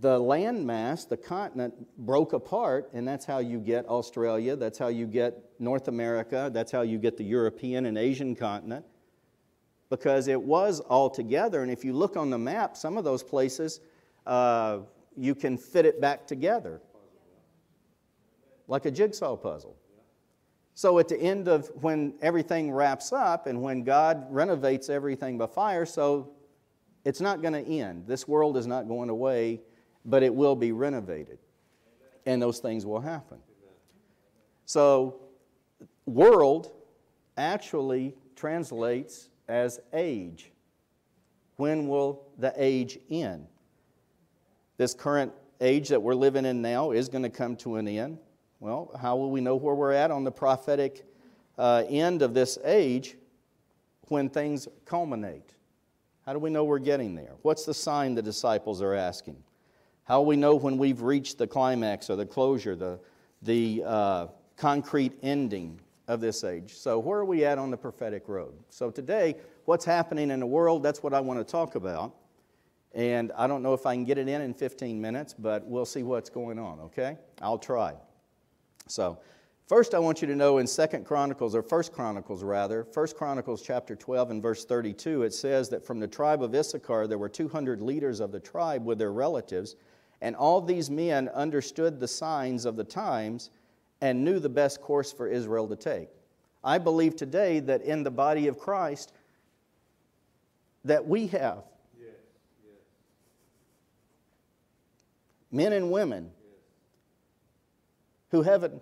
the 0.02 0.20
landmass, 0.20 1.08
the 1.08 1.18
continent, 1.18 1.74
broke 1.98 2.34
apart, 2.34 2.90
and 2.94 3.08
that's 3.08 3.26
how 3.26 3.40
you 3.40 3.60
get 3.60 3.86
Australia, 3.88 4.56
that's 4.56 4.78
how 4.78 4.88
you 4.88 5.06
get 5.06 5.38
North 5.60 5.88
America, 5.88 6.50
that's 6.54 6.72
how 6.72 6.82
you 6.82 6.98
get 6.98 7.18
the 7.18 7.24
European 7.24 7.86
and 7.86 7.98
Asian 7.98 8.36
continent, 8.36 8.86
because 9.90 10.28
it 10.28 10.42
was 10.42 10.80
all 10.82 11.10
together. 11.10 11.62
And 11.62 11.72
if 11.72 11.86
you 11.86 11.94
look 11.94 12.18
on 12.18 12.30
the 12.30 12.38
map, 12.38 12.76
some 12.76 12.98
of 12.98 13.04
those 13.04 13.24
places, 13.24 13.80
uh, 14.26 14.80
you 15.16 15.36
can 15.36 15.58
fit 15.58 15.86
it 15.86 16.02
back 16.02 16.28
together 16.28 16.82
like 18.68 18.86
a 18.86 18.92
jigsaw 18.92 19.36
puzzle. 19.36 19.78
So 20.74 21.00
at 21.00 21.08
the 21.08 21.18
end 21.18 21.48
of 21.48 21.72
when 21.82 22.16
everything 22.22 22.72
wraps 22.72 23.14
up 23.14 23.48
and 23.48 23.62
when 23.62 23.84
God 23.84 24.28
renovates 24.30 24.90
everything 24.90 25.38
by 25.38 25.48
fire, 25.48 25.86
so 25.86 26.34
it's 27.06 27.22
not 27.22 27.42
going 27.42 27.54
to 27.54 27.66
end. 27.66 28.08
This 28.08 28.28
world 28.28 28.58
is 28.58 28.68
not 28.68 28.88
going 28.88 29.10
away, 29.10 29.62
but 30.06 30.24
it 30.24 30.34
will 30.34 30.56
be 30.56 30.72
renovated. 30.72 31.40
And 32.26 32.42
those 32.42 32.60
things 32.60 32.86
will 32.86 33.02
happen. 33.02 33.38
So, 34.66 35.18
world 36.06 36.72
actually 37.38 38.16
translates 38.36 39.30
as 39.48 39.80
age. 39.94 40.52
When 41.58 41.88
will 41.88 42.24
the 42.38 42.54
age 42.56 43.00
end? 43.10 43.48
This 44.78 44.94
current 44.94 45.32
age 45.62 45.90
that 45.90 46.02
we're 46.02 46.16
living 46.16 46.46
in 46.46 46.62
now 46.62 46.92
is 46.92 47.10
going 47.10 47.24
to 47.24 47.30
come 47.30 47.56
to 47.58 47.76
an 47.76 47.88
end. 47.88 48.18
Well, 48.60 48.92
how 49.00 49.16
will 49.16 49.32
we 49.32 49.42
know 49.42 49.56
where 49.56 49.76
we're 49.76 49.92
at 49.92 50.12
on 50.12 50.24
the 50.24 50.32
prophetic 50.32 51.06
uh, 51.58 51.84
end 51.88 52.22
of 52.22 52.34
this 52.34 52.58
age 52.64 53.16
when 54.08 54.30
things 54.30 54.68
culminate. 54.86 55.54
How 56.26 56.34
do 56.34 56.40
we 56.40 56.50
know 56.50 56.64
we're 56.64 56.80
getting 56.80 57.16
there? 57.16 57.34
What's 57.42 57.66
the 57.66 57.74
sign 57.74 58.16
the 58.16 58.22
disciples 58.22 58.82
are 58.82 58.94
asking? 58.94 59.38
How 60.06 60.22
we 60.22 60.36
know 60.36 60.56
when 60.56 60.78
we've 60.78 61.02
reached 61.02 61.40
the 61.40 61.48
climax 61.48 62.12
or 62.12 62.16
the 62.16 62.28
closure, 62.28 62.76
the, 62.76 63.00
the 63.42 63.84
uh, 63.84 64.28
concrete 64.56 65.14
ending 65.24 65.80
of 66.08 66.22
this 66.22 66.44
age? 66.44 66.76
So, 66.76 67.00
where 67.00 67.20
are 67.20 67.26
we 67.26 67.44
at 67.44 67.58
on 67.58 67.72
the 67.72 67.78
prophetic 67.78 68.28
road? 68.28 68.54
So, 68.70 68.92
today, 68.92 69.36
what's 69.66 69.84
happening 69.84 70.30
in 70.30 70.40
the 70.40 70.46
world, 70.46 70.84
that's 70.84 71.02
what 71.02 71.16
I 71.16 71.20
want 71.20 71.40
to 71.40 71.44
talk 71.44 71.74
about. 71.74 72.14
And 72.94 73.32
I 73.36 73.48
don't 73.48 73.64
know 73.64 73.74
if 73.74 73.88
I 73.88 73.96
can 73.96 74.06
get 74.06 74.20
it 74.20 74.30
in 74.30 74.42
in 74.42 74.54
15 74.54 75.02
minutes, 75.02 75.34
but 75.34 75.66
we'll 75.66 75.86
see 75.86 76.04
what's 76.04 76.30
going 76.30 76.60
on, 76.60 76.80
okay? 76.82 77.18
I'll 77.42 77.58
try. 77.58 77.96
So, 78.88 79.18
first 79.68 79.96
I 79.96 80.00
want 80.00 80.22
you 80.22 80.28
to 80.28 80.36
know 80.36 80.60
in 80.60 80.68
Second 80.68 81.06
Chronicles, 81.06 81.56
or 81.56 81.64
First 81.64 81.92
Chronicles 81.94 82.44
rather, 82.44 82.84
First 82.84 83.18
Chronicles 83.18 83.64
chapter 83.64 83.96
12 83.96 84.30
and 84.30 84.42
verse 84.42 84.66
32, 84.66 85.24
it 85.24 85.34
says 85.34 85.68
that 85.70 85.84
from 85.84 86.00
the 86.00 86.08
tribe 86.08 86.44
of 86.44 86.54
Issachar 86.54 87.08
there 87.08 87.18
were 87.18 87.28
200 87.28 87.82
leaders 87.82 88.20
of 88.20 88.32
the 88.32 88.40
tribe 88.40 88.86
with 88.86 89.00
their 89.00 89.12
relatives, 89.12 89.76
and 90.22 90.36
all 90.36 90.62
these 90.62 90.90
men 90.90 91.30
understood 91.30 92.00
the 92.00 92.08
signs 92.08 92.66
of 92.66 92.76
the 92.76 92.84
times 92.84 93.50
and 94.02 94.24
knew 94.24 94.40
the 94.40 94.50
best 94.50 94.82
course 94.82 95.12
for 95.12 95.28
Israel 95.28 95.68
to 95.68 95.76
take. 95.76 96.10
I 96.64 96.78
believe 96.78 97.16
today 97.16 97.60
that 97.62 97.82
in 97.82 98.04
the 98.04 98.12
body 98.12 98.48
of 98.48 98.58
Christ 98.58 99.14
that 100.84 101.08
we 101.08 101.28
have 101.28 101.64
men 105.52 105.74
and 105.74 105.90
women 105.90 106.32
who 108.30 108.42
have 108.42 108.64
an 108.64 108.82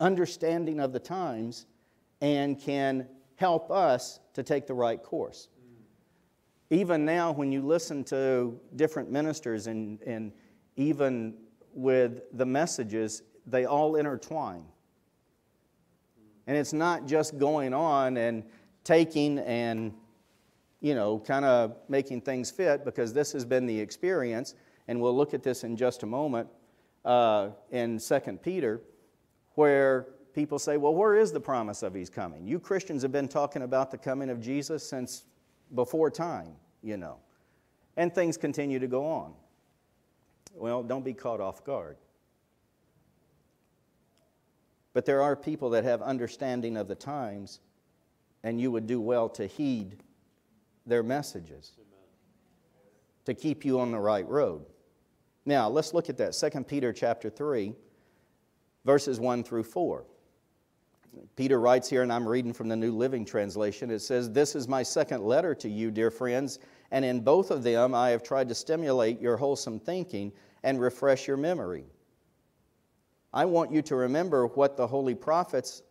understanding 0.00 0.80
of 0.80 0.92
the 0.92 0.98
times 0.98 1.66
and 2.20 2.60
can 2.60 3.06
help 3.36 3.70
us 3.70 4.18
to 4.34 4.42
take 4.42 4.66
the 4.66 4.74
right 4.74 5.02
course. 5.02 5.48
Even 6.70 7.04
now, 7.04 7.32
when 7.32 7.50
you 7.50 7.62
listen 7.62 8.04
to 8.04 8.58
different 8.76 9.10
ministers 9.10 9.66
and, 9.66 10.00
and 10.02 10.32
even 10.80 11.34
with 11.74 12.22
the 12.32 12.46
messages, 12.46 13.22
they 13.46 13.64
all 13.64 13.96
intertwine. 13.96 14.64
And 16.46 16.56
it's 16.56 16.72
not 16.72 17.06
just 17.06 17.38
going 17.38 17.74
on 17.74 18.16
and 18.16 18.42
taking 18.82 19.38
and, 19.40 19.92
you 20.80 20.94
know, 20.94 21.18
kind 21.18 21.44
of 21.44 21.76
making 21.88 22.22
things 22.22 22.50
fit, 22.50 22.84
because 22.84 23.12
this 23.12 23.32
has 23.32 23.44
been 23.44 23.66
the 23.66 23.78
experience, 23.78 24.54
and 24.88 25.00
we'll 25.00 25.16
look 25.16 25.34
at 25.34 25.42
this 25.42 25.64
in 25.64 25.76
just 25.76 26.02
a 26.02 26.06
moment 26.06 26.48
uh, 27.04 27.50
in 27.70 27.98
2 27.98 28.20
Peter, 28.42 28.80
where 29.54 30.08
people 30.34 30.58
say, 30.58 30.76
well, 30.76 30.94
where 30.94 31.14
is 31.14 31.30
the 31.30 31.40
promise 31.40 31.82
of 31.82 31.94
his 31.94 32.08
coming? 32.08 32.46
You 32.46 32.58
Christians 32.58 33.02
have 33.02 33.12
been 33.12 33.28
talking 33.28 33.62
about 33.62 33.90
the 33.90 33.98
coming 33.98 34.30
of 34.30 34.40
Jesus 34.40 34.88
since 34.88 35.26
before 35.74 36.10
time, 36.10 36.54
you 36.82 36.96
know. 36.96 37.18
And 37.96 38.14
things 38.14 38.36
continue 38.36 38.78
to 38.78 38.86
go 38.86 39.04
on. 39.04 39.34
Well, 40.54 40.82
don't 40.82 41.04
be 41.04 41.14
caught 41.14 41.40
off 41.40 41.64
guard. 41.64 41.96
But 44.92 45.04
there 45.04 45.22
are 45.22 45.36
people 45.36 45.70
that 45.70 45.84
have 45.84 46.02
understanding 46.02 46.76
of 46.76 46.88
the 46.88 46.94
times, 46.94 47.60
and 48.42 48.60
you 48.60 48.70
would 48.70 48.86
do 48.86 49.00
well 49.00 49.28
to 49.30 49.46
heed 49.46 50.02
their 50.86 51.02
messages 51.02 51.72
to 53.24 53.34
keep 53.34 53.64
you 53.64 53.78
on 53.78 53.92
the 53.92 53.98
right 53.98 54.26
road. 54.28 54.64
Now, 55.46 55.68
let's 55.68 55.94
look 55.94 56.08
at 56.08 56.16
that. 56.18 56.32
2 56.32 56.64
Peter 56.64 56.92
chapter 56.92 57.30
3, 57.30 57.74
verses 58.84 59.20
1 59.20 59.44
through 59.44 59.64
4. 59.64 60.04
Peter 61.36 61.60
writes 61.60 61.88
here, 61.88 62.02
and 62.02 62.12
I'm 62.12 62.28
reading 62.28 62.52
from 62.52 62.68
the 62.68 62.76
New 62.76 62.92
Living 62.92 63.24
Translation. 63.24 63.90
It 63.90 64.00
says, 64.00 64.30
This 64.30 64.54
is 64.54 64.68
my 64.68 64.82
second 64.82 65.22
letter 65.22 65.54
to 65.56 65.68
you, 65.68 65.90
dear 65.90 66.10
friends, 66.10 66.58
and 66.90 67.04
in 67.04 67.20
both 67.20 67.50
of 67.50 67.62
them 67.62 67.94
I 67.94 68.10
have 68.10 68.22
tried 68.22 68.48
to 68.48 68.54
stimulate 68.54 69.20
your 69.20 69.36
wholesome 69.36 69.78
thinking 69.78 70.32
and 70.62 70.80
refresh 70.80 71.26
your 71.26 71.36
memory. 71.36 71.84
I 73.32 73.44
want 73.44 73.72
you 73.72 73.80
to 73.82 73.96
remember 73.96 74.46
what 74.46 74.76
the 74.76 74.86
holy 74.86 75.14
prophets 75.14 75.82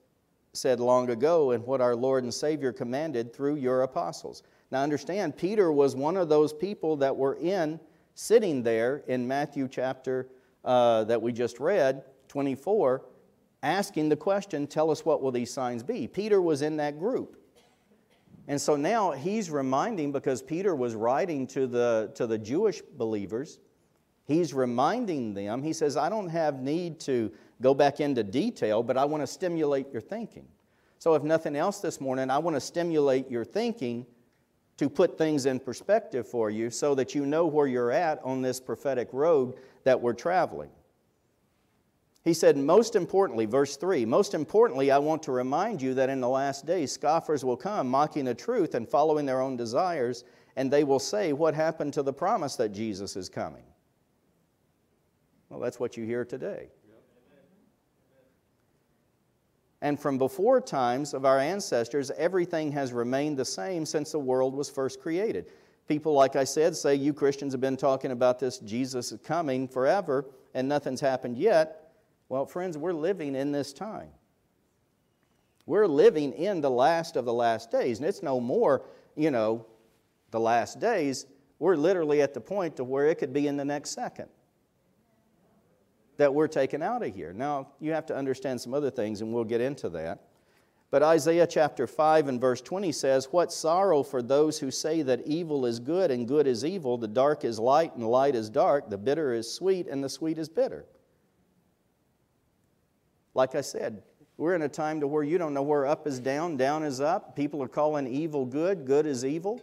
said 0.54 0.80
long 0.80 1.10
ago 1.10 1.52
and 1.52 1.66
what 1.66 1.82
our 1.82 1.96
Lord 1.96 2.24
and 2.24 2.34
Savior 2.34 2.74
commanded 2.74 3.34
through 3.34 3.56
your 3.56 3.84
apostles. 3.84 4.44
Now, 4.72 4.84
understand, 4.84 5.38
Peter 5.38 5.72
was 5.72 5.96
one 5.96 6.18
of 6.18 6.30
those 6.30 6.54
people 6.54 6.98
that 6.98 7.16
were 7.16 7.36
in, 7.36 7.80
sitting 8.14 8.62
there 8.62 9.04
in 9.08 9.28
Matthew 9.28 9.68
chapter 9.68 10.28
uh, 10.66 11.06
that 11.06 11.22
we 11.22 11.32
just 11.32 11.60
read, 11.60 12.04
24, 12.28 13.04
asking 13.64 14.10
the 14.10 14.16
question, 14.16 14.68
Tell 14.68 14.92
us 14.92 15.06
what 15.06 15.22
will 15.22 15.32
these 15.32 15.52
signs 15.52 15.82
be? 15.82 16.08
Peter 16.08 16.42
was 16.42 16.62
in 16.62 16.78
that 16.78 17.00
group. 17.00 17.39
And 18.50 18.60
so 18.60 18.76
now 18.76 19.12
he's 19.12 19.52
reminding, 19.52 20.12
because 20.12 20.42
Peter 20.42 20.76
was 20.76 20.96
writing 20.96 21.46
to 21.48 21.68
the, 21.68 22.12
to 22.16 22.26
the 22.26 22.40
Jewish 22.40 22.82
believers, 22.82 23.60
he's 24.26 24.56
reminding 24.56 25.36
them, 25.36 25.62
he 25.62 25.72
says, 25.72 25.96
I 25.96 26.10
don't 26.10 26.30
have 26.30 26.60
need 26.60 27.00
to 27.02 27.32
go 27.62 27.76
back 27.76 28.00
into 28.00 28.24
detail, 28.24 28.82
but 28.82 28.98
I 28.98 29.06
want 29.06 29.22
to 29.22 29.28
stimulate 29.28 29.92
your 29.94 30.02
thinking. 30.02 30.48
So, 30.98 31.14
if 31.14 31.22
nothing 31.22 31.56
else 31.56 31.80
this 31.80 32.02
morning, 32.02 32.32
I 32.32 32.40
want 32.40 32.56
to 32.56 32.60
stimulate 32.60 33.30
your 33.30 33.46
thinking 33.46 34.08
to 34.78 34.90
put 34.90 35.16
things 35.16 35.46
in 35.46 35.60
perspective 35.60 36.28
for 36.28 36.50
you 36.50 36.72
so 36.72 36.96
that 36.96 37.14
you 37.14 37.28
know 37.28 37.46
where 37.46 37.68
you're 37.68 37.92
at 37.92 38.20
on 38.24 38.42
this 38.42 38.60
prophetic 38.60 39.10
road 39.14 39.58
that 39.84 40.02
we're 40.02 40.14
traveling. 40.14 40.72
He 42.24 42.34
said, 42.34 42.58
most 42.58 42.96
importantly, 42.96 43.46
verse 43.46 43.78
3 43.78 44.06
Most 44.06 44.34
importantly, 44.34 44.92
I 44.92 44.98
want 44.98 45.24
to 45.24 45.32
remind 45.32 45.82
you 45.82 45.94
that 45.94 46.10
in 46.10 46.20
the 46.20 46.30
last 46.30 46.66
days 46.66 46.92
scoffers 46.92 47.46
will 47.46 47.58
come, 47.58 47.88
mocking 47.88 48.26
the 48.26 48.36
truth 48.36 48.76
and 48.76 48.88
following 48.88 49.26
their 49.26 49.42
own 49.42 49.56
desires, 49.56 50.26
and 50.56 50.70
they 50.70 50.84
will 50.84 51.00
say, 51.00 51.34
What 51.34 51.54
happened 51.54 51.94
to 51.94 52.04
the 52.04 52.14
promise 52.14 52.56
that 52.58 52.70
Jesus 52.70 53.16
is 53.16 53.30
coming? 53.30 53.64
Well, 55.50 55.60
that's 55.60 55.80
what 55.80 55.98
you 55.98 56.06
hear 56.06 56.26
today. 56.26 56.70
And 59.82 59.98
from 59.98 60.18
before 60.18 60.60
times 60.60 61.14
of 61.14 61.26
our 61.26 61.40
ancestors, 61.40 62.12
everything 62.18 62.72
has 62.74 62.92
remained 62.92 63.38
the 63.38 63.46
same 63.46 63.86
since 63.86 64.12
the 64.12 64.20
world 64.20 64.54
was 64.54 64.70
first 64.70 65.00
created. 65.00 65.46
People, 65.88 66.14
like 66.14 66.36
I 66.36 66.44
said, 66.44 66.76
say 66.76 66.96
you 66.96 67.14
Christians 67.14 67.54
have 67.54 67.62
been 67.62 67.78
talking 67.78 68.12
about 68.12 68.40
this 68.40 68.60
Jesus 68.60 69.12
is 69.14 69.20
coming 69.22 69.68
forever 69.68 70.26
and 70.54 70.68
nothing's 70.68 71.00
happened 71.00 71.38
yet. 71.38 71.79
Well, 72.30 72.46
friends, 72.46 72.78
we're 72.78 72.94
living 72.94 73.36
in 73.36 73.52
this 73.52 73.74
time. 73.74 74.10
We're 75.66 75.88
living 75.88 76.34
in 76.34 76.62
the 76.62 76.70
last 76.70 77.16
of 77.16 77.26
the 77.26 77.34
last 77.34 77.72
days. 77.72 78.00
And 78.00 78.08
it's 78.08 78.24
no 78.24 78.40
more, 78.40 78.84
you 79.16 79.32
know, 79.32 79.66
the 80.32 80.40
last 80.40 80.80
days. 80.80 81.26
We're 81.58 81.76
literally 81.76 82.22
at 82.22 82.34
the 82.34 82.42
point 82.42 82.78
to 82.78 82.84
where 82.84 83.08
it 83.08 83.16
could 83.16 83.34
be 83.34 83.48
in 83.48 83.58
the 83.58 83.66
next 83.66 83.92
second 83.92 84.30
that 86.18 86.34
we're 86.34 86.48
taken 86.48 86.82
out 86.82 87.02
of 87.02 87.16
here. 87.16 87.34
Now, 87.34 87.70
you 87.80 87.94
have 87.94 88.06
to 88.08 88.16
understand 88.16 88.60
some 88.60 88.74
other 88.74 88.92
things, 88.92 89.22
and 89.22 89.34
we'll 89.34 89.46
get 89.46 89.62
into 89.62 89.90
that. 89.90 90.20
But 90.92 91.02
Isaiah 91.02 91.48
chapter 91.48 91.88
5 91.88 92.28
and 92.28 92.42
verse 92.42 92.62
20 92.62 92.92
says, 92.92 93.30
What 93.32 93.54
sorrow 93.54 94.04
for 94.04 94.22
those 94.22 94.60
who 94.60 94.70
say 94.70 95.02
that 95.04 95.26
evil 95.26 95.66
is 95.66 95.80
good 95.80 96.12
and 96.12 96.28
good 96.28 96.46
is 96.46 96.66
evil, 96.66 96.98
the 96.98 97.08
dark 97.08 97.46
is 97.46 97.58
light 97.60 97.96
and 97.96 98.06
light 98.06 98.36
is 98.36 98.50
dark, 98.50 98.90
the 98.90 98.98
bitter 98.98 99.34
is 99.34 99.52
sweet 99.52 99.88
and 99.88 100.04
the 100.04 100.10
sweet 100.10 100.38
is 100.38 100.50
bitter. 100.50 100.86
Like 103.34 103.56
I 103.56 103.62
said, 103.62 104.04
we're 104.38 104.56
in 104.56 104.62
a 104.62 104.70
time 104.70 105.02
to 105.02 105.08
where 105.08 105.24
you 105.24 105.38
don't 105.38 105.54
know 105.54 105.62
where 105.62 105.86
up 105.86 106.08
is 106.08 106.20
down, 106.20 106.58
down 106.58 106.84
is 106.84 107.02
up. 107.02 107.36
People 107.36 107.62
are 107.62 107.68
calling 107.68 108.08
evil 108.08 108.46
good, 108.46 108.86
good 108.86 109.06
is 109.06 109.26
evil. 109.26 109.62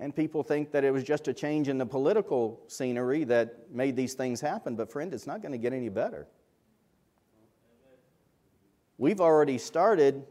And 0.00 0.16
people 0.16 0.42
think 0.42 0.72
that 0.72 0.82
it 0.82 0.90
was 0.90 1.04
just 1.04 1.28
a 1.28 1.34
change 1.34 1.68
in 1.68 1.76
the 1.76 1.84
political 1.84 2.62
scenery 2.68 3.24
that 3.24 3.70
made 3.70 3.96
these 3.96 4.14
things 4.14 4.40
happen. 4.40 4.74
But, 4.74 4.90
friend, 4.90 5.12
it's 5.12 5.26
not 5.26 5.42
going 5.42 5.52
to 5.52 5.58
get 5.58 5.74
any 5.74 5.90
better. 5.90 6.26
We've 8.96 9.20
already 9.20 9.58
started 9.58 10.24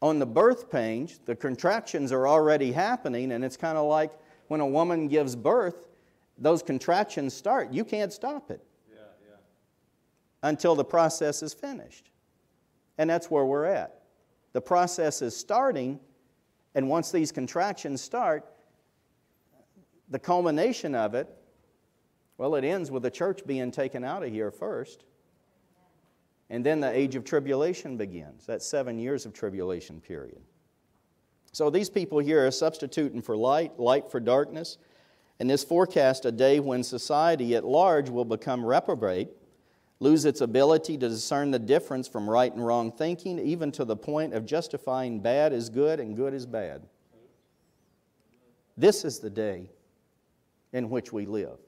on 0.00 0.18
the 0.18 0.26
birth 0.26 0.70
pains. 0.70 1.20
The 1.26 1.36
contractions 1.36 2.12
are 2.12 2.26
already 2.26 2.72
happening, 2.72 3.32
and 3.32 3.44
it's 3.44 3.58
kind 3.58 3.76
of 3.76 3.86
like 3.86 4.10
when 4.48 4.60
a 4.60 4.66
woman 4.66 5.08
gives 5.08 5.36
birth, 5.36 5.89
those 6.40 6.62
contractions 6.62 7.34
start. 7.34 7.72
You 7.72 7.84
can't 7.84 8.12
stop 8.12 8.50
it 8.50 8.64
Yeah, 8.90 9.00
yeah. 9.28 9.36
until 10.42 10.74
the 10.74 10.84
process 10.84 11.42
is 11.42 11.52
finished. 11.52 12.10
And 12.98 13.08
that's 13.08 13.30
where 13.30 13.44
we're 13.44 13.66
at. 13.66 14.00
The 14.52 14.60
process 14.60 15.22
is 15.22 15.36
starting, 15.36 16.00
and 16.74 16.88
once 16.88 17.12
these 17.12 17.30
contractions 17.30 18.00
start, 18.00 18.44
the 20.08 20.18
culmination 20.18 20.94
of 20.94 21.14
it, 21.14 21.28
well, 22.36 22.54
it 22.56 22.64
ends 22.64 22.90
with 22.90 23.02
the 23.02 23.10
church 23.10 23.46
being 23.46 23.70
taken 23.70 24.02
out 24.02 24.22
of 24.22 24.32
here 24.32 24.50
first. 24.50 25.04
And 26.48 26.66
then 26.66 26.80
the 26.80 26.90
age 26.90 27.14
of 27.14 27.24
tribulation 27.24 27.96
begins. 27.96 28.46
That 28.46 28.62
seven 28.62 28.98
years 28.98 29.24
of 29.24 29.32
tribulation 29.32 30.00
period. 30.00 30.40
So 31.52 31.70
these 31.70 31.90
people 31.90 32.18
here 32.18 32.44
are 32.44 32.50
substituting 32.50 33.22
for 33.22 33.36
light, 33.36 33.78
light 33.78 34.10
for 34.10 34.20
darkness. 34.20 34.78
And 35.40 35.48
this 35.48 35.64
forecast 35.64 36.26
a 36.26 36.32
day 36.32 36.60
when 36.60 36.82
society 36.82 37.56
at 37.56 37.64
large 37.64 38.10
will 38.10 38.26
become 38.26 38.64
reprobate, 38.64 39.30
lose 39.98 40.26
its 40.26 40.42
ability 40.42 40.98
to 40.98 41.08
discern 41.08 41.50
the 41.50 41.58
difference 41.58 42.06
from 42.06 42.28
right 42.28 42.52
and 42.52 42.64
wrong 42.64 42.92
thinking, 42.92 43.38
even 43.38 43.72
to 43.72 43.86
the 43.86 43.96
point 43.96 44.34
of 44.34 44.44
justifying 44.44 45.20
bad 45.20 45.54
as 45.54 45.70
good 45.70 45.98
and 45.98 46.14
good 46.14 46.34
as 46.34 46.44
bad. 46.44 46.86
This 48.76 49.02
is 49.02 49.18
the 49.18 49.30
day 49.30 49.70
in 50.74 50.90
which 50.90 51.10
we 51.10 51.24
live. 51.24 51.58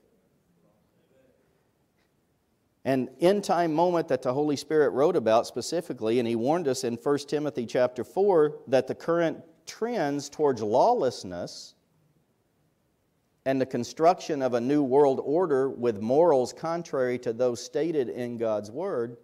An 2.85 3.09
end 3.21 3.43
time 3.43 3.73
moment 3.73 4.09
that 4.09 4.21
the 4.21 4.35
Holy 4.35 4.57
Spirit 4.57 4.91
wrote 4.91 5.17
about 5.17 5.47
specifically, 5.47 6.19
and 6.19 6.29
he 6.29 6.37
warned 6.37 6.69
us 6.69 6.85
in 6.85 6.95
1 6.95 7.19
Timothy 7.21 7.65
chapter 7.65 8.05
4 8.05 8.55
that 8.69 8.87
the 8.87 8.95
current 8.95 9.43
trends 9.67 10.29
towards 10.29 10.63
lawlessness 10.63 11.75
and 13.45 13.61
the 13.61 13.67
construction 13.67 14.43
of 14.43 14.55
a 14.55 14.61
new 14.61 14.83
world 14.83 15.21
order 15.25 15.69
with 15.69 16.01
morals 16.01 16.53
contrary 16.53 17.19
to 17.19 17.33
those 17.33 17.63
stated 17.63 18.09
in 18.09 18.39
God's 18.39 18.71
Word, 18.71 19.17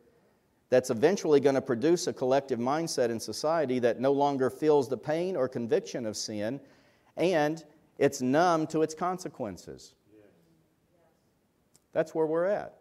that's 0.71 0.91
eventually 0.91 1.41
going 1.41 1.55
to 1.55 1.63
produce 1.63 2.07
a 2.07 2.13
collective 2.13 2.59
mindset 2.59 3.11
in 3.11 3.21
society 3.21 3.79
that 3.79 4.01
no 4.01 4.13
longer 4.13 4.51
feels 4.51 4.89
the 4.89 4.99
pain 4.99 5.37
or 5.37 5.49
conviction 5.49 6.05
of 6.05 6.17
sin 6.17 6.61
and 7.17 7.65
it's 7.99 8.23
numb 8.23 8.67
to 8.69 8.83
its 8.83 8.95
consequences. 8.95 9.95
That's 11.93 12.15
where 12.15 12.27
we're 12.27 12.47
at. 12.47 12.75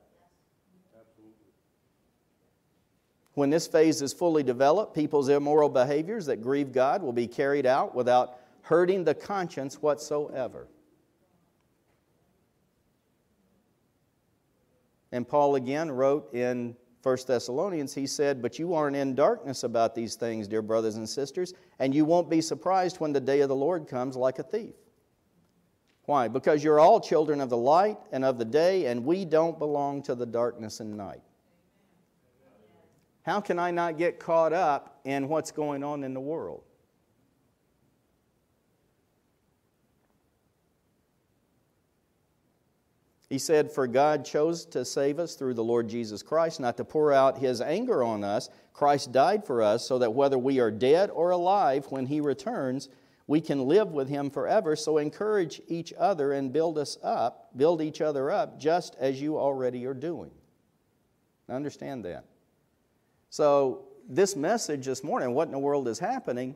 When 3.33 3.49
this 3.49 3.67
phase 3.67 4.01
is 4.01 4.13
fully 4.13 4.43
developed, 4.43 4.95
people's 4.95 5.29
immoral 5.29 5.69
behaviors 5.69 6.25
that 6.25 6.41
grieve 6.41 6.71
God 6.71 7.01
will 7.03 7.13
be 7.13 7.27
carried 7.27 7.65
out 7.65 7.95
without 7.95 8.39
hurting 8.61 9.03
the 9.03 9.13
conscience 9.13 9.81
whatsoever. 9.81 10.67
And 15.11 15.27
Paul 15.27 15.55
again 15.55 15.89
wrote 15.89 16.33
in 16.33 16.75
1 17.03 17.17
Thessalonians, 17.27 17.93
he 17.93 18.05
said, 18.05 18.41
But 18.41 18.59
you 18.59 18.73
aren't 18.73 18.95
in 18.95 19.15
darkness 19.15 19.63
about 19.63 19.95
these 19.95 20.15
things, 20.15 20.47
dear 20.47 20.61
brothers 20.61 20.97
and 20.97 21.07
sisters, 21.07 21.53
and 21.79 21.95
you 21.95 22.03
won't 22.03 22.29
be 22.29 22.41
surprised 22.41 22.99
when 22.99 23.13
the 23.13 23.21
day 23.21 23.41
of 23.41 23.49
the 23.49 23.55
Lord 23.55 23.87
comes 23.87 24.15
like 24.15 24.39
a 24.39 24.43
thief. 24.43 24.75
Why? 26.03 26.27
Because 26.27 26.63
you're 26.63 26.79
all 26.79 26.99
children 26.99 27.41
of 27.41 27.49
the 27.49 27.57
light 27.57 27.97
and 28.11 28.25
of 28.25 28.37
the 28.37 28.45
day, 28.45 28.87
and 28.87 29.05
we 29.05 29.25
don't 29.25 29.59
belong 29.59 30.01
to 30.03 30.15
the 30.15 30.25
darkness 30.25 30.79
and 30.79 30.97
night. 30.97 31.21
How 33.23 33.41
can 33.41 33.59
I 33.59 33.71
not 33.71 33.97
get 33.97 34.19
caught 34.19 34.53
up 34.53 35.01
in 35.03 35.27
what's 35.27 35.51
going 35.51 35.83
on 35.83 36.05
in 36.05 36.13
the 36.13 36.19
world? 36.21 36.63
He 43.29 43.37
said, 43.37 43.71
For 43.71 43.87
God 43.87 44.23
chose 44.23 44.65
to 44.67 44.85
save 44.85 45.19
us 45.19 45.35
through 45.35 45.55
the 45.55 45.63
Lord 45.63 45.89
Jesus 45.89 46.23
Christ, 46.23 46.59
not 46.59 46.77
to 46.77 46.85
pour 46.85 47.11
out 47.11 47.37
his 47.37 47.59
anger 47.59 48.01
on 48.01 48.23
us. 48.23 48.49
Christ 48.73 49.11
died 49.11 49.45
for 49.45 49.61
us 49.61 49.85
so 49.85 49.99
that 49.99 50.13
whether 50.13 50.37
we 50.37 50.59
are 50.59 50.71
dead 50.71 51.09
or 51.09 51.31
alive 51.31 51.85
when 51.89 52.05
he 52.05 52.21
returns, 52.21 52.87
we 53.27 53.41
can 53.41 53.65
live 53.65 53.91
with 53.91 54.07
him 54.07 54.29
forever. 54.29 54.77
So 54.77 54.97
encourage 54.97 55.61
each 55.67 55.93
other 55.97 56.31
and 56.31 56.53
build 56.53 56.77
us 56.77 56.97
up, 57.03 57.49
build 57.57 57.81
each 57.81 57.99
other 57.99 58.31
up, 58.31 58.57
just 58.59 58.95
as 58.97 59.21
you 59.21 59.37
already 59.37 59.85
are 59.85 59.93
doing. 59.93 60.31
Understand 61.49 62.05
that. 62.05 62.25
So, 63.29 63.83
this 64.09 64.37
message 64.37 64.85
this 64.85 65.03
morning, 65.03 65.33
what 65.33 65.47
in 65.47 65.51
the 65.51 65.59
world 65.59 65.89
is 65.89 65.99
happening, 65.99 66.55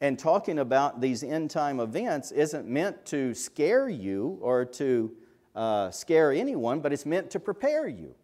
and 0.00 0.16
talking 0.16 0.60
about 0.60 1.00
these 1.00 1.24
end 1.24 1.50
time 1.50 1.80
events, 1.80 2.30
isn't 2.30 2.68
meant 2.68 3.04
to 3.06 3.34
scare 3.34 3.88
you 3.88 4.38
or 4.40 4.64
to 4.64 5.16
uh, 5.56 5.90
scare 5.90 6.30
anyone, 6.32 6.80
but 6.80 6.92
it's 6.92 7.06
meant 7.06 7.30
to 7.30 7.40
prepare 7.40 7.88
you. 7.88 8.14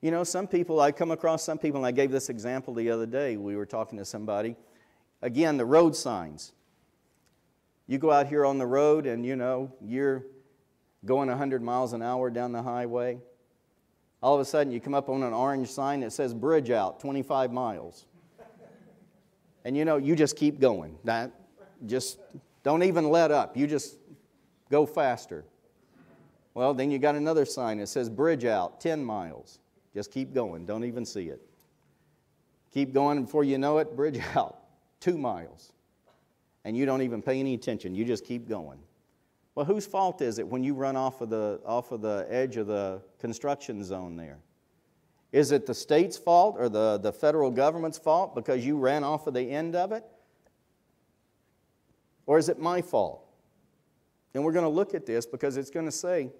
You 0.00 0.12
know, 0.12 0.22
some 0.22 0.46
people, 0.46 0.80
I 0.80 0.92
come 0.92 1.10
across 1.10 1.42
some 1.42 1.58
people, 1.58 1.80
and 1.80 1.86
I 1.86 1.90
gave 1.90 2.12
this 2.12 2.28
example 2.28 2.72
the 2.72 2.90
other 2.90 3.06
day. 3.06 3.36
We 3.36 3.56
were 3.56 3.66
talking 3.66 3.98
to 3.98 4.04
somebody. 4.04 4.54
Again, 5.22 5.56
the 5.56 5.64
road 5.64 5.96
signs. 5.96 6.52
You 7.88 7.98
go 7.98 8.12
out 8.12 8.28
here 8.28 8.46
on 8.46 8.58
the 8.58 8.66
road, 8.66 9.06
and 9.06 9.26
you 9.26 9.34
know, 9.34 9.72
you're 9.84 10.24
going 11.04 11.28
100 11.28 11.62
miles 11.62 11.94
an 11.94 12.02
hour 12.02 12.30
down 12.30 12.52
the 12.52 12.62
highway. 12.62 13.18
All 14.22 14.36
of 14.36 14.40
a 14.40 14.44
sudden, 14.44 14.72
you 14.72 14.80
come 14.80 14.94
up 14.94 15.08
on 15.08 15.24
an 15.24 15.32
orange 15.32 15.68
sign 15.68 16.00
that 16.00 16.12
says 16.12 16.32
bridge 16.32 16.70
out 16.70 17.00
25 17.00 17.52
miles. 17.52 18.06
And 19.64 19.76
you 19.76 19.84
know, 19.84 19.96
you 19.96 20.14
just 20.14 20.36
keep 20.36 20.60
going. 20.60 20.96
That 21.04 21.32
just 21.86 22.20
don't 22.62 22.84
even 22.84 23.10
let 23.10 23.32
up. 23.32 23.56
You 23.56 23.66
just 23.66 23.96
go 24.70 24.86
faster. 24.86 25.44
Well, 26.54 26.74
then 26.74 26.90
you 26.90 26.98
got 26.98 27.14
another 27.14 27.44
sign 27.44 27.78
that 27.78 27.88
says 27.88 28.10
bridge 28.10 28.44
out 28.44 28.80
10 28.80 29.04
miles. 29.04 29.60
Just 29.94 30.10
keep 30.10 30.34
going. 30.34 30.66
Don't 30.66 30.84
even 30.84 31.04
see 31.04 31.28
it. 31.28 31.40
Keep 32.72 32.92
going 32.92 33.24
before 33.24 33.44
you 33.44 33.58
know 33.58 33.78
it, 33.78 33.94
bridge 33.94 34.20
out 34.34 34.58
2 35.00 35.16
miles. 35.16 35.72
And 36.64 36.76
you 36.76 36.84
don't 36.84 37.02
even 37.02 37.22
pay 37.22 37.38
any 37.38 37.54
attention. 37.54 37.94
You 37.94 38.04
just 38.04 38.24
keep 38.24 38.48
going. 38.48 38.78
Well, 39.54 39.66
whose 39.66 39.86
fault 39.86 40.20
is 40.20 40.38
it 40.38 40.46
when 40.46 40.62
you 40.62 40.74
run 40.74 40.96
off 40.96 41.20
of 41.20 41.30
the, 41.30 41.60
off 41.64 41.92
of 41.92 42.00
the 42.00 42.26
edge 42.28 42.56
of 42.56 42.66
the 42.66 43.02
construction 43.18 43.82
zone 43.82 44.16
there? 44.16 44.38
Is 45.32 45.52
it 45.52 45.66
the 45.66 45.74
state's 45.74 46.16
fault 46.16 46.56
or 46.58 46.68
the, 46.68 46.98
the 46.98 47.12
federal 47.12 47.50
government's 47.50 47.98
fault 47.98 48.34
because 48.34 48.64
you 48.64 48.78
ran 48.78 49.04
off 49.04 49.26
of 49.26 49.34
the 49.34 49.42
end 49.42 49.76
of 49.76 49.92
it? 49.92 50.04
Or 52.26 52.38
is 52.38 52.48
it 52.48 52.58
my 52.58 52.82
fault? 52.82 53.27
And 54.34 54.44
we're 54.44 54.52
going 54.52 54.64
to 54.64 54.70
look 54.70 54.94
at 54.94 55.06
this 55.06 55.26
because 55.26 55.56
it's 55.56 55.70
going 55.70 55.86
to 55.86 55.92
say 55.92 56.30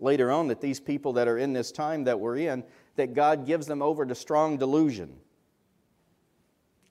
later 0.00 0.30
on 0.30 0.48
that 0.48 0.60
these 0.60 0.80
people 0.80 1.12
that 1.14 1.28
are 1.28 1.38
in 1.38 1.52
this 1.52 1.72
time 1.72 2.04
that 2.04 2.18
we're 2.18 2.36
in, 2.36 2.64
that 2.96 3.14
God 3.14 3.46
gives 3.46 3.66
them 3.66 3.82
over 3.82 4.04
to 4.06 4.14
strong 4.14 4.56
delusion. 4.56 5.16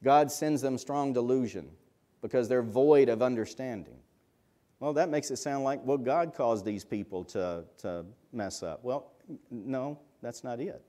God 0.03 0.31
sends 0.31 0.61
them 0.61 0.77
strong 0.77 1.13
delusion 1.13 1.69
because 2.21 2.47
they're 2.47 2.63
void 2.63 3.09
of 3.09 3.21
understanding. 3.21 3.97
Well, 4.79 4.93
that 4.93 5.09
makes 5.09 5.31
it 5.31 5.37
sound 5.37 5.63
like, 5.63 5.81
well, 5.83 5.97
God 5.97 6.33
caused 6.35 6.65
these 6.65 6.83
people 6.83 7.23
to, 7.25 7.63
to 7.79 8.05
mess 8.31 8.61
up. 8.61 8.83
Well, 8.83 9.11
no, 9.49 9.99
that's 10.21 10.43
not 10.43 10.59
it. 10.59 10.83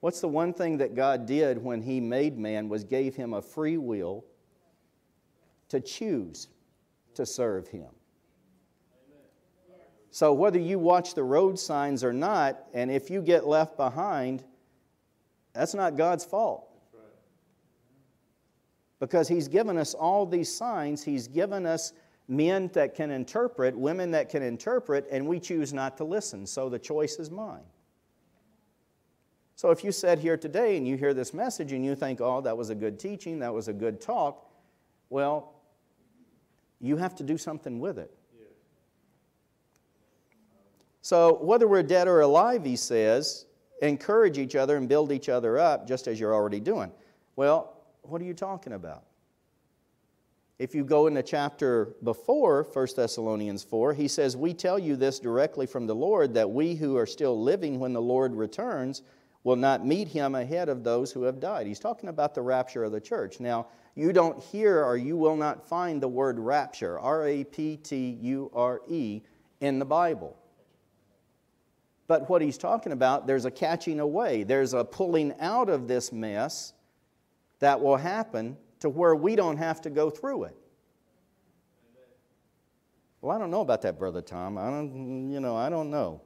What's 0.00 0.20
the 0.20 0.28
one 0.28 0.52
thing 0.52 0.78
that 0.78 0.94
God 0.96 1.26
did 1.26 1.62
when 1.62 1.80
He 1.80 2.00
made 2.00 2.36
man 2.36 2.68
was 2.68 2.82
gave 2.82 3.14
him 3.14 3.34
a 3.34 3.40
free 3.40 3.78
will 3.78 4.24
to 5.68 5.80
choose 5.80 6.48
to 7.14 7.26
serve 7.26 7.68
Him. 7.68 7.88
So, 10.10 10.34
whether 10.34 10.58
you 10.58 10.78
watch 10.78 11.14
the 11.14 11.22
road 11.22 11.58
signs 11.58 12.04
or 12.04 12.12
not, 12.12 12.66
and 12.74 12.90
if 12.90 13.08
you 13.08 13.22
get 13.22 13.46
left 13.46 13.78
behind, 13.78 14.44
that's 15.54 15.74
not 15.74 15.96
God's 15.96 16.24
fault. 16.24 16.68
Because 19.00 19.26
He's 19.26 19.48
given 19.48 19.78
us 19.78 19.94
all 19.94 20.26
these 20.26 20.54
signs, 20.54 21.02
He's 21.02 21.28
given 21.28 21.64
us 21.64 21.94
men 22.28 22.70
that 22.74 22.94
can 22.94 23.10
interpret, 23.10 23.76
women 23.76 24.10
that 24.12 24.28
can 24.28 24.42
interpret, 24.42 25.06
and 25.10 25.26
we 25.26 25.40
choose 25.40 25.72
not 25.72 25.96
to 25.96 26.04
listen. 26.04 26.46
So 26.46 26.68
the 26.68 26.78
choice 26.78 27.16
is 27.18 27.30
mine. 27.30 27.64
So 29.56 29.70
if 29.70 29.84
you 29.84 29.92
sit 29.92 30.18
here 30.18 30.36
today 30.36 30.76
and 30.76 30.88
you 30.88 30.96
hear 30.96 31.14
this 31.14 31.32
message 31.32 31.72
and 31.72 31.84
you 31.84 31.94
think, 31.94 32.20
oh, 32.20 32.40
that 32.40 32.56
was 32.56 32.70
a 32.70 32.74
good 32.74 32.98
teaching, 32.98 33.38
that 33.40 33.52
was 33.52 33.68
a 33.68 33.72
good 33.72 34.00
talk, 34.00 34.50
well, 35.08 35.54
you 36.82 36.96
have 36.98 37.14
to 37.14 37.22
do 37.22 37.38
something 37.38 37.80
with 37.80 37.98
it. 37.98 38.12
So 41.00 41.38
whether 41.40 41.66
we're 41.66 41.82
dead 41.82 42.06
or 42.06 42.20
alive, 42.20 42.64
he 42.64 42.76
says, 42.76 43.46
encourage 43.80 44.38
each 44.38 44.54
other 44.54 44.76
and 44.76 44.88
build 44.88 45.10
each 45.10 45.28
other 45.28 45.58
up 45.58 45.86
just 45.88 46.06
as 46.06 46.20
you're 46.20 46.34
already 46.34 46.60
doing. 46.60 46.92
Well, 47.34 47.82
what 48.02 48.20
are 48.20 48.24
you 48.24 48.34
talking 48.34 48.74
about? 48.74 49.04
If 50.58 50.76
you 50.76 50.84
go 50.84 51.08
in 51.08 51.14
the 51.14 51.22
chapter 51.22 51.96
before 52.04 52.62
1 52.72 52.86
Thessalonians 52.94 53.64
4, 53.64 53.94
he 53.94 54.06
says, 54.06 54.36
We 54.36 54.54
tell 54.54 54.78
you 54.78 54.94
this 54.94 55.18
directly 55.18 55.66
from 55.66 55.88
the 55.88 55.94
Lord 55.94 56.34
that 56.34 56.48
we 56.48 56.76
who 56.76 56.96
are 56.96 57.06
still 57.06 57.40
living 57.42 57.80
when 57.80 57.92
the 57.92 58.02
Lord 58.02 58.34
returns 58.34 59.02
will 59.42 59.56
not 59.56 59.84
meet 59.84 60.06
him 60.06 60.36
ahead 60.36 60.68
of 60.68 60.84
those 60.84 61.10
who 61.10 61.22
have 61.24 61.40
died. 61.40 61.66
He's 61.66 61.80
talking 61.80 62.08
about 62.08 62.34
the 62.34 62.42
rapture 62.42 62.84
of 62.84 62.92
the 62.92 63.00
church. 63.00 63.40
Now, 63.40 63.66
you 63.94 64.12
don't 64.12 64.42
hear 64.42 64.82
or 64.84 64.96
you 64.96 65.16
will 65.16 65.36
not 65.36 65.68
find 65.68 66.02
the 66.02 66.08
word 66.08 66.38
rapture, 66.38 66.98
R 66.98 67.26
A 67.26 67.44
P 67.44 67.76
T 67.76 68.18
U 68.22 68.50
R 68.54 68.80
E, 68.88 69.20
in 69.60 69.78
the 69.78 69.84
Bible. 69.84 70.36
But 72.08 72.28
what 72.28 72.42
he's 72.42 72.58
talking 72.58 72.92
about, 72.92 73.26
there's 73.26 73.44
a 73.44 73.50
catching 73.50 74.00
away, 74.00 74.42
there's 74.42 74.74
a 74.74 74.84
pulling 74.84 75.34
out 75.40 75.68
of 75.68 75.88
this 75.88 76.12
mess 76.12 76.72
that 77.60 77.80
will 77.80 77.96
happen 77.96 78.56
to 78.80 78.88
where 78.88 79.14
we 79.14 79.36
don't 79.36 79.56
have 79.56 79.80
to 79.82 79.90
go 79.90 80.10
through 80.10 80.44
it. 80.44 80.56
Well, 83.20 83.34
I 83.34 83.38
don't 83.38 83.52
know 83.52 83.60
about 83.60 83.82
that, 83.82 83.98
Brother 83.98 84.20
Tom. 84.20 84.58
I 84.58 84.68
don't, 84.68 85.30
you 85.30 85.38
know, 85.38 85.54
I 85.54 85.68
don't 85.68 85.90
know. 85.90 86.20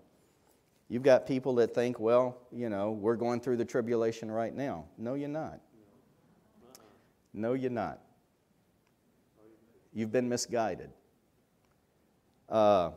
You've 0.89 1.03
got 1.03 1.27
people 1.27 1.57
that 1.57 1.75
think, 1.75 2.01
well, 2.01 2.39
you 2.51 2.71
know, 2.71 2.93
we're 2.93 3.17
going 3.17 3.41
through 3.41 3.59
the 3.59 3.65
tribulation 3.65 4.31
right 4.31 4.55
now. 4.55 4.87
No, 4.97 5.15
you're 5.15 5.29
not. 5.29 5.61
No, 7.37 7.53
you're 7.53 7.71
not. 7.71 8.01
You've 9.93 10.11
been 10.11 10.29
misguided. 10.29 10.91
Uh, 12.49 12.91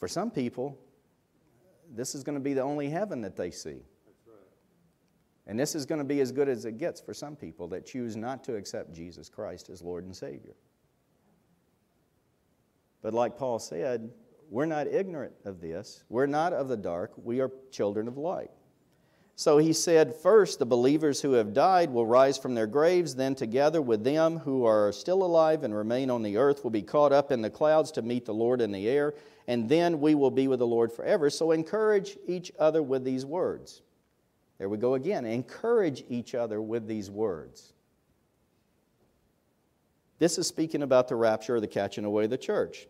For 0.00 0.08
some 0.08 0.30
people, 0.30 0.78
this 1.94 2.14
is 2.14 2.24
going 2.24 2.34
to 2.34 2.40
be 2.40 2.54
the 2.54 2.62
only 2.62 2.88
heaven 2.88 3.20
that 3.20 3.36
they 3.36 3.50
see. 3.50 3.82
And 5.46 5.58
this 5.58 5.74
is 5.74 5.84
going 5.84 5.98
to 5.98 6.04
be 6.04 6.20
as 6.20 6.32
good 6.32 6.48
as 6.48 6.64
it 6.64 6.78
gets 6.78 7.00
for 7.00 7.12
some 7.12 7.36
people 7.36 7.68
that 7.68 7.84
choose 7.84 8.16
not 8.16 8.42
to 8.44 8.56
accept 8.56 8.94
Jesus 8.94 9.28
Christ 9.28 9.68
as 9.68 9.82
Lord 9.82 10.04
and 10.04 10.16
Savior. 10.16 10.54
But 13.02 13.12
like 13.12 13.36
Paul 13.36 13.58
said, 13.58 14.10
we're 14.48 14.66
not 14.66 14.86
ignorant 14.86 15.34
of 15.44 15.60
this. 15.60 16.04
We're 16.08 16.26
not 16.26 16.52
of 16.52 16.68
the 16.68 16.76
dark. 16.76 17.12
We 17.16 17.40
are 17.40 17.50
children 17.70 18.08
of 18.08 18.16
light. 18.16 18.50
So 19.40 19.56
he 19.56 19.72
said, 19.72 20.14
First, 20.14 20.58
the 20.58 20.66
believers 20.66 21.22
who 21.22 21.32
have 21.32 21.54
died 21.54 21.88
will 21.88 22.04
rise 22.04 22.36
from 22.36 22.54
their 22.54 22.66
graves, 22.66 23.14
then, 23.14 23.34
together 23.34 23.80
with 23.80 24.04
them 24.04 24.36
who 24.36 24.66
are 24.66 24.92
still 24.92 25.22
alive 25.22 25.64
and 25.64 25.74
remain 25.74 26.10
on 26.10 26.22
the 26.22 26.36
earth, 26.36 26.62
will 26.62 26.70
be 26.70 26.82
caught 26.82 27.10
up 27.10 27.32
in 27.32 27.40
the 27.40 27.48
clouds 27.48 27.90
to 27.92 28.02
meet 28.02 28.26
the 28.26 28.34
Lord 28.34 28.60
in 28.60 28.70
the 28.70 28.86
air, 28.86 29.14
and 29.48 29.66
then 29.66 29.98
we 29.98 30.14
will 30.14 30.30
be 30.30 30.46
with 30.46 30.58
the 30.58 30.66
Lord 30.66 30.92
forever. 30.92 31.30
So 31.30 31.52
encourage 31.52 32.18
each 32.26 32.52
other 32.58 32.82
with 32.82 33.02
these 33.02 33.24
words. 33.24 33.80
There 34.58 34.68
we 34.68 34.76
go 34.76 34.92
again. 34.92 35.24
Encourage 35.24 36.04
each 36.10 36.34
other 36.34 36.60
with 36.60 36.86
these 36.86 37.10
words. 37.10 37.72
This 40.18 40.36
is 40.36 40.48
speaking 40.48 40.82
about 40.82 41.08
the 41.08 41.16
rapture 41.16 41.56
or 41.56 41.60
the 41.60 41.66
catching 41.66 42.04
away 42.04 42.24
of 42.24 42.30
the 42.30 42.36
church. 42.36 42.88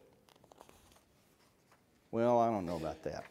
Well, 2.10 2.40
I 2.40 2.50
don't 2.50 2.66
know 2.66 2.76
about 2.76 3.04
that. 3.04 3.22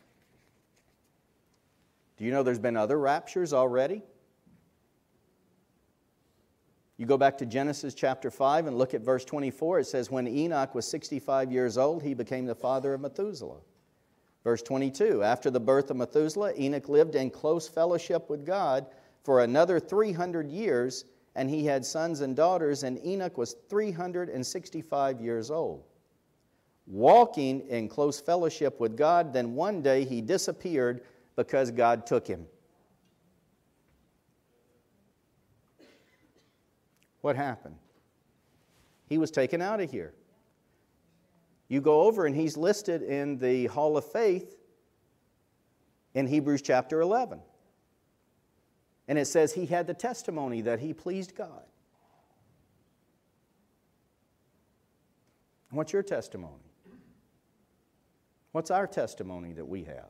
Do 2.19 2.25
you 2.25 2.31
know 2.31 2.43
there's 2.43 2.59
been 2.59 2.75
other 2.75 2.99
raptures 2.99 3.53
already? 3.53 4.03
You 6.97 7.05
go 7.05 7.17
back 7.17 7.37
to 7.37 7.45
Genesis 7.45 7.93
chapter 7.93 8.29
5 8.29 8.67
and 8.67 8.77
look 8.77 8.93
at 8.93 8.99
verse 8.99 9.23
24. 9.23 9.79
It 9.79 9.87
says, 9.87 10.11
When 10.11 10.27
Enoch 10.27 10.75
was 10.75 10.85
65 10.85 11.49
years 11.49 11.77
old, 11.77 12.03
he 12.03 12.13
became 12.13 12.45
the 12.45 12.53
father 12.53 12.93
of 12.93 12.99
Methuselah. 12.99 13.61
Verse 14.43 14.61
22 14.61 15.23
After 15.23 15.49
the 15.49 15.61
birth 15.61 15.91
of 15.91 15.95
Methuselah, 15.95 16.51
Enoch 16.59 16.89
lived 16.89 17.15
in 17.15 17.29
close 17.29 17.69
fellowship 17.69 18.29
with 18.29 18.45
God 18.45 18.85
for 19.23 19.45
another 19.45 19.79
300 19.79 20.49
years, 20.49 21.05
and 21.35 21.49
he 21.49 21.65
had 21.65 21.85
sons 21.85 22.19
and 22.19 22.35
daughters, 22.35 22.83
and 22.83 22.99
Enoch 23.05 23.37
was 23.37 23.55
365 23.69 25.21
years 25.21 25.49
old. 25.49 25.85
Walking 26.85 27.61
in 27.69 27.87
close 27.87 28.19
fellowship 28.19 28.77
with 28.81 28.97
God, 28.97 29.31
then 29.31 29.55
one 29.55 29.81
day 29.81 30.03
he 30.03 30.19
disappeared 30.19 31.01
because 31.39 31.71
God 31.71 32.05
took 32.05 32.27
him. 32.27 32.47
What 37.21 37.37
happened? 37.37 37.77
He 39.07 39.17
was 39.17 39.31
taken 39.31 39.61
out 39.61 39.79
of 39.79 39.89
here. 39.89 40.13
You 41.69 41.79
go 41.79 42.01
over 42.01 42.25
and 42.25 42.35
he's 42.35 42.57
listed 42.57 43.01
in 43.03 43.37
the 43.37 43.67
Hall 43.67 43.95
of 43.95 44.03
Faith 44.03 44.57
in 46.13 46.27
Hebrews 46.27 46.61
chapter 46.61 46.99
11. 46.99 47.39
And 49.07 49.17
it 49.17 49.25
says 49.25 49.53
he 49.53 49.65
had 49.65 49.87
the 49.87 49.93
testimony 49.93 50.59
that 50.63 50.81
he 50.81 50.93
pleased 50.93 51.35
God. 51.35 51.63
What's 55.71 55.93
your 55.93 56.03
testimony? 56.03 56.73
What's 58.51 58.71
our 58.71 58.87
testimony 58.87 59.53
that 59.53 59.65
we 59.65 59.85
have? 59.85 60.09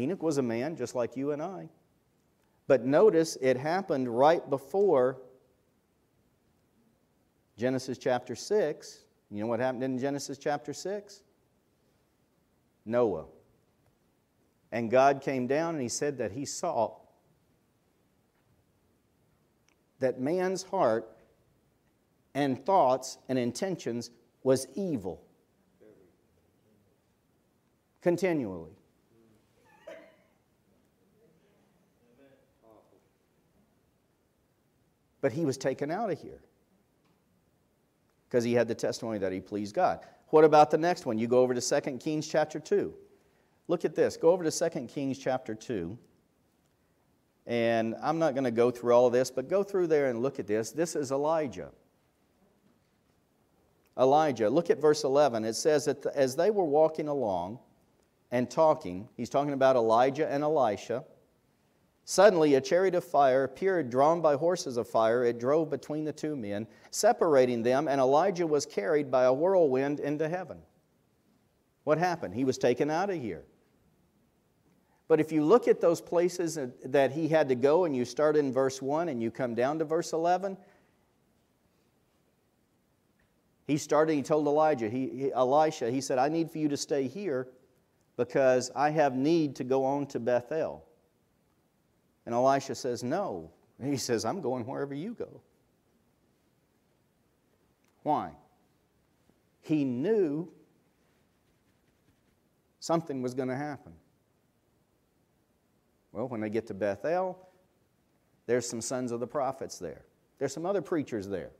Enoch 0.00 0.22
was 0.22 0.38
a 0.38 0.42
man 0.42 0.76
just 0.76 0.94
like 0.94 1.16
you 1.16 1.32
and 1.32 1.42
I. 1.42 1.68
But 2.66 2.84
notice 2.84 3.36
it 3.40 3.56
happened 3.56 4.08
right 4.08 4.48
before 4.48 5.18
Genesis 7.58 7.98
chapter 7.98 8.34
6. 8.34 9.04
You 9.30 9.40
know 9.40 9.46
what 9.46 9.60
happened 9.60 9.84
in 9.84 9.98
Genesis 9.98 10.38
chapter 10.38 10.72
6? 10.72 11.22
Noah. 12.86 13.26
And 14.72 14.90
God 14.90 15.20
came 15.20 15.46
down 15.46 15.74
and 15.74 15.82
he 15.82 15.88
said 15.88 16.18
that 16.18 16.32
he 16.32 16.44
saw 16.44 16.96
that 19.98 20.20
man's 20.20 20.62
heart 20.62 21.08
and 22.34 22.64
thoughts 22.64 23.18
and 23.28 23.38
intentions 23.38 24.10
was 24.42 24.66
evil 24.74 25.22
continually. 28.00 28.70
But 35.20 35.32
he 35.32 35.44
was 35.44 35.56
taken 35.56 35.90
out 35.90 36.10
of 36.10 36.20
here 36.20 36.42
because 38.28 38.44
he 38.44 38.54
had 38.54 38.68
the 38.68 38.74
testimony 38.74 39.18
that 39.18 39.32
he 39.32 39.40
pleased 39.40 39.74
God. 39.74 40.00
What 40.28 40.44
about 40.44 40.70
the 40.70 40.78
next 40.78 41.06
one? 41.06 41.18
You 41.18 41.26
go 41.26 41.40
over 41.40 41.54
to 41.54 41.80
2 41.80 41.98
Kings 41.98 42.28
chapter 42.28 42.60
2. 42.60 42.94
Look 43.68 43.84
at 43.84 43.94
this. 43.94 44.16
Go 44.16 44.30
over 44.30 44.48
to 44.48 44.70
2 44.70 44.86
Kings 44.86 45.18
chapter 45.18 45.54
2. 45.54 45.98
And 47.46 47.96
I'm 48.00 48.18
not 48.18 48.34
going 48.34 48.44
to 48.44 48.50
go 48.52 48.70
through 48.70 48.92
all 48.92 49.10
this, 49.10 49.30
but 49.30 49.48
go 49.48 49.62
through 49.62 49.88
there 49.88 50.08
and 50.08 50.22
look 50.22 50.38
at 50.38 50.46
this. 50.46 50.70
This 50.70 50.94
is 50.94 51.10
Elijah. 51.10 51.70
Elijah. 53.98 54.48
Look 54.48 54.70
at 54.70 54.80
verse 54.80 55.02
11. 55.04 55.44
It 55.44 55.54
says 55.54 55.84
that 55.86 56.06
as 56.06 56.36
they 56.36 56.50
were 56.50 56.64
walking 56.64 57.08
along 57.08 57.58
and 58.30 58.48
talking, 58.48 59.08
he's 59.16 59.28
talking 59.28 59.52
about 59.52 59.74
Elijah 59.76 60.30
and 60.30 60.44
Elisha. 60.44 61.04
Suddenly, 62.04 62.54
a 62.54 62.60
chariot 62.60 62.94
of 62.94 63.04
fire 63.04 63.44
appeared, 63.44 63.90
drawn 63.90 64.20
by 64.20 64.34
horses 64.34 64.76
of 64.76 64.88
fire. 64.88 65.24
It 65.24 65.38
drove 65.38 65.70
between 65.70 66.04
the 66.04 66.12
two 66.12 66.34
men, 66.34 66.66
separating 66.90 67.62
them, 67.62 67.86
and 67.86 68.00
Elijah 68.00 68.46
was 68.46 68.66
carried 68.66 69.10
by 69.10 69.24
a 69.24 69.32
whirlwind 69.32 70.00
into 70.00 70.28
heaven. 70.28 70.58
What 71.84 71.98
happened? 71.98 72.34
He 72.34 72.44
was 72.44 72.58
taken 72.58 72.90
out 72.90 73.10
of 73.10 73.20
here. 73.20 73.44
But 75.08 75.20
if 75.20 75.32
you 75.32 75.44
look 75.44 75.66
at 75.66 75.80
those 75.80 76.00
places 76.00 76.58
that 76.84 77.10
he 77.10 77.28
had 77.28 77.48
to 77.48 77.54
go, 77.54 77.84
and 77.84 77.96
you 77.96 78.04
start 78.04 78.36
in 78.36 78.52
verse 78.52 78.80
1 78.80 79.08
and 79.08 79.22
you 79.22 79.30
come 79.30 79.54
down 79.54 79.78
to 79.80 79.84
verse 79.84 80.12
11, 80.12 80.56
he 83.66 83.76
started, 83.76 84.14
he 84.14 84.22
told 84.22 84.46
Elijah, 84.46 84.88
he, 84.88 85.08
he, 85.08 85.32
Elisha, 85.32 85.90
he 85.90 86.00
said, 86.00 86.18
I 86.18 86.28
need 86.28 86.50
for 86.50 86.58
you 86.58 86.68
to 86.68 86.76
stay 86.76 87.06
here 87.06 87.48
because 88.16 88.70
I 88.74 88.90
have 88.90 89.16
need 89.16 89.56
to 89.56 89.64
go 89.64 89.84
on 89.84 90.06
to 90.08 90.20
Bethel. 90.20 90.84
And 92.26 92.34
Elisha 92.34 92.74
says, 92.74 93.02
No. 93.02 93.50
he 93.82 93.96
says, 93.96 94.24
I'm 94.24 94.40
going 94.40 94.66
wherever 94.66 94.94
you 94.94 95.14
go. 95.14 95.40
Why? 98.02 98.32
He 99.62 99.84
knew 99.84 100.50
something 102.80 103.22
was 103.22 103.34
going 103.34 103.48
to 103.48 103.56
happen. 103.56 103.92
Well, 106.12 106.28
when 106.28 106.40
they 106.40 106.50
get 106.50 106.66
to 106.68 106.74
Bethel, 106.74 107.38
there's 108.46 108.68
some 108.68 108.80
sons 108.80 109.12
of 109.12 109.20
the 109.20 109.26
prophets 109.26 109.78
there. 109.78 110.04
There's 110.38 110.52
some 110.52 110.66
other 110.66 110.82
preachers 110.82 111.28
there. 111.28 111.50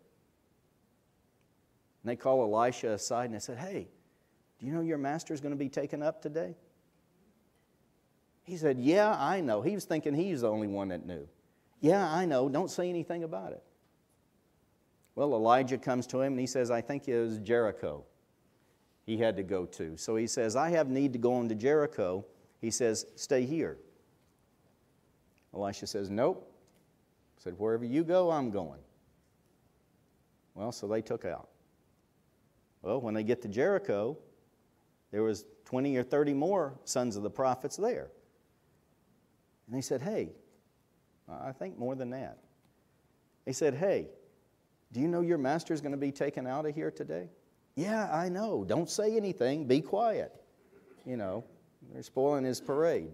And 2.03 2.11
they 2.11 2.17
call 2.17 2.43
Elisha 2.43 2.93
aside 2.93 3.27
and 3.27 3.35
they 3.35 3.39
said, 3.39 3.59
Hey, 3.59 3.89
do 4.59 4.67
you 4.67 4.73
know 4.73 4.81
your 4.81 4.99
master's 4.99 5.41
going 5.41 5.53
to 5.53 5.59
be 5.59 5.69
taken 5.69 6.03
up 6.03 6.23
today? 6.23 6.57
He 8.51 8.57
said, 8.57 8.79
Yeah, 8.81 9.17
I 9.19 9.41
know. 9.41 9.63
He 9.63 9.75
was 9.75 9.85
thinking 9.85 10.15
he's 10.15 10.41
the 10.41 10.51
only 10.51 10.67
one 10.67 10.89
that 10.89 11.07
knew. 11.07 11.29
Yeah, 11.81 12.13
I 12.13 12.27
know. 12.27 12.49
Don't 12.49 12.71
say 12.71 12.89
anything 12.89 13.25
about 13.25 13.53
it. 13.53 13.63
Well, 15.15 15.33
Elijah 15.33 15.79
comes 15.79 16.07
to 16.09 16.21
him 16.21 16.33
and 16.33 16.41
he 16.41 16.47
says, 16.47 16.71
I 16.71 16.81
think 16.81 17.09
it 17.09 17.19
was 17.19 17.39
Jericho 17.39 18.05
he 19.11 19.17
had 19.17 19.37
to 19.37 19.43
go 19.43 19.67
to. 19.67 19.97
So 19.97 20.15
he 20.15 20.29
says, 20.29 20.55
I 20.55 20.71
have 20.71 20.89
need 20.89 21.13
to 21.15 21.19
go 21.19 21.35
on 21.35 21.49
to 21.49 21.55
Jericho. 21.55 22.25
He 22.61 22.71
says, 22.71 23.07
Stay 23.17 23.45
here. 23.45 23.77
Elisha 25.53 25.87
says, 25.87 26.11
Nope. 26.11 26.49
He 27.37 27.43
said, 27.43 27.55
Wherever 27.59 27.85
you 27.85 28.05
go, 28.05 28.31
I'm 28.31 28.51
going. 28.51 28.81
Well, 30.55 30.73
so 30.73 30.87
they 30.87 31.03
took 31.03 31.25
out. 31.25 31.49
Well, 32.83 33.01
when 33.01 33.15
they 33.15 33.25
get 33.25 33.43
to 33.43 33.49
Jericho, 33.49 34.17
there 35.11 35.23
was 35.23 35.45
20 35.65 35.97
or 35.97 36.03
30 36.03 36.35
more 36.35 36.75
sons 36.85 37.17
of 37.17 37.23
the 37.23 37.31
prophets 37.31 37.77
there. 37.77 38.11
And 39.71 39.79
they 39.79 39.83
said, 39.83 40.03
Hey, 40.03 40.31
I 41.29 41.53
think 41.53 41.79
more 41.79 41.95
than 41.95 42.11
that. 42.11 42.39
He 43.47 43.53
said, 43.53 43.75
Hey, 43.75 44.09
do 44.93 45.01
you 45.01 45.07
know 45.07 45.21
your 45.21 45.39
master's 45.39 45.81
going 45.81 45.93
to 45.93 45.99
be 45.99 46.11
taken 46.11 46.47
out 46.47 46.67
of 46.67 46.75
here 46.75 46.91
today? 46.91 47.29
Yeah, 47.77 48.13
I 48.13 48.29
know. 48.29 48.65
Don't 48.65 48.91
say 48.91 49.17
anything. 49.17 49.67
Be 49.67 49.81
quiet. 49.81 50.35
You 51.07 51.17
know, 51.17 51.45
they're 51.93 52.03
spoiling 52.03 52.45
his 52.45 52.61
parade. 52.61 53.13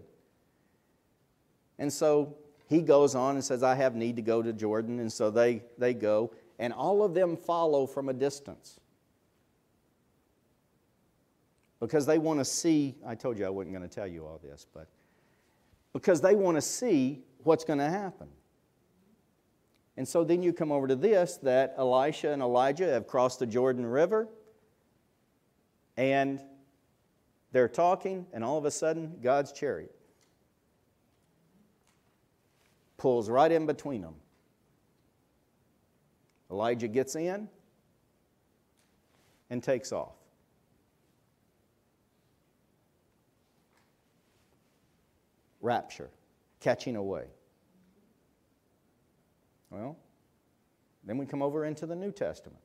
And 1.77 1.93
so 1.93 2.35
he 2.67 2.81
goes 2.81 3.13
on 3.13 3.35
and 3.35 3.43
says, 3.43 3.61
I 3.61 3.75
have 3.75 3.95
need 3.95 4.15
to 4.15 4.23
go 4.23 4.41
to 4.41 4.51
Jordan. 4.51 4.99
And 4.99 5.13
so 5.13 5.29
they, 5.29 5.61
they 5.77 5.93
go, 5.93 6.33
and 6.57 6.73
all 6.73 7.03
of 7.03 7.13
them 7.13 7.37
follow 7.37 7.85
from 7.85 8.09
a 8.09 8.13
distance. 8.13 8.79
Because 11.79 12.07
they 12.07 12.17
want 12.17 12.39
to 12.39 12.45
see, 12.45 12.95
I 13.05 13.13
told 13.13 13.37
you 13.37 13.45
I 13.45 13.49
wasn't 13.49 13.75
going 13.75 13.87
to 13.87 13.95
tell 13.95 14.07
you 14.07 14.25
all 14.25 14.39
this, 14.43 14.65
but 14.73 14.87
because 15.97 16.21
they 16.21 16.35
want 16.35 16.55
to 16.55 16.61
see 16.61 17.23
what's 17.39 17.63
going 17.63 17.79
to 17.79 17.89
happen. 17.89 18.27
And 19.97 20.07
so 20.07 20.23
then 20.23 20.43
you 20.43 20.53
come 20.53 20.71
over 20.71 20.87
to 20.87 20.95
this 20.95 21.37
that 21.37 21.73
Elisha 21.75 22.29
and 22.29 22.39
Elijah 22.39 22.85
have 22.85 23.07
crossed 23.07 23.39
the 23.39 23.47
Jordan 23.47 23.83
River. 23.83 24.27
And 25.97 26.39
they're 27.51 27.67
talking, 27.67 28.27
and 28.31 28.43
all 28.43 28.59
of 28.59 28.65
a 28.65 28.69
sudden, 28.69 29.15
God's 29.23 29.51
chariot 29.51 29.95
pulls 32.97 33.27
right 33.27 33.51
in 33.51 33.65
between 33.65 34.03
them. 34.03 34.13
Elijah 36.51 36.87
gets 36.87 37.15
in 37.15 37.49
and 39.49 39.63
takes 39.63 39.91
off. 39.91 40.16
Rapture, 45.67 46.09
catching 46.61 46.95
away. 46.95 47.25
Well, 49.69 49.97
then 51.03 51.17
we 51.17 51.25
come 51.25 51.41
over 51.41 51.65
into 51.65 51.85
the 51.85 51.93
New 51.93 52.13
Testament. 52.13 52.61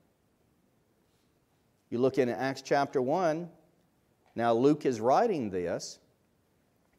You 1.90 1.98
look 1.98 2.18
in 2.18 2.28
Acts 2.28 2.62
chapter 2.62 3.02
1. 3.02 3.48
Now, 4.36 4.54
Luke 4.54 4.86
is 4.86 5.00
writing 5.00 5.50
this, 5.50 5.98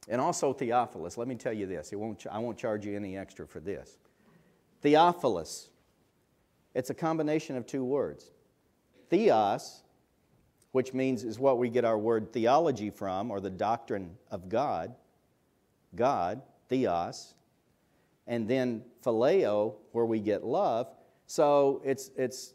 and 0.10 0.20
also 0.20 0.52
Theophilus. 0.52 1.18
Let 1.18 1.30
me 1.30 1.36
tell 1.36 1.54
you 1.54 1.68
this. 1.68 1.94
It 1.94 1.96
won't, 1.96 2.26
I 2.30 2.38
won't 2.38 2.58
charge 2.58 2.86
you 2.86 2.98
any 2.98 3.16
extra 3.16 3.48
for 3.48 3.62
this. 3.62 3.98
Theophilus, 4.82 5.70
it's 6.76 6.90
a 6.90 6.94
combination 6.94 7.56
of 7.56 7.66
two 7.66 7.86
words. 7.86 8.30
Theos, 9.10 9.84
which 10.74 10.94
means 10.94 11.24
is 11.24 11.40
what 11.40 11.60
we 11.60 11.70
get 11.70 11.86
our 11.86 11.98
word 11.98 12.34
theology 12.34 12.90
from, 12.90 13.32
or 13.32 13.40
the 13.40 13.50
doctrine 13.50 14.18
of 14.30 14.50
God. 14.50 14.94
God, 15.96 16.42
theos. 16.70 17.36
And 18.28 18.48
then 18.48 18.84
phileo, 19.04 19.76
where 19.92 20.06
we 20.06 20.20
get 20.20 20.44
love. 20.44 20.88
So 21.28 21.82
it's, 21.84 22.12
it's 22.16 22.54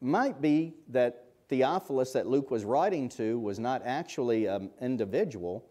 might 0.00 0.40
be 0.40 0.74
that 0.88 1.26
Theophilus 1.48 2.12
that 2.12 2.26
Luke 2.26 2.50
was 2.50 2.64
writing 2.64 3.08
to 3.10 3.38
was 3.38 3.58
not 3.58 3.82
actually 3.84 4.46
an 4.46 4.70
individual, 4.80 5.64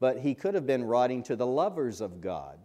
but 0.00 0.18
he 0.18 0.34
could 0.34 0.54
have 0.54 0.66
been 0.66 0.84
writing 0.84 1.22
to 1.24 1.36
the 1.36 1.46
lovers 1.46 2.00
of 2.00 2.20
God. 2.20 2.58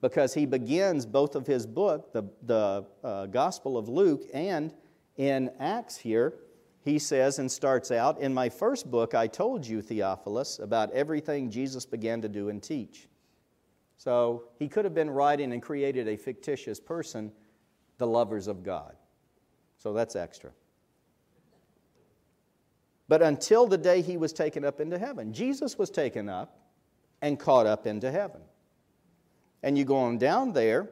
Because 0.00 0.34
he 0.34 0.46
begins 0.46 1.06
both 1.06 1.36
of 1.36 1.46
his 1.46 1.66
book, 1.66 2.12
the, 2.12 2.24
the 2.42 2.86
uh, 3.04 3.26
Gospel 3.26 3.76
of 3.76 3.88
Luke, 3.88 4.22
and 4.32 4.72
in 5.16 5.50
Acts 5.60 5.96
here, 5.96 6.34
he 6.82 6.98
says 6.98 7.38
and 7.38 7.50
starts 7.50 7.90
out 7.90 8.20
In 8.20 8.32
my 8.32 8.48
first 8.48 8.90
book, 8.90 9.14
I 9.14 9.26
told 9.26 9.66
you, 9.66 9.82
Theophilus, 9.82 10.58
about 10.58 10.90
everything 10.92 11.50
Jesus 11.50 11.84
began 11.84 12.22
to 12.22 12.28
do 12.28 12.48
and 12.48 12.62
teach. 12.62 13.08
So 13.96 14.44
he 14.58 14.66
could 14.66 14.84
have 14.86 14.94
been 14.94 15.10
writing 15.10 15.52
and 15.52 15.60
created 15.60 16.08
a 16.08 16.16
fictitious 16.16 16.80
person, 16.80 17.32
the 17.98 18.06
lovers 18.06 18.46
of 18.46 18.62
God. 18.62 18.94
So 19.76 19.92
that's 19.92 20.16
extra. 20.16 20.52
But 23.08 23.22
until 23.22 23.66
the 23.66 23.76
day 23.76 24.00
he 24.00 24.16
was 24.16 24.32
taken 24.32 24.64
up 24.64 24.80
into 24.80 24.98
heaven, 24.98 25.32
Jesus 25.32 25.76
was 25.76 25.90
taken 25.90 26.28
up 26.28 26.60
and 27.20 27.38
caught 27.38 27.66
up 27.66 27.86
into 27.86 28.10
heaven. 28.10 28.40
And 29.62 29.76
you 29.76 29.84
go 29.84 29.96
on 29.96 30.16
down 30.16 30.52
there, 30.52 30.88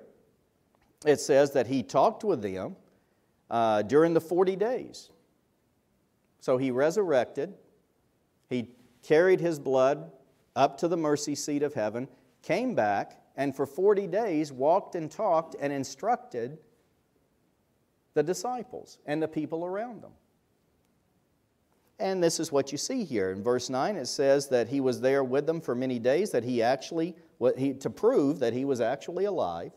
it 1.06 1.20
says 1.20 1.52
that 1.52 1.66
he 1.66 1.82
talked 1.82 2.24
with 2.24 2.42
them 2.42 2.76
uh, 3.50 3.82
during 3.82 4.14
the 4.14 4.20
40 4.20 4.56
days. 4.56 5.10
So 6.48 6.56
he 6.56 6.70
resurrected, 6.70 7.52
he 8.48 8.70
carried 9.02 9.38
his 9.38 9.58
blood 9.58 10.10
up 10.56 10.78
to 10.78 10.88
the 10.88 10.96
mercy 10.96 11.34
seat 11.34 11.62
of 11.62 11.74
heaven, 11.74 12.08
came 12.40 12.74
back, 12.74 13.20
and 13.36 13.54
for 13.54 13.66
40 13.66 14.06
days 14.06 14.50
walked 14.50 14.94
and 14.94 15.10
talked 15.10 15.56
and 15.60 15.70
instructed 15.70 16.56
the 18.14 18.22
disciples 18.22 18.96
and 19.04 19.22
the 19.22 19.28
people 19.28 19.66
around 19.66 20.02
them. 20.02 20.12
And 21.98 22.22
this 22.22 22.40
is 22.40 22.50
what 22.50 22.72
you 22.72 22.78
see 22.78 23.04
here. 23.04 23.30
In 23.30 23.42
verse 23.42 23.68
9, 23.68 23.96
it 23.96 24.06
says 24.06 24.48
that 24.48 24.68
he 24.68 24.80
was 24.80 25.02
there 25.02 25.22
with 25.22 25.44
them 25.44 25.60
for 25.60 25.74
many 25.74 25.98
days, 25.98 26.30
that 26.30 26.44
he 26.44 26.62
actually, 26.62 27.14
to 27.42 27.90
prove 27.90 28.38
that 28.38 28.54
he 28.54 28.64
was 28.64 28.80
actually 28.80 29.26
alive. 29.26 29.72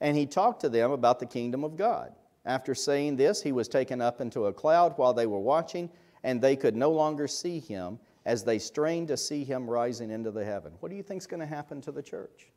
And 0.00 0.16
he 0.16 0.26
talked 0.26 0.62
to 0.62 0.68
them 0.68 0.90
about 0.90 1.20
the 1.20 1.26
kingdom 1.26 1.62
of 1.62 1.76
God. 1.76 2.12
After 2.44 2.74
saying 2.74 3.16
this, 3.16 3.42
he 3.42 3.52
was 3.52 3.68
taken 3.68 4.00
up 4.00 4.20
into 4.20 4.46
a 4.46 4.52
cloud 4.52 4.94
while 4.96 5.12
they 5.12 5.26
were 5.26 5.40
watching, 5.40 5.90
and 6.24 6.40
they 6.40 6.56
could 6.56 6.76
no 6.76 6.90
longer 6.90 7.28
see 7.28 7.60
him 7.60 7.98
as 8.24 8.44
they 8.44 8.58
strained 8.58 9.08
to 9.08 9.16
see 9.16 9.44
him 9.44 9.68
rising 9.68 10.10
into 10.10 10.30
the 10.30 10.44
heaven. 10.44 10.72
What 10.80 10.90
do 10.90 10.96
you 10.96 11.02
think 11.02 11.20
is 11.20 11.26
going 11.26 11.40
to 11.40 11.46
happen 11.46 11.80
to 11.82 11.92
the 11.92 12.02
church? 12.02 12.48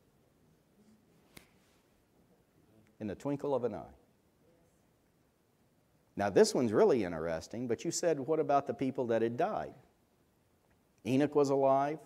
In 3.00 3.08
the 3.08 3.16
twinkle 3.16 3.54
of 3.54 3.64
an 3.64 3.76
eye. 3.76 3.96
Now, 6.16 6.30
this 6.30 6.54
one's 6.54 6.72
really 6.72 7.04
interesting, 7.04 7.68
but 7.68 7.84
you 7.84 7.92
said, 7.92 8.20
what 8.20 8.40
about 8.40 8.68
the 8.68 8.74
people 8.74 9.08
that 9.08 9.22
had 9.22 9.36
died? 9.36 9.74
Enoch 11.06 11.36
was 11.36 11.50
alive, 11.50 12.00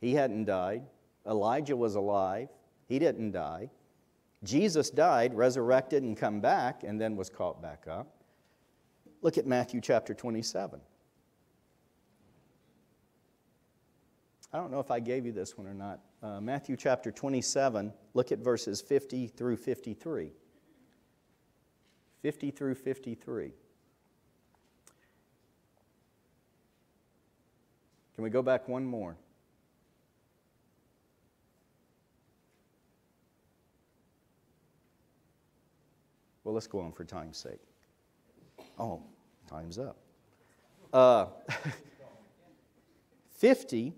he 0.00 0.14
hadn't 0.14 0.44
died. 0.44 0.82
Elijah 1.26 1.76
was 1.76 1.94
alive, 1.94 2.48
he 2.88 2.98
didn't 2.98 3.32
die. 3.32 3.70
Jesus 4.42 4.88
died, 4.90 5.34
resurrected, 5.34 6.02
and 6.02 6.16
come 6.16 6.40
back, 6.40 6.82
and 6.82 7.00
then 7.00 7.16
was 7.16 7.28
caught 7.28 7.60
back 7.60 7.86
up. 7.88 8.16
Look 9.22 9.36
at 9.36 9.46
Matthew 9.46 9.80
chapter 9.80 10.14
27. 10.14 10.80
I 14.52 14.56
don't 14.56 14.70
know 14.70 14.80
if 14.80 14.90
I 14.90 14.98
gave 14.98 15.26
you 15.26 15.32
this 15.32 15.56
one 15.58 15.66
or 15.66 15.74
not. 15.74 16.00
Uh, 16.22 16.40
Matthew 16.40 16.76
chapter 16.76 17.12
27, 17.12 17.92
look 18.14 18.32
at 18.32 18.38
verses 18.38 18.80
50 18.80 19.28
through 19.28 19.56
53. 19.56 20.32
50 22.22 22.50
through 22.50 22.74
53. 22.74 23.52
Can 28.14 28.24
we 28.24 28.30
go 28.30 28.42
back 28.42 28.68
one 28.68 28.84
more? 28.84 29.16
Well, 36.50 36.56
let's 36.56 36.66
go 36.66 36.80
on 36.80 36.90
for 36.90 37.04
time's 37.04 37.38
sake. 37.38 37.60
Oh, 38.76 39.04
time's 39.48 39.78
up. 39.78 39.98
Uh, 40.92 41.26
50, 43.36 43.94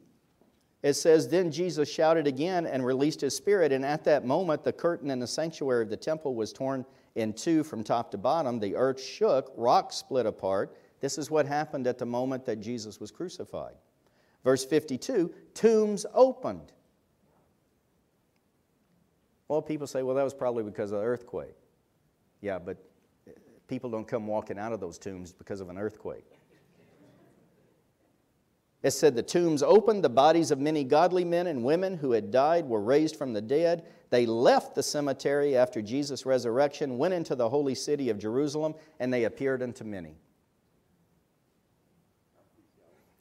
it 0.83 0.93
says, 0.93 1.31
Then 1.31 1.51
Jesus 1.51 1.91
shouted 1.91 2.27
again 2.27 2.67
and 2.67 2.85
released 2.85 3.23
his 3.23 3.35
spirit, 3.35 3.73
and 3.73 3.87
at 3.87 4.05
that 4.05 4.27
moment 4.27 4.65
the 4.65 4.73
curtain 4.75 5.11
in 5.11 5.19
the 5.19 5.27
sanctuary 5.27 5.83
of 5.83 5.89
the 5.89 5.97
temple 5.97 6.35
was 6.35 6.53
torn 6.53 6.85
in 7.15 7.33
two 7.33 7.65
from 7.65 7.83
top 7.83 8.11
to 8.11 8.19
bottom. 8.19 8.61
The 8.61 8.77
earth 8.77 9.03
shook, 9.03 9.51
rocks 9.57 9.97
split 9.97 10.27
apart. 10.27 10.77
This 11.01 11.17
is 11.17 11.31
what 11.31 11.47
happened 11.47 11.87
at 11.87 11.97
the 11.97 12.05
moment 12.05 12.45
that 12.45 12.61
Jesus 12.61 13.01
was 13.01 13.11
crucified. 13.11 13.77
Verse 14.45 14.63
52 14.63 15.33
tombs 15.55 16.05
opened. 16.13 16.71
Well, 19.49 19.63
people 19.63 19.87
say, 19.87 20.03
well, 20.03 20.17
that 20.17 20.23
was 20.23 20.35
probably 20.35 20.65
because 20.65 20.93
of 20.93 20.99
the 20.99 21.07
earthquake. 21.07 21.55
Yeah, 22.43 22.59
but 22.59 22.77
uh, 23.27 23.31
people 23.69 23.89
don't 23.89 24.07
come 24.07 24.27
walking 24.27 24.59
out 24.59 24.73
of 24.73 24.81
those 24.81 24.99
tombs 24.99 25.33
because 25.33 25.63
of 25.63 25.71
an 25.71 25.79
earthquake. 25.79 26.27
It 28.83 28.91
said 28.91 29.15
the 29.15 29.23
tombs 29.23 29.63
opened, 29.63 30.03
the 30.03 30.09
bodies 30.09 30.51
of 30.51 30.59
many 30.59 30.83
godly 30.83 31.25
men 31.25 31.47
and 31.47 31.63
women 31.63 31.97
who 31.97 32.11
had 32.11 32.33
died 32.33 32.67
were 32.67 32.81
raised 32.81 33.15
from 33.15 33.33
the 33.33 33.41
dead. 33.41 33.87
They 34.11 34.27
left 34.27 34.75
the 34.75 34.83
cemetery 34.83 35.57
after 35.57 35.81
Jesus' 35.81 36.27
resurrection, 36.27 36.99
went 36.99 37.15
into 37.15 37.37
the 37.37 37.49
holy 37.49 37.77
city 37.77 38.11
of 38.11 38.19
Jerusalem, 38.19 38.75
and 38.99 39.15
they 39.15 39.23
appeared 39.25 39.63
unto 39.63 39.85
many. 39.85 40.17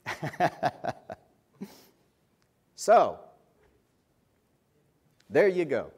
so, 2.74 3.20
there 5.30 5.46
you 5.46 5.64
go. 5.64 5.92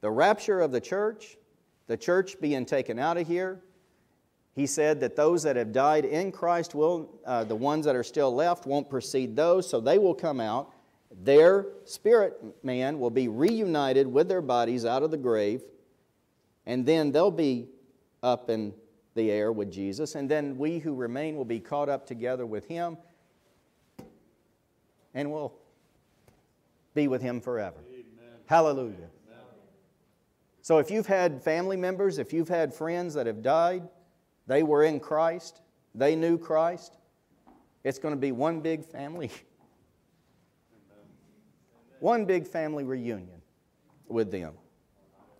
The 0.00 0.12
rapture 0.12 0.60
of 0.60 0.70
the 0.70 0.80
church, 0.80 1.36
the 1.86 1.96
church 1.96 2.40
being 2.40 2.64
taken 2.64 2.98
out 2.98 3.16
of 3.16 3.26
here, 3.26 3.60
he 4.54 4.66
said 4.66 5.00
that 5.00 5.16
those 5.16 5.42
that 5.42 5.56
have 5.56 5.72
died 5.72 6.04
in 6.04 6.30
Christ 6.30 6.74
will, 6.74 7.10
uh, 7.26 7.44
the 7.44 7.56
ones 7.56 7.84
that 7.86 7.96
are 7.96 8.04
still 8.04 8.34
left, 8.34 8.66
won't 8.66 8.88
precede 8.88 9.34
those, 9.34 9.68
so 9.68 9.80
they 9.80 9.98
will 9.98 10.14
come 10.14 10.40
out. 10.40 10.72
Their 11.22 11.66
spirit 11.84 12.40
man 12.62 12.98
will 12.98 13.10
be 13.10 13.28
reunited 13.28 14.06
with 14.06 14.28
their 14.28 14.42
bodies 14.42 14.84
out 14.84 15.02
of 15.02 15.10
the 15.10 15.16
grave, 15.16 15.62
and 16.66 16.86
then 16.86 17.10
they'll 17.10 17.30
be 17.30 17.68
up 18.22 18.48
in 18.48 18.72
the 19.14 19.30
air 19.30 19.52
with 19.52 19.72
Jesus, 19.72 20.14
and 20.14 20.28
then 20.28 20.56
we 20.56 20.78
who 20.78 20.94
remain 20.94 21.36
will 21.36 21.44
be 21.44 21.60
caught 21.60 21.88
up 21.88 22.06
together 22.06 22.46
with 22.46 22.66
Him, 22.66 22.96
and 25.14 25.30
we'll 25.32 25.52
be 26.94 27.08
with 27.08 27.22
Him 27.22 27.40
forever. 27.40 27.78
Amen. 27.88 28.04
Hallelujah. 28.46 29.10
So 30.64 30.78
if 30.78 30.90
you've 30.90 31.06
had 31.06 31.42
family 31.42 31.76
members, 31.76 32.16
if 32.16 32.32
you've 32.32 32.48
had 32.48 32.72
friends 32.72 33.12
that 33.12 33.26
have 33.26 33.42
died, 33.42 33.86
they 34.46 34.62
were 34.62 34.82
in 34.82 34.98
Christ, 34.98 35.60
they 35.94 36.16
knew 36.16 36.38
Christ. 36.38 36.96
It's 37.84 37.98
going 37.98 38.14
to 38.14 38.18
be 38.20 38.32
one 38.32 38.60
big 38.60 38.82
family. 38.82 39.30
one 42.00 42.24
big 42.24 42.46
family 42.46 42.82
reunion 42.82 43.42
with 44.08 44.30
them. 44.30 44.54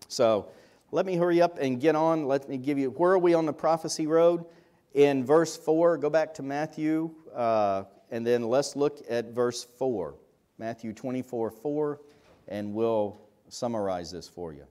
So 0.09 0.51
let 0.91 1.07
me 1.07 1.17
hurry 1.17 1.41
up 1.41 1.57
and 1.59 1.81
get 1.81 1.97
on. 1.97 2.27
Let 2.27 2.47
me 2.47 2.59
give 2.59 2.77
you 2.77 2.91
where 2.91 3.13
are 3.13 3.19
we 3.19 3.33
on 3.33 3.47
the 3.47 3.53
prophecy 3.55 4.07
road? 4.07 4.45
In 4.93 5.25
verse 5.25 5.57
4, 5.57 5.97
go 5.97 6.11
back 6.11 6.35
to 6.35 6.43
Matthew, 6.43 7.11
uh, 7.35 7.85
and 8.11 8.27
then 8.27 8.43
let's 8.43 8.77
look 8.77 9.01
at 9.09 9.31
verse 9.31 9.67
4. 9.79 10.17
Matthew 10.59 10.93
24 10.93 11.51
4, 11.51 12.01
and 12.49 12.75
we'll 12.75 13.23
summarize 13.49 14.13
this 14.13 14.29
for 14.29 14.53
you. 14.53 14.67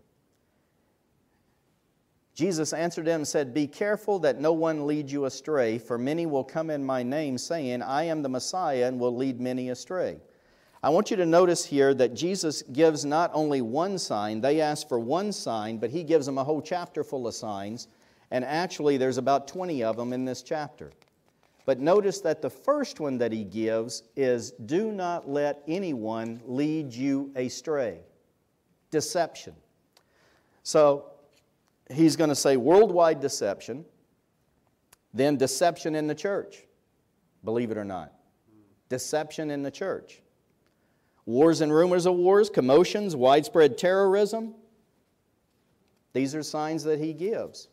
Jesus 2.35 2.73
answered 2.73 3.05
them 3.05 3.21
and 3.21 3.27
said, 3.27 3.53
Be 3.53 3.67
careful 3.67 4.17
that 4.19 4.39
no 4.39 4.53
one 4.53 4.87
lead 4.87 5.11
you 5.11 5.25
astray, 5.25 5.77
for 5.77 5.97
many 5.97 6.25
will 6.25 6.43
come 6.43 6.69
in 6.69 6.83
my 6.83 7.03
name, 7.03 7.37
saying, 7.37 7.81
I 7.81 8.05
am 8.05 8.23
the 8.23 8.29
Messiah, 8.29 8.87
and 8.87 8.99
will 8.99 9.15
lead 9.15 9.39
many 9.39 9.69
astray. 9.69 10.17
I 10.81 10.89
want 10.89 11.11
you 11.11 11.17
to 11.17 11.25
notice 11.25 11.63
here 11.63 11.93
that 11.93 12.13
Jesus 12.13 12.61
gives 12.73 13.05
not 13.05 13.31
only 13.33 13.61
one 13.61 13.97
sign, 13.99 14.41
they 14.41 14.59
ask 14.59 14.87
for 14.89 14.99
one 14.99 15.31
sign, 15.31 15.77
but 15.77 15.91
he 15.91 16.03
gives 16.03 16.25
them 16.25 16.37
a 16.37 16.43
whole 16.43 16.61
chapter 16.61 17.03
full 17.03 17.27
of 17.27 17.35
signs. 17.35 17.87
And 18.31 18.43
actually, 18.43 18.97
there's 18.97 19.19
about 19.19 19.47
20 19.47 19.83
of 19.83 19.95
them 19.95 20.11
in 20.11 20.25
this 20.25 20.41
chapter. 20.41 20.91
But 21.65 21.79
notice 21.79 22.19
that 22.21 22.41
the 22.41 22.49
first 22.49 22.99
one 22.99 23.17
that 23.19 23.31
he 23.31 23.43
gives 23.45 24.03
is 24.17 24.51
do 24.51 24.91
not 24.91 25.29
let 25.29 25.61
anyone 25.67 26.41
lead 26.45 26.91
you 26.91 27.31
astray. 27.35 27.99
Deception. 28.91 29.53
So 30.63 31.12
he's 31.93 32.15
going 32.15 32.29
to 32.29 32.35
say 32.35 32.57
worldwide 32.57 33.19
deception, 33.19 33.85
then 35.13 35.37
deception 35.37 35.95
in 35.95 36.07
the 36.07 36.15
church. 36.15 36.63
Believe 37.43 37.71
it 37.71 37.77
or 37.77 37.85
not. 37.85 38.13
Deception 38.89 39.51
in 39.51 39.63
the 39.63 39.71
church. 39.71 40.21
Wars 41.25 41.61
and 41.61 41.73
rumors 41.73 42.05
of 42.05 42.15
wars, 42.15 42.49
commotions, 42.49 43.15
widespread 43.15 43.77
terrorism. 43.77 44.53
These 46.13 46.35
are 46.35 46.43
signs 46.43 46.83
that 46.83 46.99
he 46.99 47.13
gives. 47.13 47.69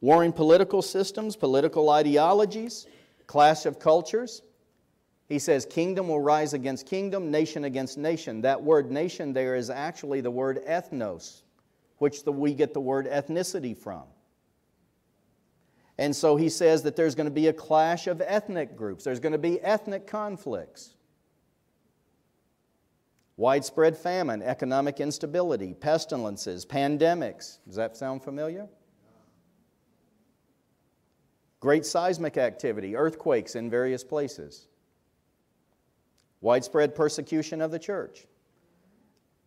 Warring 0.00 0.32
political 0.32 0.80
systems, 0.80 1.36
political 1.36 1.90
ideologies, 1.90 2.86
clash 3.26 3.66
of 3.66 3.78
cultures. 3.78 4.42
He 5.28 5.38
says, 5.38 5.66
Kingdom 5.66 6.08
will 6.08 6.20
rise 6.20 6.54
against 6.54 6.86
kingdom, 6.86 7.30
nation 7.30 7.64
against 7.64 7.98
nation. 7.98 8.40
That 8.40 8.62
word 8.62 8.90
nation 8.90 9.32
there 9.32 9.54
is 9.54 9.70
actually 9.70 10.20
the 10.20 10.30
word 10.30 10.64
ethnos, 10.66 11.42
which 12.00 12.24
the, 12.24 12.32
we 12.32 12.54
get 12.54 12.72
the 12.72 12.80
word 12.80 13.06
ethnicity 13.06 13.76
from. 13.76 14.04
And 15.98 16.16
so 16.16 16.34
he 16.34 16.48
says 16.48 16.82
that 16.84 16.96
there's 16.96 17.14
going 17.14 17.26
to 17.26 17.30
be 17.30 17.48
a 17.48 17.52
clash 17.52 18.06
of 18.06 18.22
ethnic 18.22 18.74
groups, 18.74 19.04
there's 19.04 19.20
going 19.20 19.32
to 19.32 19.38
be 19.38 19.60
ethnic 19.60 20.06
conflicts. 20.06 20.94
Widespread 23.36 23.96
famine, 23.96 24.42
economic 24.42 24.98
instability, 24.98 25.74
pestilences, 25.74 26.64
pandemics. 26.64 27.58
Does 27.66 27.76
that 27.76 27.98
sound 27.98 28.22
familiar? 28.22 28.66
Great 31.60 31.84
seismic 31.84 32.38
activity, 32.38 32.96
earthquakes 32.96 33.54
in 33.54 33.68
various 33.68 34.02
places. 34.02 34.68
Widespread 36.40 36.94
persecution 36.94 37.60
of 37.60 37.70
the 37.70 37.78
church. 37.78 38.26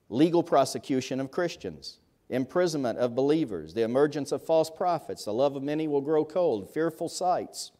Legal 0.09 0.43
prosecution 0.43 1.19
of 1.19 1.31
Christians. 1.31 1.99
Imprisonment 2.29 2.97
of 2.99 3.15
believers. 3.15 3.73
The 3.73 3.83
emergence 3.83 4.31
of 4.31 4.43
false 4.43 4.69
prophets. 4.69 5.25
The 5.25 5.33
love 5.33 5.55
of 5.55 5.63
many 5.63 5.87
will 5.87 6.01
grow 6.01 6.25
cold. 6.25 6.73
Fearful 6.73 7.09
sights. 7.09 7.71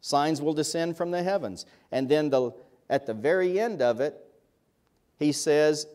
Signs 0.00 0.40
will 0.40 0.54
descend 0.54 0.96
from 0.96 1.10
the 1.10 1.22
heavens. 1.22 1.66
And 1.92 2.08
then 2.08 2.30
the, 2.30 2.52
at 2.88 3.06
the 3.06 3.14
very 3.14 3.58
end 3.58 3.82
of 3.82 4.00
it, 4.00 4.14
he 5.18 5.32
says, 5.32 5.86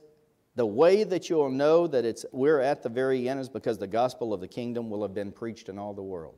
the 0.56 0.66
way 0.66 1.04
that 1.04 1.30
you'll 1.30 1.50
know 1.50 1.88
that 1.88 2.04
it's, 2.04 2.26
we're 2.32 2.60
at 2.60 2.84
the 2.84 2.90
very 2.90 3.30
end 3.30 3.40
is 3.40 3.48
because 3.48 3.78
the 3.78 3.88
gospel 3.88 4.34
of 4.34 4.42
the 4.42 4.48
kingdom 4.48 4.90
will 4.90 5.02
have 5.02 5.14
been 5.14 5.32
preached 5.32 5.70
in 5.70 5.80
all 5.80 5.94
the 5.94 6.04
world. 6.04 6.36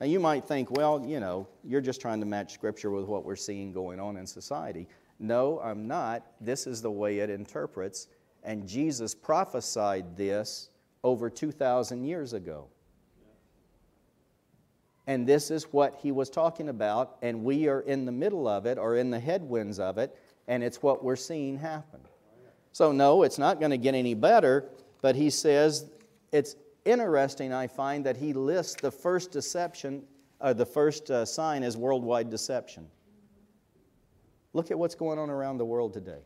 Now, 0.00 0.06
you 0.06 0.18
might 0.18 0.46
think, 0.46 0.70
well, 0.70 1.04
you 1.04 1.20
know, 1.20 1.46
you're 1.62 1.80
just 1.80 2.00
trying 2.00 2.20
to 2.20 2.26
match 2.26 2.52
Scripture 2.52 2.90
with 2.90 3.04
what 3.04 3.24
we're 3.24 3.36
seeing 3.36 3.72
going 3.72 4.00
on 4.00 4.16
in 4.16 4.26
society. 4.26 4.88
No, 5.18 5.60
I'm 5.60 5.86
not. 5.86 6.26
This 6.40 6.66
is 6.66 6.82
the 6.82 6.90
way 6.90 7.18
it 7.18 7.30
interprets, 7.30 8.08
and 8.44 8.68
Jesus 8.68 9.14
prophesied 9.14 10.16
this 10.16 10.68
over 11.02 11.30
2,000 11.30 12.04
years 12.04 12.32
ago. 12.32 12.68
And 15.06 15.26
this 15.26 15.50
is 15.50 15.64
what 15.64 15.96
he 15.96 16.12
was 16.12 16.30
talking 16.30 16.68
about, 16.68 17.16
and 17.20 17.44
we 17.44 17.68
are 17.68 17.80
in 17.80 18.06
the 18.06 18.12
middle 18.12 18.48
of 18.48 18.64
it 18.64 18.78
or 18.78 18.96
in 18.96 19.10
the 19.10 19.20
headwinds 19.20 19.78
of 19.78 19.98
it, 19.98 20.16
and 20.48 20.62
it's 20.62 20.82
what 20.82 21.04
we're 21.04 21.16
seeing 21.16 21.58
happen. 21.58 22.00
So, 22.72 22.90
no, 22.90 23.22
it's 23.22 23.38
not 23.38 23.60
going 23.60 23.70
to 23.70 23.76
get 23.78 23.94
any 23.94 24.14
better, 24.14 24.64
but 25.02 25.14
he 25.14 25.30
says 25.30 25.86
it's 26.32 26.56
interesting, 26.84 27.52
I 27.52 27.66
find, 27.66 28.04
that 28.06 28.16
he 28.16 28.32
lists 28.32 28.80
the 28.80 28.90
first 28.90 29.30
deception, 29.30 30.04
or 30.40 30.54
the 30.54 30.66
first 30.66 31.10
uh, 31.10 31.24
sign 31.24 31.62
as 31.62 31.76
worldwide 31.76 32.30
deception. 32.30 32.88
Look 34.54 34.70
at 34.70 34.78
what's 34.78 34.94
going 34.94 35.18
on 35.18 35.30
around 35.30 35.58
the 35.58 35.64
world 35.64 35.92
today. 35.92 36.20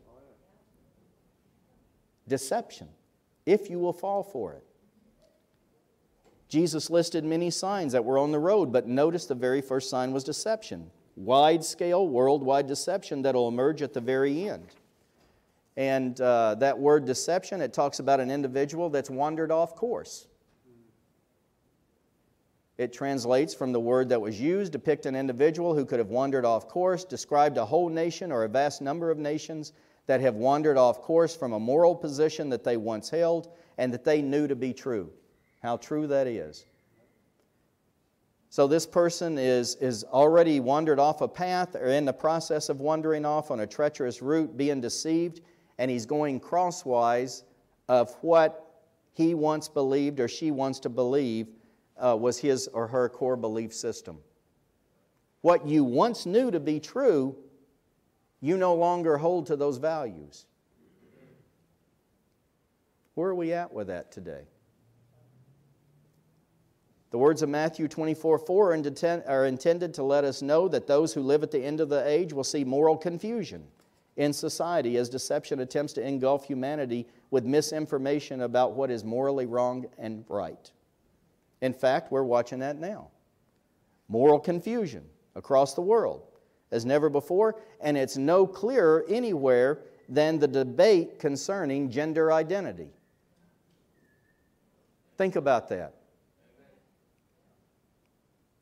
Deception, 2.29 2.87
if 3.45 3.69
you 3.69 3.79
will 3.79 3.91
fall 3.91 4.23
for 4.23 4.53
it. 4.53 4.63
Jesus 6.47 6.89
listed 6.89 7.23
many 7.25 7.49
signs 7.49 7.91
that 7.93 8.05
were 8.05 8.17
on 8.17 8.31
the 8.31 8.39
road, 8.39 8.71
but 8.71 8.87
notice 8.87 9.25
the 9.25 9.35
very 9.35 9.61
first 9.61 9.89
sign 9.89 10.13
was 10.13 10.23
deception. 10.23 10.89
Wide 11.15 11.63
scale, 11.63 12.07
worldwide 12.07 12.67
deception 12.67 13.23
that 13.23 13.35
will 13.35 13.47
emerge 13.47 13.81
at 13.81 13.93
the 13.93 14.01
very 14.01 14.47
end. 14.47 14.67
And 15.75 16.19
uh, 16.21 16.55
that 16.55 16.77
word 16.77 17.05
deception, 17.05 17.61
it 17.61 17.73
talks 17.73 17.99
about 17.99 18.19
an 18.19 18.31
individual 18.31 18.89
that's 18.89 19.09
wandered 19.09 19.51
off 19.51 19.75
course. 19.75 20.27
It 22.77 22.93
translates 22.93 23.53
from 23.53 23.73
the 23.73 23.79
word 23.79 24.09
that 24.09 24.21
was 24.21 24.39
used, 24.39 24.71
to 24.71 24.77
depict 24.77 25.05
an 25.05 25.15
individual 25.15 25.75
who 25.75 25.85
could 25.85 25.99
have 25.99 26.09
wandered 26.09 26.45
off 26.45 26.67
course, 26.67 27.03
described 27.03 27.57
a 27.57 27.65
whole 27.65 27.89
nation 27.89 28.31
or 28.31 28.43
a 28.43 28.49
vast 28.49 28.81
number 28.81 29.11
of 29.11 29.17
nations 29.17 29.73
that 30.09 30.21
have 30.21 30.33
wandered 30.33 30.75
off 30.75 31.03
course 31.03 31.35
from 31.35 31.53
a 31.53 31.59
moral 31.59 31.93
position 31.93 32.49
that 32.49 32.63
they 32.63 32.77
once 32.77 33.11
held 33.11 33.47
and 33.77 33.93
that 33.93 34.03
they 34.03 34.23
knew 34.23 34.47
to 34.47 34.55
be 34.55 34.73
true. 34.73 35.11
How 35.61 35.77
true 35.77 36.07
that 36.07 36.25
is. 36.25 36.65
So 38.49 38.65
this 38.65 38.87
person 38.87 39.37
is, 39.37 39.75
is 39.75 40.03
already 40.05 40.61
wandered 40.61 40.97
off 40.97 41.21
a 41.21 41.27
path 41.27 41.75
or 41.75 41.89
in 41.89 42.05
the 42.05 42.13
process 42.13 42.69
of 42.69 42.79
wandering 42.79 43.23
off 43.23 43.51
on 43.51 43.59
a 43.59 43.67
treacherous 43.67 44.19
route, 44.19 44.57
being 44.57 44.81
deceived, 44.81 45.41
and 45.77 45.91
he's 45.91 46.07
going 46.07 46.39
crosswise 46.39 47.43
of 47.87 48.11
what 48.21 48.81
he 49.13 49.35
once 49.35 49.69
believed 49.69 50.19
or 50.19 50.27
she 50.27 50.49
wants 50.49 50.79
to 50.79 50.89
believe 50.89 51.49
uh, 52.03 52.17
was 52.19 52.39
his 52.39 52.67
or 52.69 52.87
her 52.87 53.09
core 53.09 53.37
belief 53.37 53.75
system. 53.75 54.17
What 55.41 55.67
you 55.67 55.83
once 55.83 56.25
knew 56.25 56.49
to 56.49 56.59
be 56.59 56.79
true, 56.79 57.35
you 58.41 58.57
no 58.57 58.75
longer 58.75 59.17
hold 59.17 59.47
to 59.47 59.55
those 59.55 59.77
values. 59.77 60.45
Where 63.15 63.29
are 63.29 63.35
we 63.35 63.51
at 63.53 63.73
with 63.73 63.87
that 63.87 64.11
today? 64.11 64.43
The 67.11 67.17
words 67.17 67.41
of 67.41 67.49
Matthew 67.49 67.87
24 67.87 68.39
4 68.39 68.73
are 69.27 69.45
intended 69.45 69.93
to 69.95 70.03
let 70.03 70.23
us 70.23 70.41
know 70.41 70.67
that 70.67 70.87
those 70.87 71.13
who 71.13 71.21
live 71.21 71.43
at 71.43 71.51
the 71.51 71.59
end 71.59 71.81
of 71.81 71.89
the 71.89 72.07
age 72.07 72.33
will 72.33 72.43
see 72.43 72.63
moral 72.63 72.95
confusion 72.95 73.67
in 74.15 74.31
society 74.31 74.97
as 74.97 75.09
deception 75.09 75.61
attempts 75.61 75.93
to 75.93 76.05
engulf 76.05 76.45
humanity 76.45 77.07
with 77.31 77.45
misinformation 77.45 78.41
about 78.41 78.73
what 78.73 78.91
is 78.91 79.03
morally 79.03 79.47
wrong 79.47 79.85
and 79.97 80.23
right. 80.29 80.71
In 81.61 81.73
fact, 81.73 82.11
we're 82.11 82.23
watching 82.23 82.59
that 82.59 82.77
now. 82.77 83.09
Moral 84.07 84.39
confusion 84.39 85.03
across 85.35 85.73
the 85.73 85.81
world 85.81 86.28
as 86.71 86.85
never 86.85 87.09
before, 87.09 87.61
and 87.81 87.97
it's 87.97 88.17
no 88.17 88.45
clearer 88.45 89.05
anywhere 89.09 89.79
than 90.07 90.39
the 90.39 90.47
debate 90.47 91.19
concerning 91.19 91.89
gender 91.89 92.31
identity. 92.31 92.89
Think 95.17 95.35
about 95.35 95.69
that. 95.69 95.95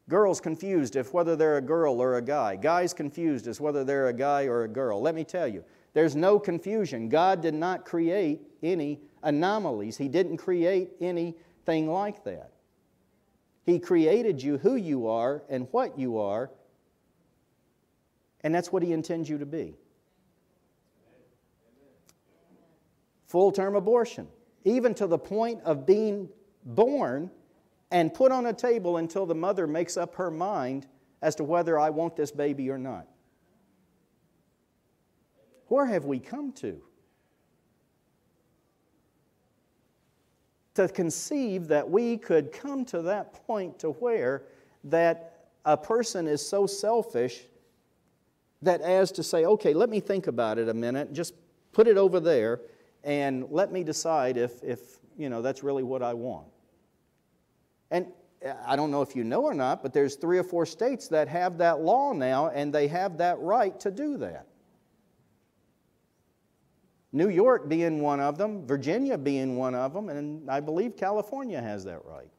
Girls 0.10 0.40
confused 0.40 0.96
if 0.96 1.14
whether 1.14 1.36
they're 1.36 1.58
a 1.58 1.62
girl 1.62 2.02
or 2.02 2.18
a 2.18 2.22
guy. 2.22 2.56
Guys 2.56 2.94
confused 2.94 3.48
as 3.48 3.60
whether 3.60 3.84
they're 3.84 4.08
a 4.08 4.14
guy 4.14 4.46
or 4.46 4.64
a 4.64 4.68
girl. 4.68 5.02
Let 5.02 5.16
me 5.16 5.26
tell 5.26 5.48
you, 5.48 5.64
there's 5.94 6.16
no 6.16 6.40
confusion. 6.40 7.10
God 7.10 7.42
did 7.42 7.54
not 7.54 7.84
create 7.84 8.42
any 8.64 9.02
anomalies, 9.24 9.98
He 9.98 10.08
didn't 10.08 10.38
create 10.38 10.92
anything 11.02 11.92
like 11.92 12.24
that. 12.24 12.52
He 13.66 13.80
created 13.80 14.42
you 14.42 14.58
who 14.58 14.76
you 14.76 15.08
are 15.08 15.44
and 15.50 15.68
what 15.72 16.00
you 16.00 16.20
are, 16.20 16.52
and 18.42 18.54
that's 18.54 18.72
what 18.72 18.84
He 18.84 18.92
intends 18.92 19.30
you 19.30 19.38
to 19.38 19.46
be. 19.46 19.76
Full 23.28 23.52
term 23.52 23.76
abortion, 23.76 24.28
even 24.64 24.94
to 24.96 25.08
the 25.08 25.18
point 25.18 25.62
of 25.64 25.86
being 25.86 26.30
born 26.64 27.30
and 27.92 28.14
put 28.14 28.32
on 28.32 28.46
a 28.48 28.54
table 28.54 28.98
until 28.98 29.26
the 29.26 29.36
mother 29.36 29.68
makes 29.68 29.98
up 29.98 30.16
her 30.16 30.32
mind 30.32 30.88
as 31.22 31.36
to 31.36 31.44
whether 31.44 31.80
I 31.80 31.90
want 31.90 32.16
this 32.16 32.32
baby 32.32 32.70
or 32.70 32.78
not. 32.78 33.08
Where 35.68 35.86
have 35.86 36.06
we 36.06 36.20
come 36.20 36.54
to? 36.54 36.82
to 40.78 40.88
conceive 40.88 41.68
that 41.70 41.90
we 41.90 42.16
could 42.18 42.52
come 42.52 42.86
to 42.86 43.02
that 43.02 43.34
point 43.48 43.80
to 43.80 43.90
where 43.94 44.44
that 44.84 45.48
a 45.66 45.76
person 45.76 46.28
is 46.28 46.48
so 46.48 46.68
selfish 46.68 47.48
that 48.62 48.82
as 48.82 49.12
to 49.14 49.24
say, 49.24 49.46
okay, 49.46 49.74
let 49.74 49.90
me 49.90 50.00
think 50.00 50.28
about 50.28 50.58
it 50.58 50.70
a 50.70 50.74
minute, 50.74 51.14
just 51.14 51.34
put 51.74 51.88
it 51.88 51.98
over 51.98 52.20
there, 52.20 52.62
and 53.04 53.46
let 53.50 53.72
me 53.72 53.84
decide 53.84 54.38
if, 54.38 54.64
if 54.64 54.80
you 55.18 55.30
know, 55.30 55.42
that's 55.42 55.64
really 55.64 55.84
what 55.84 56.02
I 56.02 56.14
want. 56.14 56.48
And 57.92 58.08
I 58.66 58.76
don't 58.76 58.92
know 58.92 59.02
if 59.02 59.16
you 59.16 59.24
know 59.24 59.44
or 59.44 59.54
not, 59.54 59.82
but 59.82 59.94
there's 59.94 60.16
three 60.16 60.38
or 60.38 60.44
four 60.44 60.66
states 60.66 61.08
that 61.10 61.28
have 61.28 61.58
that 61.60 61.82
law 61.82 62.14
now, 62.14 62.50
and 62.50 62.74
they 62.74 62.88
have 62.88 63.18
that 63.18 63.40
right 63.40 63.80
to 63.80 63.92
do 63.92 64.18
that. 64.18 64.48
New 67.12 67.30
York 67.30 67.70
being 67.70 68.02
one 68.02 68.20
of 68.20 68.38
them, 68.38 68.66
Virginia 68.68 69.18
being 69.18 69.56
one 69.56 69.74
of 69.74 69.94
them, 69.94 70.10
and 70.10 70.50
I 70.52 70.60
believe 70.60 70.98
California 70.98 71.62
has 71.62 71.84
that 71.86 72.04
right. 72.06 72.30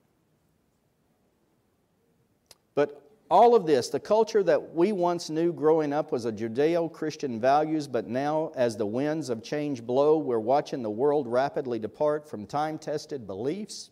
But 2.75 3.11
all 3.31 3.55
of 3.55 3.67
this, 3.67 3.89
the 3.89 4.01
culture 4.01 4.43
that 4.43 4.75
we 4.75 4.93
once 4.93 5.29
knew 5.29 5.53
growing 5.53 5.93
up 5.93 6.13
was 6.13 6.25
a 6.25 6.33
Judeo 6.33 6.91
Christian 6.91 7.41
values, 7.41 7.87
but 7.87 8.07
now, 8.07 8.53
as 8.57 8.77
the 8.77 8.87
winds 8.87 9.29
of 9.29 9.43
change 9.43 9.83
blow, 9.83 10.19
we're 10.19 10.39
watching 10.39 10.83
the 10.83 10.91
world 10.91 11.27
rapidly 11.27 11.79
depart 11.79 12.29
from 12.29 12.47
time 12.47 12.79
tested 12.79 13.27
beliefs 13.27 13.91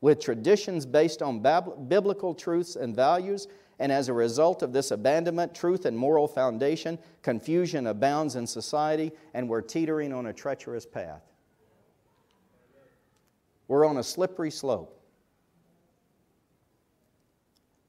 with 0.00 0.20
traditions 0.20 0.84
based 0.86 1.22
on 1.22 1.40
biblical 1.88 2.34
truths 2.34 2.76
and 2.76 2.94
values. 2.94 3.48
And 3.78 3.92
as 3.92 4.08
a 4.08 4.12
result 4.12 4.62
of 4.62 4.72
this 4.72 4.90
abandonment, 4.90 5.54
truth 5.54 5.84
and 5.84 5.96
moral 5.96 6.26
foundation, 6.26 6.98
confusion 7.22 7.86
abounds 7.86 8.34
in 8.34 8.46
society, 8.46 9.12
and 9.34 9.48
we're 9.48 9.60
teetering 9.60 10.12
on 10.12 10.26
a 10.26 10.32
treacherous 10.32 10.86
path. 10.86 11.22
We're 13.68 13.84
on 13.84 13.98
a 13.98 14.02
slippery 14.02 14.50
slope. 14.50 14.95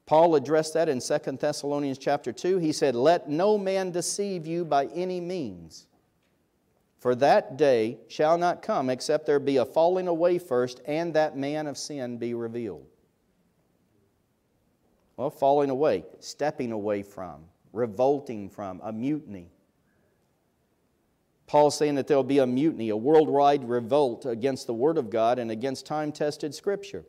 Paul 0.08 0.36
addressed 0.36 0.72
that 0.72 0.88
in 0.88 1.00
2 1.00 1.18
Thessalonians 1.38 1.98
chapter 1.98 2.32
2. 2.32 2.56
He 2.56 2.72
said, 2.72 2.94
Let 2.96 3.28
no 3.28 3.58
man 3.58 3.90
deceive 3.90 4.46
you 4.46 4.64
by 4.64 4.86
any 4.86 5.20
means. 5.20 5.86
For 6.98 7.14
that 7.16 7.58
day 7.58 7.98
shall 8.08 8.38
not 8.38 8.62
come 8.62 8.88
except 8.88 9.26
there 9.26 9.38
be 9.38 9.58
a 9.58 9.66
falling 9.66 10.08
away 10.08 10.38
first, 10.38 10.80
and 10.86 11.12
that 11.12 11.36
man 11.36 11.66
of 11.66 11.76
sin 11.76 12.16
be 12.16 12.32
revealed. 12.32 12.86
Well, 15.18 15.28
falling 15.28 15.68
away, 15.68 16.06
stepping 16.20 16.72
away 16.72 17.02
from, 17.02 17.44
revolting 17.74 18.48
from, 18.48 18.80
a 18.82 18.90
mutiny. 18.90 19.50
Paul's 21.46 21.76
saying 21.76 21.96
that 21.96 22.06
there'll 22.06 22.24
be 22.24 22.38
a 22.38 22.46
mutiny, 22.46 22.88
a 22.88 22.96
worldwide 22.96 23.68
revolt 23.68 24.24
against 24.24 24.66
the 24.66 24.74
Word 24.74 24.96
of 24.96 25.10
God 25.10 25.38
and 25.38 25.50
against 25.50 25.84
time 25.84 26.12
tested 26.12 26.54
Scripture. 26.54 27.04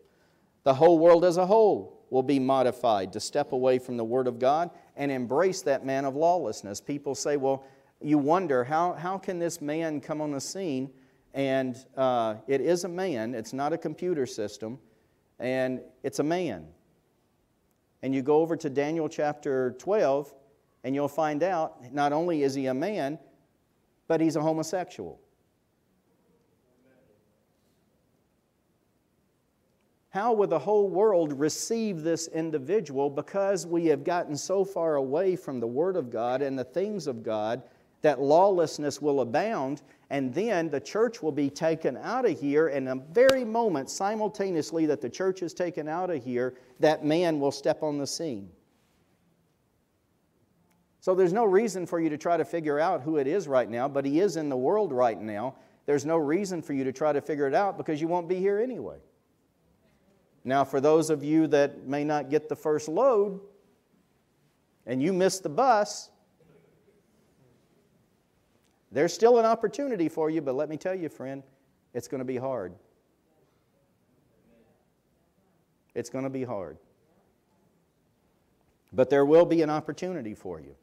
The 0.64 0.74
whole 0.74 1.00
world 1.00 1.26
as 1.26 1.38
a 1.38 1.46
whole 1.46 2.06
will 2.10 2.24
be 2.24 2.40
modified 2.40 3.14
to 3.14 3.20
step 3.20 3.52
away 3.52 3.80
from 3.80 3.98
the 3.98 4.04
Word 4.04 4.28
of 4.28 4.40
God 4.40 4.72
and 4.96 5.12
embrace 5.12 5.62
that 5.64 5.86
man 5.86 6.06
of 6.06 6.16
lawlessness. 6.16 6.82
People 6.82 7.16
say, 7.16 7.38
well, 7.38 7.64
you 8.02 8.18
wonder, 8.18 8.64
how, 8.64 8.94
how 8.94 9.18
can 9.18 9.40
this 9.40 9.62
man 9.62 10.02
come 10.02 10.22
on 10.22 10.32
the 10.32 10.42
scene? 10.42 10.90
And 11.34 11.78
uh, 11.96 12.36
it 12.48 12.62
is 12.62 12.84
a 12.84 12.88
man, 12.88 13.36
it's 13.36 13.54
not 13.54 13.74
a 13.74 13.78
computer 13.78 14.26
system, 14.26 14.80
and 15.40 15.82
it's 16.04 16.20
a 16.20 16.24
man. 16.24 16.68
And 18.02 18.16
you 18.16 18.22
go 18.22 18.38
over 18.38 18.56
to 18.56 18.70
Daniel 18.70 19.10
chapter 19.10 19.76
12, 19.78 20.34
and 20.84 20.96
you'll 20.96 21.08
find 21.08 21.44
out 21.44 21.94
not 21.94 22.14
only 22.14 22.44
is 22.44 22.56
he 22.56 22.68
a 22.68 22.74
man, 22.74 23.20
but 24.08 24.22
he's 24.22 24.38
a 24.38 24.42
homosexual. 24.42 25.20
How 30.10 30.34
will 30.34 30.48
the 30.48 30.60
whole 30.60 30.90
world 30.90 31.34
receive 31.40 32.02
this 32.02 32.28
individual 32.30 33.10
because 33.12 33.68
we 33.68 33.86
have 33.88 34.04
gotten 34.04 34.36
so 34.36 34.66
far 34.66 34.96
away 34.96 35.36
from 35.36 35.60
the 35.60 35.68
Word 35.68 35.96
of 35.96 36.10
God 36.10 36.42
and 36.42 36.58
the 36.58 36.64
things 36.64 37.06
of 37.06 37.22
God 37.22 37.62
that 38.02 38.20
lawlessness 38.20 39.02
will 39.02 39.22
abound, 39.22 39.82
and 40.10 40.34
then 40.34 40.70
the 40.70 40.80
church 40.80 41.22
will 41.22 41.32
be 41.32 41.50
taken 41.50 41.98
out 41.98 42.26
of 42.26 42.40
here, 42.40 42.70
and 42.70 42.88
the 42.88 42.96
very 43.12 43.44
moment, 43.44 43.90
simultaneously, 43.90 44.86
that 44.86 45.02
the 45.02 45.10
church 45.10 45.44
is 45.44 45.54
taken 45.54 45.88
out 45.88 46.10
of 46.10 46.24
here, 46.24 46.56
that 46.80 47.04
man 47.04 47.40
will 47.40 47.52
step 47.52 47.84
on 47.84 47.98
the 47.98 48.08
scene. 48.08 48.50
So 51.02 51.14
there's 51.14 51.34
no 51.34 51.46
reason 51.46 51.86
for 51.86 52.00
you 52.00 52.10
to 52.10 52.18
try 52.18 52.38
to 52.38 52.46
figure 52.46 52.80
out 52.80 53.02
who 53.02 53.18
it 53.18 53.28
is 53.28 53.48
right 53.48 53.70
now, 53.70 53.88
but 53.88 54.06
he 54.06 54.22
is 54.22 54.38
in 54.38 54.50
the 54.50 54.58
world 54.58 54.92
right 54.92 55.22
now. 55.22 55.56
There's 55.86 56.06
no 56.06 56.18
reason 56.18 56.62
for 56.62 56.74
you 56.74 56.84
to 56.86 56.92
try 56.92 57.14
to 57.14 57.22
figure 57.22 57.48
it 57.48 57.54
out 57.54 57.78
because 57.78 58.02
you 58.02 58.08
won't 58.08 58.28
be 58.28 58.36
here 58.36 58.60
anyway. 58.60 58.98
Now, 60.50 60.64
for 60.64 60.82
those 60.82 61.12
of 61.12 61.24
you 61.24 61.46
that 61.50 61.86
may 61.86 62.04
not 62.04 62.32
get 62.32 62.50
the 62.50 62.56
first 62.56 62.88
load 62.88 63.40
and 64.88 65.00
you 65.00 65.14
miss 65.14 65.38
the 65.38 65.48
bus, 65.48 66.10
there's 68.92 69.14
still 69.14 69.38
an 69.38 69.46
opportunity 69.46 70.10
for 70.10 70.32
you, 70.32 70.42
but 70.42 70.56
let 70.56 70.68
me 70.68 70.76
tell 70.76 70.96
you, 70.96 71.08
friend, 71.08 71.44
it's 71.94 72.08
going 72.08 72.18
to 72.18 72.26
be 72.26 72.38
hard. 72.38 72.74
It's 75.94 76.10
going 76.10 76.24
to 76.24 76.32
be 76.32 76.44
hard. 76.44 76.80
But 78.92 79.12
there 79.12 79.26
will 79.26 79.46
be 79.46 79.62
an 79.62 79.70
opportunity 79.70 80.34
for 80.34 80.60
you. 80.60 80.74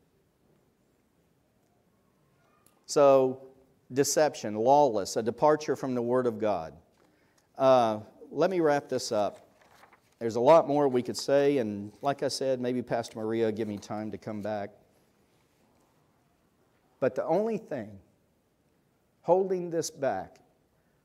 So, 2.87 3.41
deception, 3.93 4.55
lawless, 4.55 5.17
a 5.17 5.25
departure 5.25 5.75
from 5.75 5.97
the 5.97 6.03
Word 6.03 6.29
of 6.29 6.39
God. 6.39 6.73
Uh, 7.59 7.99
let 8.31 8.49
me 8.49 8.61
wrap 8.61 8.89
this 8.89 9.11
up. 9.11 9.46
There's 10.19 10.37
a 10.37 10.41
lot 10.41 10.67
more 10.67 10.89
we 10.89 11.03
could 11.03 11.17
say, 11.17 11.59
and 11.59 11.93
like 12.01 12.23
I 12.23 12.29
said, 12.29 12.61
maybe 12.61 12.83
Pastor 12.83 13.19
Maria 13.19 13.53
give 13.53 13.69
me 13.69 13.77
time 13.77 14.11
to 14.11 14.19
come 14.19 14.41
back. 14.41 14.71
But 17.01 17.15
the 17.15 17.25
only 17.25 17.59
thing 17.59 17.99
holding 19.21 19.71
this 19.71 19.91
back, 19.91 20.37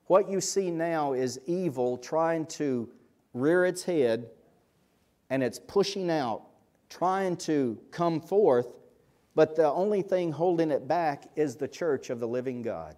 what 0.07 0.29
you 0.29 0.39
see 0.39 0.71
now 0.71 1.13
is 1.13 1.39
evil 1.45 1.97
trying 1.97 2.45
to 2.45 2.89
rear 3.33 3.65
its 3.65 3.83
head 3.83 4.29
and 5.29 5.43
it's 5.43 5.59
pushing 5.59 6.09
out, 6.09 6.43
trying 6.89 7.35
to 7.37 7.77
come 7.91 8.21
forth, 8.21 8.67
but 9.35 9.55
the 9.55 9.69
only 9.71 10.01
thing 10.01 10.31
holding 10.31 10.71
it 10.71 10.87
back 10.87 11.29
is 11.35 11.55
the 11.55 11.67
church 11.67 12.09
of 12.09 12.19
the 12.19 12.27
living 12.27 12.61
God. 12.61 12.95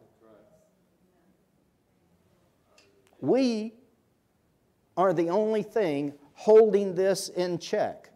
We 3.21 3.73
are 4.95 5.13
the 5.13 5.29
only 5.29 5.63
thing 5.63 6.13
holding 6.33 6.95
this 6.95 7.29
in 7.29 7.57
check. 7.57 8.09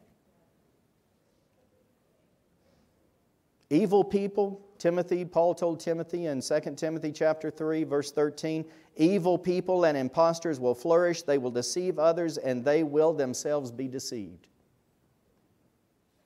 Evil 3.69 4.03
people, 4.03 4.61
Timothy, 4.77 5.25
Paul 5.25 5.53
told 5.53 5.79
Timothy 5.79 6.27
in 6.27 6.41
2 6.41 6.59
Timothy 6.77 7.11
chapter 7.11 7.51
3 7.51 7.83
verse 7.83 8.11
13, 8.11 8.63
evil 8.95 9.37
people 9.37 9.85
and 9.85 9.97
impostors 9.97 10.59
will 10.59 10.75
flourish, 10.75 11.23
they 11.23 11.37
will 11.37 11.51
deceive 11.51 11.99
others 11.99 12.37
and 12.37 12.63
they 12.63 12.83
will 12.83 13.13
themselves 13.13 13.71
be 13.71 13.87
deceived. 13.87 14.47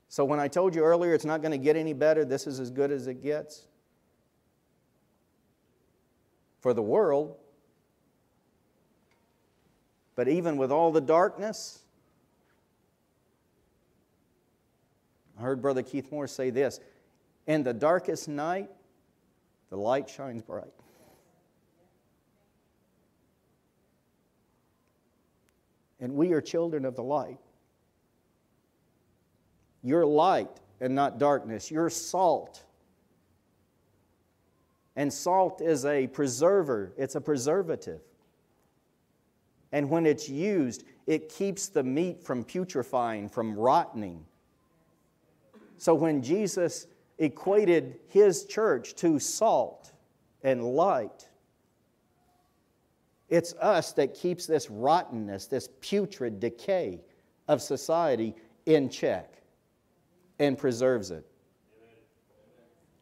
So 0.08 0.26
when 0.26 0.40
I 0.40 0.50
told 0.50 0.76
you 0.76 0.84
earlier 0.84 1.14
it's 1.14 1.26
not 1.26 1.42
going 1.42 1.54
to 1.54 1.58
get 1.58 1.76
any 1.76 1.94
better, 1.94 2.26
this 2.26 2.46
is 2.46 2.60
as 2.60 2.70
good 2.70 2.92
as 2.92 3.08
it 3.08 3.24
gets. 3.24 3.66
For 6.60 6.74
the 6.74 6.82
world, 6.82 7.38
but 10.16 10.28
even 10.28 10.58
with 10.58 10.72
all 10.72 10.92
the 10.92 11.02
darkness, 11.02 11.80
I 15.38 15.42
heard 15.42 15.62
Brother 15.62 15.82
Keith 15.82 16.12
Moore 16.12 16.28
say 16.28 16.50
this 16.50 16.80
In 17.48 17.64
the 17.64 17.74
darkest 17.74 18.28
night, 18.28 18.70
the 19.70 19.78
light 19.78 20.10
shines 20.10 20.42
bright. 20.42 20.74
And 26.00 26.16
we 26.16 26.34
are 26.34 26.42
children 26.42 26.86
of 26.86 26.96
the 26.96 27.04
light. 27.04 27.38
You're 29.84 30.06
light 30.06 30.50
and 30.80 30.96
not 30.96 31.20
darkness. 31.20 31.72
You're 31.72 31.90
salt. 31.90 32.64
And 34.96 35.14
salt 35.14 35.62
is 35.62 35.86
a 35.86 36.08
preserver, 36.08 36.94
it's 36.98 37.16
a 37.16 37.22
preservative. 37.22 38.02
And 39.72 39.90
when 39.90 40.06
it's 40.06 40.28
used, 40.28 40.84
it 41.08 41.30
keeps 41.30 41.68
the 41.70 41.84
meat 41.84 42.22
from 42.22 42.44
putrefying, 42.44 43.30
from 43.30 43.56
rotting. 43.56 44.26
So 45.78 45.96
when 45.96 46.22
Jesus 46.22 46.88
equated 47.18 48.00
his 48.08 48.46
church 48.46 48.96
to 48.96 49.20
salt 49.20 49.94
and 50.44 50.64
light, 50.64 51.28
it's 53.30 53.54
us 53.54 53.94
that 53.94 54.14
keeps 54.14 54.46
this 54.46 54.70
rottenness, 54.70 55.48
this 55.48 55.70
putrid 55.80 56.40
decay 56.40 57.00
of 57.48 57.62
society 57.62 58.36
in 58.66 58.90
check 58.90 59.42
and 60.38 60.58
preserves 60.58 61.12
it. 61.12 61.26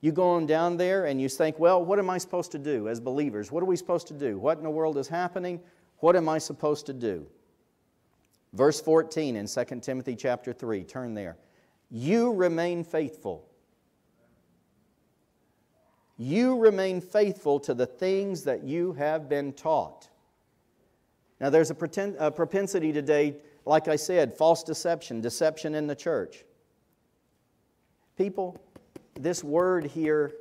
You 0.01 0.11
go 0.11 0.29
on 0.29 0.45
down 0.45 0.77
there 0.77 1.05
and 1.05 1.19
you 1.19 1.27
think, 1.27 1.59
well, 1.59 1.83
what 1.83 1.99
am 1.99 2.09
I 2.09 2.19
supposed 2.19 2.51
to 2.53 2.59
do 2.59 2.87
as 2.87 2.99
believers? 2.99 3.51
What 3.51 3.63
are 3.63 3.65
we 3.65 3.75
supposed 3.75 4.07
to 4.07 4.13
do? 4.13 4.37
What 4.37 4.57
in 4.57 4.63
the 4.63 4.69
world 4.69 4.97
is 4.97 5.07
happening? 5.07 5.59
What 5.99 6.15
am 6.15 6.30
I 6.30 6.38
supposed 6.38 6.85
to 6.88 6.93
do? 6.93 7.27
Verse 8.53 8.81
14 8.81 9.35
in 9.35 9.47
2 9.47 9.63
Timothy 9.81 10.15
chapter 10.15 10.53
3, 10.53 10.84
turn 10.84 11.13
there. 11.13 11.38
You 11.91 12.34
remain 12.34 12.84
faithful. 12.84 13.47
You 16.17 16.57
remain 16.57 16.99
faithful 17.01 17.59
to 17.61 17.73
the 17.73 17.85
things 17.85 18.43
that 18.43 18.63
you 18.63 18.93
have 18.93 19.30
been 19.30 19.53
taught. 19.53 20.09
Now, 21.39 21.49
there's 21.49 21.69
a, 21.69 21.76
pretend, 21.76 22.17
a 22.19 22.30
propensity 22.30 22.91
today, 22.91 23.38
like 23.65 23.88
I 23.88 23.95
said, 23.95 24.35
false 24.35 24.63
deception, 24.63 25.21
deception 25.21 25.76
in 25.76 25.88
the 25.88 25.95
church. 25.95 26.43
People, 28.17 28.61
this 29.13 29.43
word 29.43 29.85
here, 29.85 30.34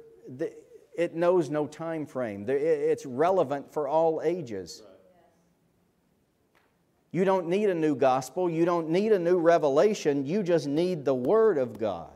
it 0.96 1.14
knows 1.14 1.48
no 1.48 1.68
time 1.68 2.04
frame. 2.04 2.44
It's 2.48 3.06
relevant 3.06 3.72
for 3.72 3.86
all 3.86 4.20
ages. 4.24 4.82
You 7.10 7.24
don't 7.24 7.48
need 7.48 7.70
a 7.70 7.74
new 7.74 7.96
gospel. 7.96 8.50
You 8.50 8.64
don't 8.64 8.90
need 8.90 9.12
a 9.12 9.18
new 9.18 9.38
revelation. 9.38 10.26
You 10.26 10.42
just 10.42 10.66
need 10.66 11.04
the 11.04 11.14
Word 11.14 11.56
of 11.56 11.78
God. 11.78 12.10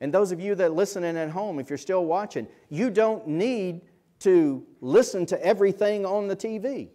And 0.00 0.12
those 0.12 0.32
of 0.32 0.40
you 0.40 0.54
that 0.56 0.64
are 0.64 0.70
listening 0.70 1.16
at 1.16 1.30
home, 1.30 1.60
if 1.60 1.70
you're 1.70 1.78
still 1.78 2.04
watching, 2.04 2.48
you 2.68 2.90
don't 2.90 3.26
need 3.28 3.82
to 4.18 4.66
listen 4.80 5.24
to 5.26 5.44
everything 5.44 6.04
on 6.04 6.28
the 6.28 6.36
TV. 6.36 6.88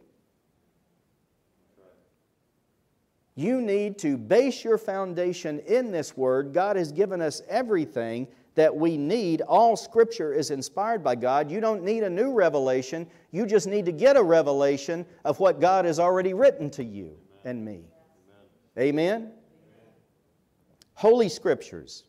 You 3.35 3.61
need 3.61 3.97
to 3.99 4.17
base 4.17 4.63
your 4.63 4.77
foundation 4.77 5.59
in 5.59 5.91
this 5.91 6.17
Word. 6.17 6.53
God 6.53 6.75
has 6.75 6.91
given 6.91 7.21
us 7.21 7.41
everything 7.47 8.27
that 8.57 8.75
we 8.75 8.97
need. 8.97 9.41
All 9.41 9.77
Scripture 9.77 10.34
is 10.34 10.49
inspired 10.49 11.03
by 11.03 11.15
God. 11.15 11.49
You 11.51 11.61
don't 11.61 11.84
need 11.84 12.01
a 12.01 12.09
new 12.09 12.34
revelation. 12.34 13.07
You 13.31 13.45
just 13.45 13.67
need 13.67 13.85
to 13.85 13.91
get 13.91 14.17
a 14.17 14.23
revelation 14.23 15.05
of 15.23 15.39
what 15.39 15.61
God 15.61 15.85
has 15.85 15.99
already 15.99 16.34
written 16.34 16.71
to 16.71 16.84
you 16.84 17.15
and 17.45 17.63
me. 17.63 17.85
Amen? 18.77 18.99
Amen? 18.99 19.31
Holy 20.95 21.29
Scriptures. 21.29 22.05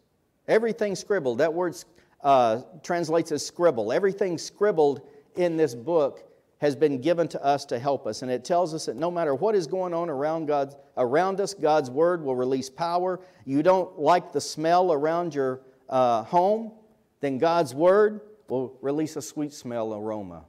Everything 0.48 0.96
scribbled. 0.96 1.36
That 1.36 1.52
word 1.52 1.76
uh, 2.22 2.62
translates 2.82 3.30
as 3.30 3.44
scribble. 3.44 3.92
Everything 3.92 4.38
scribbled 4.38 5.02
in 5.36 5.58
this 5.58 5.74
book 5.74 6.24
has 6.62 6.74
been 6.74 6.98
given 6.98 7.28
to 7.28 7.44
us 7.44 7.66
to 7.66 7.78
help 7.78 8.06
us. 8.06 8.22
And 8.22 8.30
it 8.30 8.42
tells 8.42 8.72
us 8.72 8.86
that 8.86 8.96
no 8.96 9.10
matter 9.10 9.34
what 9.34 9.54
is 9.54 9.66
going 9.66 9.92
on 9.92 10.08
around, 10.08 10.46
God, 10.46 10.74
around 10.96 11.42
us, 11.42 11.52
God's 11.52 11.90
Word 11.90 12.24
will 12.24 12.34
release 12.34 12.70
power. 12.70 13.20
You 13.44 13.62
don't 13.62 13.98
like 13.98 14.32
the 14.32 14.40
smell 14.40 14.94
around 14.94 15.34
your 15.34 15.60
uh, 15.89 16.23
home, 16.24 16.73
then 17.20 17.39
God's 17.39 17.74
Word 17.74 18.20
will 18.48 18.77
release 18.81 19.16
a 19.16 19.23
sweet 19.23 19.52
smell 19.52 19.94
aroma 19.94 20.44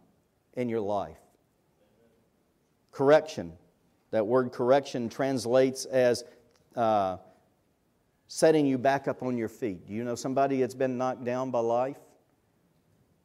in 0.54 0.70
your 0.70 0.82
life. 0.82 1.18
Correction. 2.92 3.54
That 4.12 4.26
word 4.26 4.52
correction 4.52 5.08
translates 5.08 5.86
as 5.86 6.24
uh, 6.76 7.18
setting 8.28 8.66
you 8.66 8.78
back 8.78 9.08
up 9.08 9.22
on 9.22 9.38
your 9.38 9.50
feet. 9.50 9.88
Do 9.88 9.94
you 9.94 10.04
know 10.04 10.16
somebody 10.16 10.60
that's 10.60 10.76
been 10.76 10.98
knocked 10.98 11.24
down 11.24 11.52
by 11.52 11.60
life? 11.60 12.00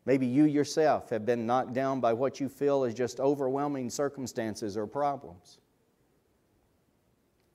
Maybe 0.07 0.27
you 0.27 0.45
yourself 0.45 1.09
have 1.11 1.25
been 1.25 1.47
knocked 1.47 1.73
down 1.73 2.01
by 2.01 2.13
what 2.13 2.39
you 2.39 2.49
feel 2.49 2.85
is 2.85 2.93
just 2.93 3.21
overwhelming 3.21 3.89
circumstances 3.89 4.77
or 4.77 4.87
problems. 4.87 5.59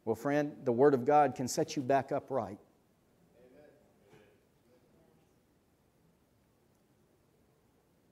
Well, 0.06 0.16
friend, 0.16 0.56
the 0.64 0.72
Word 0.72 0.96
of 0.96 1.06
God 1.06 1.36
can 1.36 1.48
set 1.48 1.76
you 1.76 1.84
back 1.84 2.12
upright. 2.12 2.58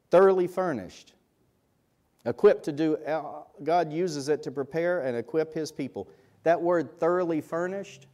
Thoroughly 0.10 0.48
furnished, 0.48 1.14
equipped 2.26 2.64
to 2.66 2.72
do, 2.72 2.98
uh, 2.98 3.44
God 3.64 3.92
uses 3.92 4.30
it 4.30 4.44
to 4.44 4.52
prepare 4.52 5.02
and 5.02 5.18
equip 5.18 5.54
His 5.54 5.72
people. 5.72 6.10
That 6.44 6.62
word 6.62 7.00
thoroughly 7.00 7.42
furnished 7.42 8.08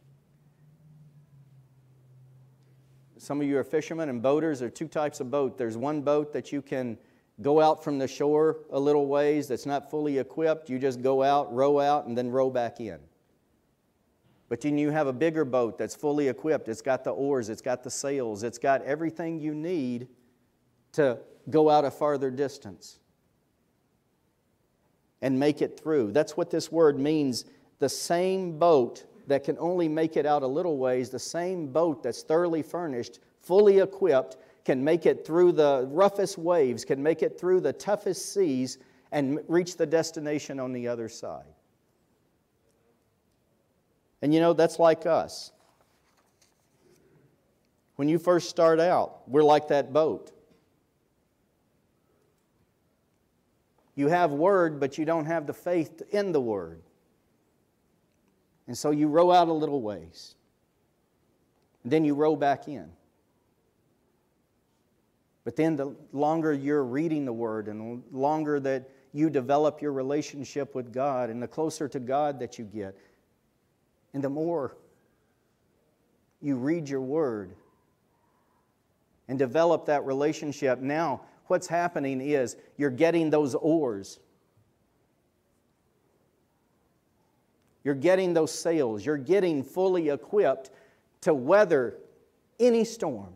Some 3.24 3.40
of 3.40 3.46
you 3.46 3.56
are 3.56 3.64
fishermen 3.64 4.10
and 4.10 4.20
boaters. 4.20 4.58
There 4.58 4.68
are 4.68 4.70
two 4.70 4.86
types 4.86 5.18
of 5.18 5.30
boat. 5.30 5.56
There's 5.56 5.78
one 5.78 6.02
boat 6.02 6.30
that 6.34 6.52
you 6.52 6.60
can 6.60 6.98
go 7.40 7.58
out 7.58 7.82
from 7.82 7.98
the 7.98 8.06
shore 8.06 8.58
a 8.70 8.78
little 8.78 9.06
ways 9.06 9.48
that's 9.48 9.64
not 9.64 9.90
fully 9.90 10.18
equipped. 10.18 10.68
You 10.68 10.78
just 10.78 11.00
go 11.00 11.22
out, 11.22 11.50
row 11.50 11.80
out, 11.80 12.06
and 12.06 12.18
then 12.18 12.30
row 12.30 12.50
back 12.50 12.80
in. 12.80 12.98
But 14.50 14.60
then 14.60 14.76
you 14.76 14.90
have 14.90 15.06
a 15.06 15.12
bigger 15.12 15.46
boat 15.46 15.78
that's 15.78 15.94
fully 15.94 16.28
equipped. 16.28 16.68
It's 16.68 16.82
got 16.82 17.02
the 17.02 17.12
oars, 17.12 17.48
it's 17.48 17.62
got 17.62 17.82
the 17.82 17.90
sails, 17.90 18.42
it's 18.42 18.58
got 18.58 18.82
everything 18.82 19.40
you 19.40 19.54
need 19.54 20.08
to 20.92 21.18
go 21.50 21.70
out 21.70 21.84
a 21.84 21.90
farther 21.90 22.30
distance 22.30 22.98
and 25.22 25.38
make 25.38 25.62
it 25.62 25.80
through. 25.80 26.12
That's 26.12 26.36
what 26.36 26.50
this 26.50 26.70
word 26.70 26.98
means. 26.98 27.44
The 27.78 27.88
same 27.88 28.58
boat 28.58 29.04
that 29.26 29.44
can 29.44 29.56
only 29.58 29.88
make 29.88 30.16
it 30.16 30.26
out 30.26 30.42
a 30.42 30.46
little 30.46 30.76
ways, 30.76 31.10
the 31.10 31.18
same 31.18 31.68
boat 31.72 32.02
that's 32.02 32.22
thoroughly 32.22 32.62
furnished, 32.62 33.20
fully 33.40 33.78
equipped, 33.78 34.36
can 34.64 34.82
make 34.82 35.06
it 35.06 35.26
through 35.26 35.52
the 35.52 35.86
roughest 35.90 36.38
waves, 36.38 36.84
can 36.84 37.02
make 37.02 37.22
it 37.22 37.38
through 37.38 37.60
the 37.60 37.72
toughest 37.72 38.32
seas, 38.32 38.78
and 39.12 39.38
reach 39.48 39.76
the 39.76 39.86
destination 39.86 40.58
on 40.58 40.72
the 40.72 40.88
other 40.88 41.08
side. 41.08 41.44
And 44.22 44.32
you 44.32 44.40
know, 44.40 44.52
that's 44.52 44.78
like 44.78 45.06
us. 45.06 45.52
When 47.96 48.08
you 48.08 48.18
first 48.18 48.50
start 48.50 48.80
out, 48.80 49.28
we're 49.28 49.44
like 49.44 49.68
that 49.68 49.92
boat. 49.92 50.32
You 53.94 54.08
have 54.08 54.30
word, 54.32 54.80
but 54.80 54.98
you 54.98 55.04
don't 55.04 55.26
have 55.26 55.46
the 55.46 55.54
faith 55.54 56.02
in 56.10 56.32
the 56.32 56.40
word. 56.40 56.82
And 58.66 58.76
so 58.76 58.90
you 58.90 59.08
row 59.08 59.30
out 59.30 59.48
a 59.48 59.52
little 59.52 59.82
ways. 59.82 60.34
And 61.82 61.92
then 61.92 62.04
you 62.04 62.14
row 62.14 62.34
back 62.34 62.66
in. 62.66 62.90
But 65.44 65.56
then 65.56 65.76
the 65.76 65.94
longer 66.12 66.52
you're 66.52 66.84
reading 66.84 67.26
the 67.26 67.32
Word 67.32 67.68
and 67.68 68.02
the 68.10 68.16
longer 68.16 68.58
that 68.60 68.88
you 69.12 69.28
develop 69.30 69.82
your 69.82 69.92
relationship 69.92 70.74
with 70.74 70.92
God 70.92 71.28
and 71.30 71.42
the 71.42 71.46
closer 71.46 71.86
to 71.88 72.00
God 72.00 72.40
that 72.40 72.58
you 72.58 72.64
get, 72.64 72.96
and 74.14 74.24
the 74.24 74.30
more 74.30 74.76
you 76.40 76.56
read 76.56 76.88
your 76.88 77.02
Word 77.02 77.54
and 79.28 79.38
develop 79.38 79.86
that 79.86 80.04
relationship, 80.06 80.80
now 80.80 81.20
what's 81.46 81.66
happening 81.66 82.20
is 82.20 82.56
you're 82.76 82.90
getting 82.90 83.30
those 83.30 83.54
oars 83.54 84.18
You're 87.84 87.94
getting 87.94 88.32
those 88.32 88.50
sails. 88.50 89.04
You're 89.04 89.18
getting 89.18 89.62
fully 89.62 90.08
equipped 90.08 90.70
to 91.20 91.34
weather 91.34 91.98
any 92.58 92.84
storm 92.84 93.34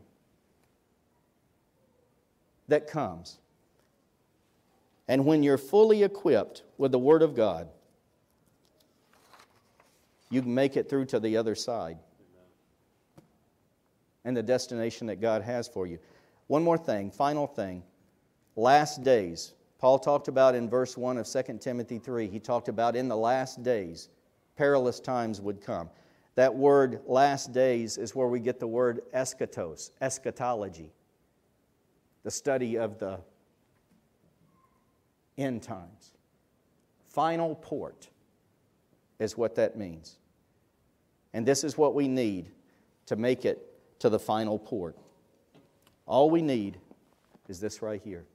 that 2.66 2.88
comes. 2.88 3.38
And 5.06 5.24
when 5.26 5.42
you're 5.42 5.58
fully 5.58 6.02
equipped 6.02 6.62
with 6.78 6.92
the 6.92 6.98
Word 6.98 7.22
of 7.22 7.34
God, 7.34 7.68
you 10.30 10.42
can 10.42 10.54
make 10.54 10.76
it 10.76 10.88
through 10.88 11.06
to 11.06 11.20
the 11.20 11.36
other 11.36 11.54
side 11.54 11.98
and 14.24 14.36
the 14.36 14.42
destination 14.42 15.06
that 15.06 15.20
God 15.20 15.42
has 15.42 15.68
for 15.68 15.86
you. 15.86 15.98
One 16.46 16.62
more 16.62 16.76
thing, 16.78 17.10
final 17.10 17.46
thing. 17.46 17.82
Last 18.58 19.04
days. 19.04 19.54
Paul 19.78 20.00
talked 20.00 20.26
about 20.26 20.56
in 20.56 20.68
verse 20.68 20.96
1 20.96 21.16
of 21.16 21.28
2 21.28 21.58
Timothy 21.60 22.00
3, 22.00 22.26
he 22.26 22.40
talked 22.40 22.66
about 22.66 22.96
in 22.96 23.06
the 23.06 23.16
last 23.16 23.62
days 23.62 24.08
perilous 24.56 24.98
times 24.98 25.40
would 25.40 25.60
come. 25.60 25.88
That 26.34 26.52
word 26.52 27.02
last 27.06 27.52
days 27.52 27.98
is 27.98 28.16
where 28.16 28.26
we 28.26 28.40
get 28.40 28.58
the 28.58 28.66
word 28.66 29.02
eschatos, 29.14 29.92
eschatology, 30.00 30.90
the 32.24 32.32
study 32.32 32.76
of 32.76 32.98
the 32.98 33.20
end 35.38 35.62
times. 35.62 36.14
Final 37.06 37.54
port 37.54 38.08
is 39.20 39.38
what 39.38 39.54
that 39.54 39.76
means. 39.78 40.18
And 41.32 41.46
this 41.46 41.62
is 41.62 41.78
what 41.78 41.94
we 41.94 42.08
need 42.08 42.50
to 43.06 43.14
make 43.14 43.44
it 43.44 43.72
to 44.00 44.08
the 44.08 44.18
final 44.18 44.58
port. 44.58 44.96
All 46.06 46.28
we 46.28 46.42
need 46.42 46.78
is 47.48 47.60
this 47.60 47.82
right 47.82 48.02
here. 48.02 48.26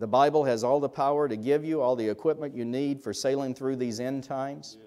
The 0.00 0.08
Bible 0.08 0.44
has 0.44 0.64
all 0.64 0.80
the 0.80 0.88
power 0.88 1.28
to 1.28 1.36
give 1.36 1.62
you 1.62 1.82
all 1.82 1.94
the 1.94 2.08
equipment 2.08 2.56
you 2.56 2.64
need 2.64 3.02
for 3.02 3.12
sailing 3.12 3.54
through 3.54 3.76
these 3.76 4.00
end 4.00 4.24
times. 4.24 4.78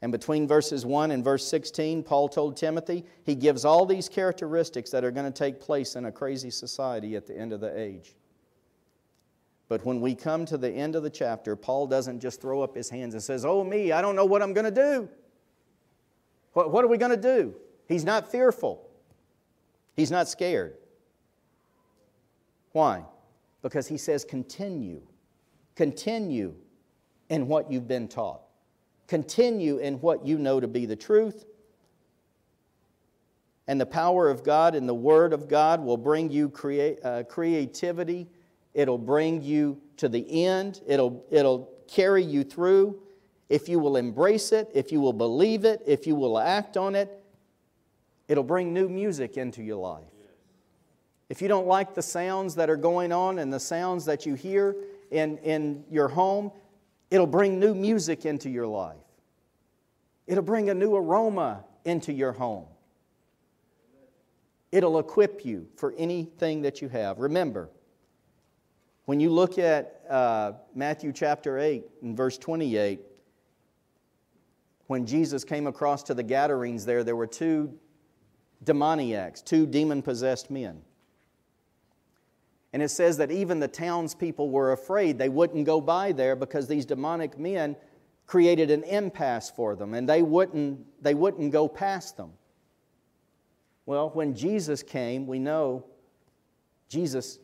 And 0.00 0.10
between 0.10 0.48
verses 0.48 0.86
1 0.86 1.10
and 1.10 1.22
verse 1.22 1.46
16, 1.46 2.02
Paul 2.02 2.30
told 2.30 2.56
Timothy 2.56 3.04
he 3.24 3.34
gives 3.34 3.66
all 3.66 3.84
these 3.84 4.08
characteristics 4.08 4.90
that 4.90 5.04
are 5.04 5.10
going 5.10 5.30
to 5.30 5.38
take 5.38 5.60
place 5.60 5.96
in 5.96 6.06
a 6.06 6.12
crazy 6.12 6.50
society 6.50 7.14
at 7.14 7.26
the 7.26 7.36
end 7.36 7.52
of 7.52 7.60
the 7.60 7.78
age. 7.78 8.14
But 9.68 9.84
when 9.84 10.00
we 10.00 10.14
come 10.14 10.46
to 10.46 10.56
the 10.56 10.70
end 10.70 10.96
of 10.96 11.02
the 11.02 11.10
chapter, 11.10 11.54
Paul 11.54 11.86
doesn't 11.86 12.20
just 12.20 12.40
throw 12.40 12.62
up 12.62 12.74
his 12.74 12.88
hands 12.88 13.12
and 13.12 13.22
says, 13.22 13.44
Oh, 13.44 13.64
me, 13.64 13.92
I 13.92 14.00
don't 14.00 14.16
know 14.16 14.24
what 14.24 14.40
I'm 14.40 14.54
going 14.54 14.64
to 14.64 14.70
do. 14.70 15.10
What, 16.54 16.72
what 16.72 16.86
are 16.86 16.88
we 16.88 16.96
going 16.96 17.10
to 17.10 17.16
do? 17.18 17.54
He's 17.86 18.04
not 18.04 18.30
fearful, 18.30 18.88
he's 19.94 20.10
not 20.10 20.26
scared. 20.26 20.78
Why? 22.72 23.04
Because 23.62 23.86
he 23.88 23.98
says, 23.98 24.24
continue. 24.24 25.02
Continue 25.74 26.54
in 27.28 27.48
what 27.48 27.70
you've 27.70 27.88
been 27.88 28.08
taught. 28.08 28.42
Continue 29.06 29.78
in 29.78 30.00
what 30.00 30.26
you 30.26 30.38
know 30.38 30.60
to 30.60 30.68
be 30.68 30.86
the 30.86 30.96
truth. 30.96 31.44
And 33.68 33.80
the 33.80 33.86
power 33.86 34.28
of 34.30 34.44
God 34.44 34.74
and 34.74 34.88
the 34.88 34.94
Word 34.94 35.32
of 35.32 35.48
God 35.48 35.80
will 35.80 35.96
bring 35.96 36.30
you 36.30 36.48
crea- 36.48 36.98
uh, 37.02 37.24
creativity. 37.24 38.28
It'll 38.74 38.98
bring 38.98 39.42
you 39.42 39.80
to 39.96 40.08
the 40.08 40.44
end. 40.44 40.80
It'll, 40.86 41.24
it'll 41.30 41.72
carry 41.88 42.22
you 42.22 42.44
through. 42.44 43.00
If 43.48 43.68
you 43.68 43.78
will 43.78 43.96
embrace 43.96 44.52
it, 44.52 44.70
if 44.74 44.92
you 44.92 45.00
will 45.00 45.12
believe 45.12 45.64
it, 45.64 45.82
if 45.86 46.06
you 46.06 46.14
will 46.14 46.38
act 46.38 46.76
on 46.76 46.94
it, 46.94 47.22
it'll 48.28 48.44
bring 48.44 48.72
new 48.72 48.88
music 48.88 49.36
into 49.36 49.62
your 49.62 49.76
life. 49.76 50.04
If 51.28 51.42
you 51.42 51.48
don't 51.48 51.66
like 51.66 51.94
the 51.94 52.02
sounds 52.02 52.54
that 52.54 52.70
are 52.70 52.76
going 52.76 53.12
on 53.12 53.38
and 53.38 53.52
the 53.52 53.60
sounds 53.60 54.04
that 54.04 54.26
you 54.26 54.34
hear 54.34 54.76
in, 55.10 55.38
in 55.38 55.84
your 55.90 56.08
home, 56.08 56.52
it'll 57.10 57.26
bring 57.26 57.58
new 57.58 57.74
music 57.74 58.24
into 58.24 58.48
your 58.48 58.66
life. 58.66 58.96
It'll 60.26 60.44
bring 60.44 60.70
a 60.70 60.74
new 60.74 60.94
aroma 60.94 61.64
into 61.84 62.12
your 62.12 62.32
home. 62.32 62.66
It'll 64.72 64.98
equip 64.98 65.44
you 65.44 65.68
for 65.76 65.94
anything 65.96 66.62
that 66.62 66.82
you 66.82 66.88
have. 66.88 67.18
Remember, 67.18 67.70
when 69.06 69.20
you 69.20 69.30
look 69.30 69.58
at 69.58 70.02
uh, 70.10 70.52
Matthew 70.74 71.12
chapter 71.12 71.58
8 71.58 71.84
and 72.02 72.16
verse 72.16 72.36
28, 72.38 73.00
when 74.88 75.06
Jesus 75.06 75.44
came 75.44 75.66
across 75.66 76.02
to 76.04 76.14
the 76.14 76.22
Gadarenes 76.22 76.84
there, 76.84 77.04
there 77.04 77.16
were 77.16 77.26
two 77.26 77.72
demoniacs, 78.64 79.42
two 79.42 79.66
demon 79.66 80.02
possessed 80.02 80.50
men. 80.50 80.82
And 82.76 82.82
it 82.82 82.90
says 82.90 83.16
that 83.16 83.30
even 83.30 83.58
the 83.58 83.68
townspeople 83.68 84.50
were 84.50 84.72
afraid. 84.72 85.16
They 85.16 85.30
wouldn't 85.30 85.64
go 85.64 85.80
by 85.80 86.12
there 86.12 86.36
because 86.36 86.68
these 86.68 86.84
demonic 86.84 87.38
men 87.38 87.74
created 88.26 88.70
an 88.70 88.82
impasse 88.82 89.48
for 89.48 89.74
them 89.74 89.94
and 89.94 90.06
they 90.06 90.20
wouldn't, 90.20 90.84
they 91.02 91.14
wouldn't 91.14 91.52
go 91.52 91.68
past 91.68 92.18
them. 92.18 92.32
Well, 93.86 94.10
when 94.10 94.34
Jesus 94.34 94.82
came, 94.82 95.26
we 95.26 95.38
know 95.38 95.86
Jesus 96.90 97.38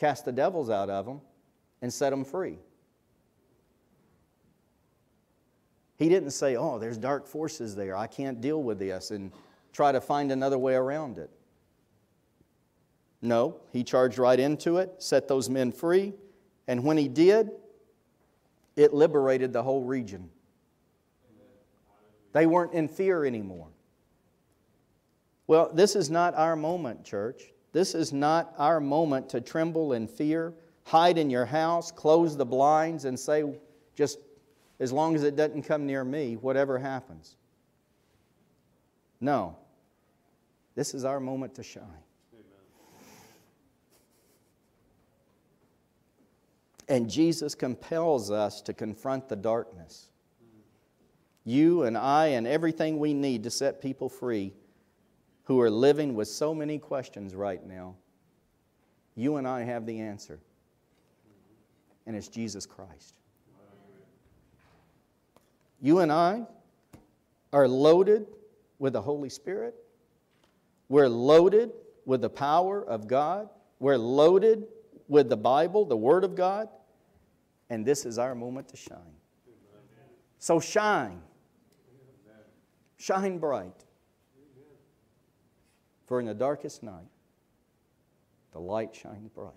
cast 0.00 0.24
the 0.24 0.32
devils 0.32 0.68
out 0.68 0.90
of 0.90 1.06
them 1.06 1.20
and 1.80 1.94
set 1.94 2.10
them 2.10 2.24
free. 2.24 2.58
He 5.96 6.08
didn't 6.08 6.32
say, 6.32 6.56
Oh, 6.56 6.80
there's 6.80 6.98
dark 6.98 7.28
forces 7.28 7.76
there. 7.76 7.96
I 7.96 8.08
can't 8.08 8.40
deal 8.40 8.64
with 8.64 8.80
this, 8.80 9.12
and 9.12 9.30
try 9.72 9.92
to 9.92 10.00
find 10.00 10.32
another 10.32 10.58
way 10.58 10.74
around 10.74 11.18
it. 11.18 11.30
No, 13.26 13.56
he 13.72 13.82
charged 13.82 14.18
right 14.18 14.38
into 14.38 14.78
it, 14.78 14.94
set 14.98 15.26
those 15.26 15.50
men 15.50 15.72
free, 15.72 16.14
and 16.68 16.84
when 16.84 16.96
he 16.96 17.08
did, 17.08 17.50
it 18.76 18.94
liberated 18.94 19.52
the 19.52 19.64
whole 19.64 19.82
region. 19.82 20.30
They 22.32 22.46
weren't 22.46 22.72
in 22.72 22.86
fear 22.86 23.24
anymore. 23.24 23.66
Well, 25.48 25.70
this 25.74 25.96
is 25.96 26.08
not 26.08 26.36
our 26.36 26.54
moment, 26.54 27.04
church. 27.04 27.52
This 27.72 27.96
is 27.96 28.12
not 28.12 28.54
our 28.58 28.78
moment 28.78 29.28
to 29.30 29.40
tremble 29.40 29.94
in 29.94 30.06
fear, 30.06 30.54
hide 30.84 31.18
in 31.18 31.28
your 31.28 31.46
house, 31.46 31.90
close 31.90 32.36
the 32.36 32.46
blinds, 32.46 33.06
and 33.06 33.18
say, 33.18 33.42
just 33.96 34.20
as 34.78 34.92
long 34.92 35.16
as 35.16 35.24
it 35.24 35.34
doesn't 35.34 35.62
come 35.62 35.84
near 35.84 36.04
me, 36.04 36.36
whatever 36.36 36.78
happens. 36.78 37.34
No. 39.20 39.56
This 40.76 40.94
is 40.94 41.04
our 41.04 41.18
moment 41.18 41.56
to 41.56 41.64
shine. 41.64 41.82
And 46.88 47.10
Jesus 47.10 47.54
compels 47.54 48.30
us 48.30 48.60
to 48.62 48.72
confront 48.72 49.28
the 49.28 49.36
darkness. 49.36 50.08
You 51.44 51.84
and 51.84 51.96
I 51.96 52.26
and 52.28 52.46
everything 52.46 52.98
we 52.98 53.14
need 53.14 53.44
to 53.44 53.50
set 53.50 53.80
people 53.80 54.08
free 54.08 54.52
who 55.44 55.60
are 55.60 55.70
living 55.70 56.14
with 56.14 56.28
so 56.28 56.54
many 56.54 56.78
questions 56.78 57.34
right 57.34 57.64
now. 57.64 57.94
You 59.14 59.36
and 59.36 59.46
I 59.46 59.62
have 59.62 59.86
the 59.86 60.00
answer, 60.00 60.40
and 62.06 62.14
it's 62.16 62.28
Jesus 62.28 62.66
Christ. 62.66 63.14
You 65.80 66.00
and 66.00 66.10
I 66.10 66.42
are 67.52 67.68
loaded 67.68 68.26
with 68.78 68.92
the 68.92 69.00
Holy 69.00 69.28
Spirit. 69.28 69.74
We're 70.88 71.08
loaded 71.08 71.70
with 72.04 72.22
the 72.22 72.30
power 72.30 72.84
of 72.84 73.06
God. 73.06 73.48
We're 73.78 73.98
loaded 73.98 74.66
with 75.08 75.28
the 75.28 75.36
Bible, 75.36 75.84
the 75.84 75.96
Word 75.96 76.24
of 76.24 76.34
God. 76.34 76.68
And 77.68 77.84
this 77.84 78.06
is 78.06 78.18
our 78.18 78.34
moment 78.34 78.68
to 78.68 78.76
shine. 78.76 78.98
So 80.38 80.60
shine. 80.60 81.20
Shine 82.96 83.38
bright. 83.38 83.84
For 86.06 86.20
in 86.20 86.26
the 86.26 86.34
darkest 86.34 86.82
night, 86.82 87.08
the 88.52 88.60
light 88.60 88.94
shines 88.94 89.28
bright. 89.28 89.52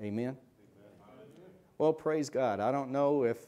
Amen? 0.00 0.36
Well, 1.78 1.92
praise 1.92 2.30
God. 2.30 2.60
I 2.60 2.72
don't 2.72 2.90
know 2.90 3.24
if 3.24 3.38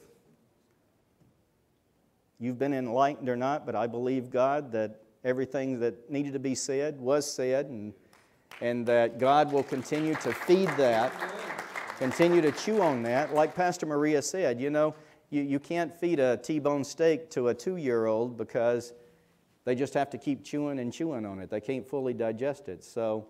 you've 2.39 2.59
been 2.59 2.75
enlightened 2.75 3.29
or 3.29 3.37
not, 3.37 3.65
but 3.65 3.75
I 3.75 3.87
believe, 3.87 4.31
God, 4.31 4.73
that 4.73 5.01
everything 5.25 5.81
that 5.81 6.11
needed 6.11 6.35
to 6.35 6.39
be 6.39 6.55
said 6.55 7.01
was 7.01 7.31
said, 7.31 7.67
and, 7.67 7.95
and 8.61 8.87
that 8.87 9.19
God 9.19 9.53
will 9.53 9.63
continue 9.63 10.15
to 10.17 10.33
feed 10.33 10.69
that, 10.71 11.13
continue 11.99 12.41
to 12.41 12.53
chew 12.53 12.83
on 12.83 13.03
that. 13.05 13.35
Like 13.35 13.55
Pastor 13.55 13.87
Maria 13.87 14.23
said, 14.23 14.61
you 14.61 14.71
know, 14.71 14.95
you, 15.31 15.43
you 15.43 15.59
can't 15.59 15.95
feed 15.95 16.21
a 16.21 16.37
T 16.37 16.59
bone 16.59 16.85
steak 16.85 17.31
to 17.31 17.49
a 17.49 17.55
two 17.55 17.77
year 17.77 18.07
old 18.07 18.37
because 18.37 18.93
they 19.65 19.75
just 19.75 19.95
have 19.95 20.11
to 20.11 20.19
keep 20.19 20.43
chewing 20.43 20.79
and 20.79 20.93
chewing 20.93 21.27
on 21.27 21.41
it. 21.41 21.51
They 21.51 21.61
can't 21.61 21.87
fully 21.87 22.15
digest 22.15 22.69
it. 22.69 22.83
So, 22.83 23.29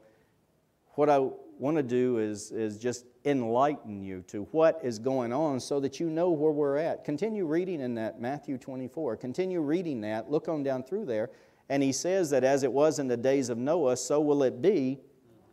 what 0.94 1.08
I 1.10 1.18
want 1.58 1.76
to 1.76 1.82
do 1.82 2.18
is, 2.18 2.50
is 2.50 2.78
just 2.78 3.04
enlighten 3.24 4.02
you 4.02 4.22
to 4.28 4.42
what 4.52 4.80
is 4.82 4.98
going 4.98 5.32
on 5.32 5.60
so 5.60 5.80
that 5.80 6.00
you 6.00 6.10
know 6.10 6.30
where 6.30 6.52
we're 6.52 6.76
at. 6.76 7.04
Continue 7.04 7.46
reading 7.46 7.80
in 7.80 7.94
that 7.96 8.20
Matthew 8.20 8.58
24. 8.58 9.16
Continue 9.16 9.60
reading 9.60 10.00
that. 10.00 10.30
Look 10.30 10.48
on 10.48 10.62
down 10.62 10.82
through 10.82 11.04
there. 11.04 11.30
And 11.68 11.82
he 11.82 11.92
says 11.92 12.30
that 12.30 12.44
as 12.44 12.62
it 12.62 12.72
was 12.72 12.98
in 12.98 13.08
the 13.08 13.16
days 13.16 13.48
of 13.48 13.58
Noah, 13.58 13.96
so 13.96 14.20
will 14.20 14.42
it 14.42 14.62
be 14.62 14.98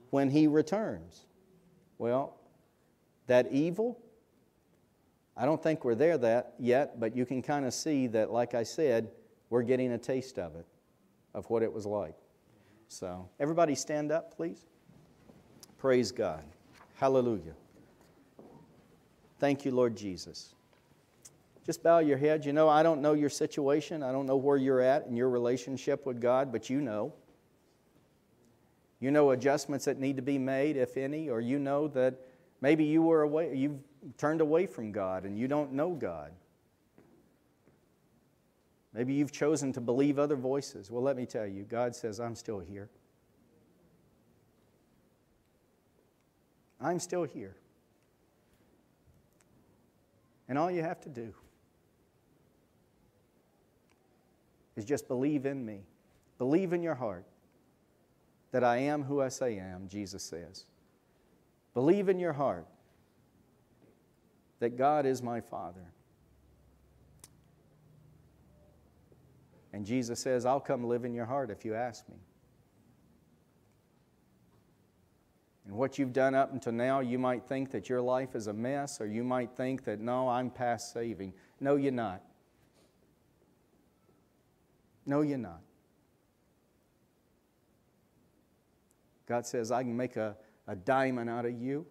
when 0.09 0.29
he 0.29 0.47
returns. 0.47 1.25
Well, 1.97 2.35
that 3.27 3.51
evil, 3.51 3.99
I 5.37 5.45
don't 5.45 5.61
think 5.61 5.83
we're 5.83 5.95
there 5.95 6.17
that 6.17 6.53
yet, 6.59 6.99
but 6.99 7.15
you 7.15 7.25
can 7.25 7.41
kind 7.41 7.65
of 7.65 7.73
see 7.73 8.07
that, 8.07 8.31
like 8.31 8.53
I 8.53 8.63
said, 8.63 9.09
we're 9.49 9.63
getting 9.63 9.91
a 9.91 9.97
taste 9.97 10.39
of 10.39 10.55
it, 10.55 10.65
of 11.33 11.49
what 11.49 11.63
it 11.63 11.71
was 11.71 11.85
like. 11.85 12.15
So, 12.87 13.27
everybody 13.39 13.75
stand 13.75 14.11
up, 14.11 14.35
please. 14.35 14.65
Praise 15.77 16.11
God. 16.11 16.43
Hallelujah. 16.95 17.53
Thank 19.39 19.65
you, 19.65 19.71
Lord 19.71 19.97
Jesus. 19.97 20.55
Just 21.65 21.83
bow 21.83 21.99
your 21.99 22.17
head. 22.17 22.45
You 22.45 22.53
know, 22.53 22.69
I 22.69 22.83
don't 22.83 23.01
know 23.01 23.13
your 23.13 23.29
situation. 23.29 24.03
I 24.03 24.11
don't 24.11 24.25
know 24.25 24.37
where 24.37 24.57
you're 24.57 24.81
at 24.81 25.07
in 25.07 25.17
your 25.17 25.29
relationship 25.29 26.05
with 26.05 26.21
God, 26.21 26.51
but 26.51 26.69
you 26.69 26.79
know. 26.79 27.13
You 28.99 29.11
know 29.11 29.31
adjustments 29.31 29.85
that 29.85 29.99
need 29.99 30.15
to 30.15 30.21
be 30.21 30.37
made, 30.37 30.77
if 30.77 30.97
any, 30.97 31.29
or 31.29 31.41
you 31.41 31.59
know 31.59 31.87
that 31.89 32.15
maybe 32.61 32.85
you 32.85 33.01
were 33.01 33.23
away, 33.23 33.55
you've 33.55 33.79
turned 34.17 34.41
away 34.41 34.65
from 34.65 34.91
God 34.91 35.25
and 35.25 35.37
you 35.37 35.47
don't 35.47 35.73
know 35.73 35.91
God. 35.91 36.31
Maybe 38.93 39.13
you've 39.13 39.33
chosen 39.33 39.73
to 39.73 39.81
believe 39.81 40.17
other 40.17 40.37
voices. 40.37 40.89
Well, 40.89 41.03
let 41.03 41.17
me 41.17 41.25
tell 41.25 41.45
you, 41.45 41.63
God 41.63 41.93
says, 41.93 42.19
I'm 42.21 42.35
still 42.35 42.59
here. 42.59 42.89
I'm 46.79 46.99
still 46.99 47.23
here. 47.23 47.57
And 50.47 50.57
all 50.57 50.71
you 50.71 50.81
have 50.81 51.01
to 51.01 51.09
do 51.09 51.33
is 54.77 54.85
just 54.85 55.07
believe 55.07 55.45
in 55.45 55.65
me. 55.65 55.81
Believe 56.37 56.71
in 56.71 56.81
your 56.81 56.95
heart 56.95 57.25
that 58.51 58.63
I 58.63 58.77
am 58.77 59.03
who 59.03 59.21
I 59.21 59.29
say 59.29 59.59
I 59.59 59.65
am, 59.65 59.87
Jesus 59.87 60.23
says. 60.23 60.65
Believe 61.73 62.09
in 62.09 62.19
your 62.19 62.33
heart 62.33 62.67
that 64.59 64.77
God 64.77 65.05
is 65.05 65.21
my 65.21 65.41
Father. 65.41 65.91
And 69.73 69.85
Jesus 69.85 70.21
says, 70.21 70.45
I'll 70.45 70.61
come 70.61 70.85
live 70.85 71.03
in 71.03 71.13
your 71.13 71.25
heart 71.25 71.49
if 71.49 71.65
you 71.65 71.75
ask 71.75 72.07
me. 72.07 72.15
And 75.65 75.75
what 75.75 75.99
you've 75.99 76.13
done 76.13 76.33
up 76.33 76.53
until 76.53 76.71
now, 76.71 77.01
you 77.01 77.19
might 77.19 77.45
think 77.45 77.71
that 77.71 77.89
your 77.89 77.99
life 77.99 78.35
is 78.35 78.47
a 78.47 78.53
mess, 78.53 79.01
or 79.01 79.07
you 79.07 79.23
might 79.23 79.51
think 79.57 79.83
that, 79.83 79.99
no, 79.99 80.29
I'm 80.29 80.49
past 80.49 80.93
saving. 80.93 81.33
No, 81.59 81.75
you're 81.75 81.91
not. 81.91 82.21
No, 85.05 85.21
you're 85.21 85.37
not. 85.37 85.61
God 89.27 89.45
says, 89.45 89.71
I 89.71 89.83
can 89.83 89.95
make 89.95 90.17
a, 90.17 90.35
a 90.67 90.75
diamond 90.75 91.29
out 91.29 91.45
of 91.45 91.59
you. 91.59 91.85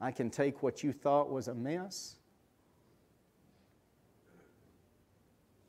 I 0.00 0.10
can 0.10 0.30
take 0.30 0.62
what 0.62 0.82
you 0.82 0.92
thought 0.92 1.30
was 1.30 1.48
a 1.48 1.54
mess 1.54 2.16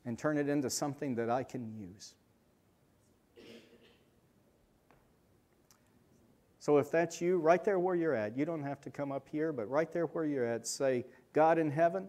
and 0.05 0.17
turn 0.17 0.37
it 0.37 0.47
into 0.47 0.69
something 0.69 1.15
that 1.15 1.29
I 1.29 1.43
can 1.43 1.73
use. 1.77 2.15
So 6.59 6.77
if 6.77 6.91
that's 6.91 7.19
you, 7.19 7.39
right 7.39 7.63
there 7.63 7.79
where 7.79 7.95
you're 7.95 8.13
at, 8.13 8.37
you 8.37 8.45
don't 8.45 8.61
have 8.61 8.79
to 8.81 8.91
come 8.91 9.11
up 9.11 9.27
here, 9.31 9.51
but 9.51 9.67
right 9.67 9.91
there 9.91 10.05
where 10.05 10.25
you're 10.25 10.45
at, 10.45 10.67
say, 10.67 11.05
God 11.33 11.57
in 11.57 11.71
heaven, 11.71 12.07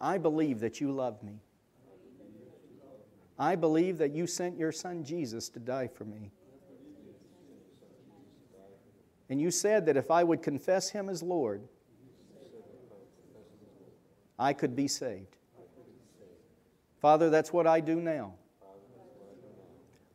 I 0.00 0.18
believe 0.18 0.60
that 0.60 0.82
you 0.82 0.92
love 0.92 1.22
me. 1.22 1.40
I 3.38 3.56
believe 3.56 3.98
that 3.98 4.12
you 4.12 4.26
sent 4.26 4.56
your 4.56 4.72
son 4.72 5.04
Jesus 5.04 5.48
to 5.50 5.58
die 5.58 5.88
for 5.88 6.04
me. 6.04 6.30
And 9.28 9.40
you 9.40 9.50
said 9.50 9.86
that 9.86 9.96
if 9.96 10.10
I 10.10 10.22
would 10.22 10.42
confess 10.42 10.90
him 10.90 11.08
as 11.08 11.22
Lord, 11.22 11.62
I 14.38 14.52
could 14.52 14.76
be 14.76 14.88
saved. 14.88 15.36
Father, 17.00 17.30
that's 17.30 17.52
what 17.52 17.66
I 17.66 17.80
do 17.80 17.96
now. 18.00 18.34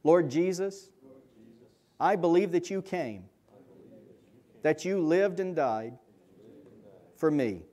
Lord 0.03 0.29
Jesus, 0.29 0.89
I 1.99 2.15
believe 2.15 2.51
that 2.53 2.69
you 2.69 2.81
came, 2.81 3.25
that 4.61 4.85
you 4.85 4.99
lived 4.99 5.39
and 5.39 5.55
died 5.55 5.97
for 7.17 7.29
me. 7.29 7.63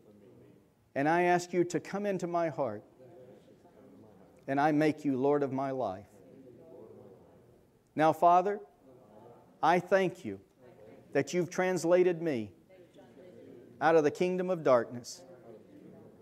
And 0.95 1.09
I 1.09 1.23
ask 1.23 1.53
you 1.53 1.63
to 1.65 1.79
come 1.79 2.07
into 2.07 2.27
my 2.27 2.49
heart, 2.49 2.83
and 4.47 4.61
I 4.61 4.73
make 4.73 5.05
you 5.05 5.17
Lord 5.17 5.43
of 5.43 5.53
my 5.53 5.71
life. 5.71 6.07
Now, 7.95 8.13
Father, 8.13 8.61
I 9.63 9.81
thank 9.81 10.25
you 10.25 10.41
that 11.13 11.33
you've 11.33 11.51
translated 11.51 12.21
me 12.21 12.51
out 13.81 13.97
of 13.97 14.05
the 14.05 14.11
kingdom 14.11 14.51
of 14.51 14.63
darkness 14.63 15.23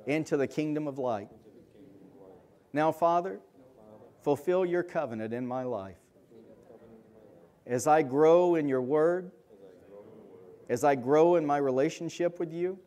into 0.07 0.37
the 0.37 0.47
kingdom 0.47 0.87
of 0.87 0.99
light. 0.99 1.29
Now, 2.73 2.93
Father, 2.93 3.41
fulfill 4.23 4.65
your 4.65 4.83
covenant 4.83 5.33
in 5.33 5.47
my 5.47 5.65
life. 5.65 5.99
As 7.67 7.87
I 7.87 8.03
grow 8.03 8.57
in 8.57 8.69
your 8.69 8.83
word, 8.83 9.31
as 10.69 10.85
I 10.85 10.95
grow 10.95 11.37
in 11.37 11.47
my 11.47 11.57
relationship 11.57 12.39
with 12.39 12.53
you, 12.53 12.79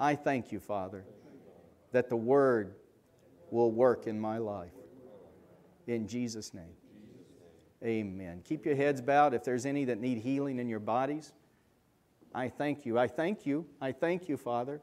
I 0.00 0.14
thank 0.14 0.52
you, 0.52 0.60
Father, 0.60 1.04
that 1.92 2.08
the 2.08 2.16
word 2.16 2.74
will 3.50 3.70
work 3.70 4.06
in 4.06 4.18
my 4.18 4.38
life. 4.38 4.72
In 5.86 6.06
Jesus' 6.06 6.52
name. 6.52 6.74
Amen. 7.84 8.42
Keep 8.44 8.66
your 8.66 8.74
heads 8.74 9.00
bowed. 9.00 9.34
If 9.34 9.44
there's 9.44 9.64
any 9.64 9.84
that 9.86 10.00
need 10.00 10.18
healing 10.18 10.58
in 10.58 10.68
your 10.68 10.80
bodies, 10.80 11.32
I 12.34 12.48
thank 12.48 12.84
you. 12.84 12.98
I 12.98 13.06
thank 13.06 13.46
you. 13.46 13.66
I 13.80 13.92
thank 13.92 14.28
you, 14.28 14.36
Father, 14.36 14.80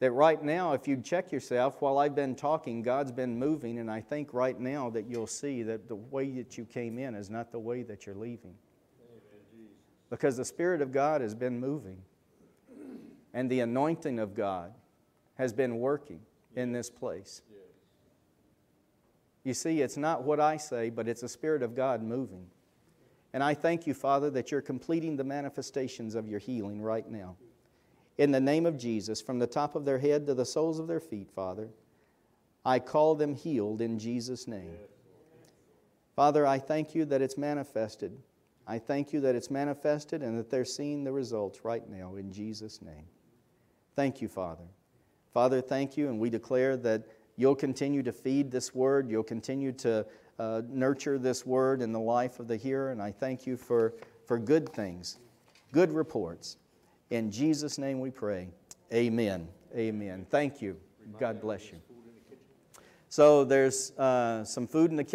that 0.00 0.12
right 0.12 0.42
now, 0.42 0.72
if 0.72 0.86
you'd 0.86 1.04
check 1.04 1.32
yourself, 1.32 1.80
while 1.80 1.98
I've 1.98 2.14
been 2.14 2.34
talking, 2.34 2.82
God's 2.82 3.12
been 3.12 3.38
moving, 3.38 3.78
and 3.78 3.90
I 3.90 4.00
think 4.00 4.32
right 4.32 4.58
now 4.58 4.90
that 4.90 5.06
you'll 5.06 5.26
see 5.26 5.62
that 5.64 5.88
the 5.88 5.96
way 5.96 6.30
that 6.32 6.56
you 6.58 6.64
came 6.64 6.98
in 6.98 7.14
is 7.14 7.30
not 7.30 7.52
the 7.52 7.58
way 7.58 7.82
that 7.82 8.06
you're 8.06 8.14
leaving. 8.14 8.54
Because 10.10 10.36
the 10.36 10.44
Spirit 10.44 10.82
of 10.82 10.92
God 10.92 11.20
has 11.20 11.34
been 11.34 11.58
moving, 11.58 12.02
and 13.32 13.50
the 13.50 13.60
anointing 13.60 14.18
of 14.18 14.34
God 14.34 14.74
has 15.34 15.52
been 15.52 15.78
working 15.78 16.20
in 16.56 16.72
this 16.72 16.90
place. 16.90 17.42
You 19.44 19.54
see, 19.54 19.80
it's 19.80 19.96
not 19.96 20.24
what 20.24 20.40
I 20.40 20.56
say, 20.56 20.90
but 20.90 21.08
it's 21.08 21.22
the 21.22 21.28
Spirit 21.28 21.62
of 21.62 21.74
God 21.74 22.02
moving. 22.02 22.46
And 23.32 23.42
I 23.42 23.54
thank 23.54 23.86
you, 23.86 23.94
Father, 23.94 24.30
that 24.30 24.50
you're 24.50 24.60
completing 24.60 25.16
the 25.16 25.24
manifestations 25.24 26.14
of 26.14 26.28
your 26.28 26.40
healing 26.40 26.82
right 26.82 27.08
now. 27.08 27.36
In 28.18 28.32
the 28.32 28.40
name 28.40 28.66
of 28.66 28.76
Jesus, 28.76 29.22
from 29.22 29.38
the 29.38 29.46
top 29.46 29.74
of 29.74 29.84
their 29.84 29.98
head 29.98 30.26
to 30.26 30.34
the 30.34 30.44
soles 30.44 30.78
of 30.78 30.88
their 30.88 31.00
feet, 31.00 31.30
Father, 31.30 31.68
I 32.64 32.78
call 32.78 33.14
them 33.14 33.34
healed 33.34 33.80
in 33.80 33.98
Jesus' 33.98 34.46
name. 34.46 34.76
Father, 36.16 36.46
I 36.46 36.58
thank 36.58 36.94
you 36.94 37.06
that 37.06 37.22
it's 37.22 37.38
manifested. 37.38 38.18
I 38.66 38.78
thank 38.78 39.12
you 39.12 39.20
that 39.22 39.34
it's 39.34 39.50
manifested 39.50 40.22
and 40.22 40.38
that 40.38 40.50
they're 40.50 40.66
seeing 40.66 41.02
the 41.02 41.12
results 41.12 41.64
right 41.64 41.88
now 41.88 42.16
in 42.16 42.30
Jesus' 42.30 42.82
name. 42.82 43.06
Thank 43.96 44.20
you, 44.20 44.28
Father. 44.28 44.66
Father, 45.32 45.60
thank 45.60 45.96
you, 45.96 46.08
and 46.08 46.18
we 46.18 46.28
declare 46.28 46.76
that 46.76 47.06
you'll 47.40 47.56
continue 47.56 48.02
to 48.02 48.12
feed 48.12 48.50
this 48.50 48.74
word, 48.74 49.08
you'll 49.08 49.22
continue 49.22 49.72
to 49.72 50.04
uh, 50.38 50.60
nurture 50.68 51.18
this 51.18 51.46
word 51.46 51.80
in 51.80 51.90
the 51.90 52.00
life 52.00 52.38
of 52.38 52.46
the 52.46 52.56
hearer, 52.56 52.92
and 52.92 53.00
I 53.00 53.12
thank 53.12 53.46
you 53.46 53.56
for, 53.56 53.94
for 54.26 54.38
good 54.38 54.68
things, 54.68 55.18
good 55.72 55.90
reports. 55.90 56.58
In 57.08 57.30
Jesus' 57.30 57.78
name 57.78 57.98
we 57.98 58.10
pray. 58.10 58.48
Amen. 58.92 59.48
Amen. 59.74 60.26
Thank 60.28 60.60
you. 60.60 60.76
God 61.18 61.40
bless 61.40 61.70
you. 61.70 61.78
So 63.08 63.44
there's 63.44 63.92
uh, 63.92 64.44
some 64.44 64.66
food 64.66 64.90
in 64.90 64.96
the 64.96 65.02
kitchen. 65.02 65.08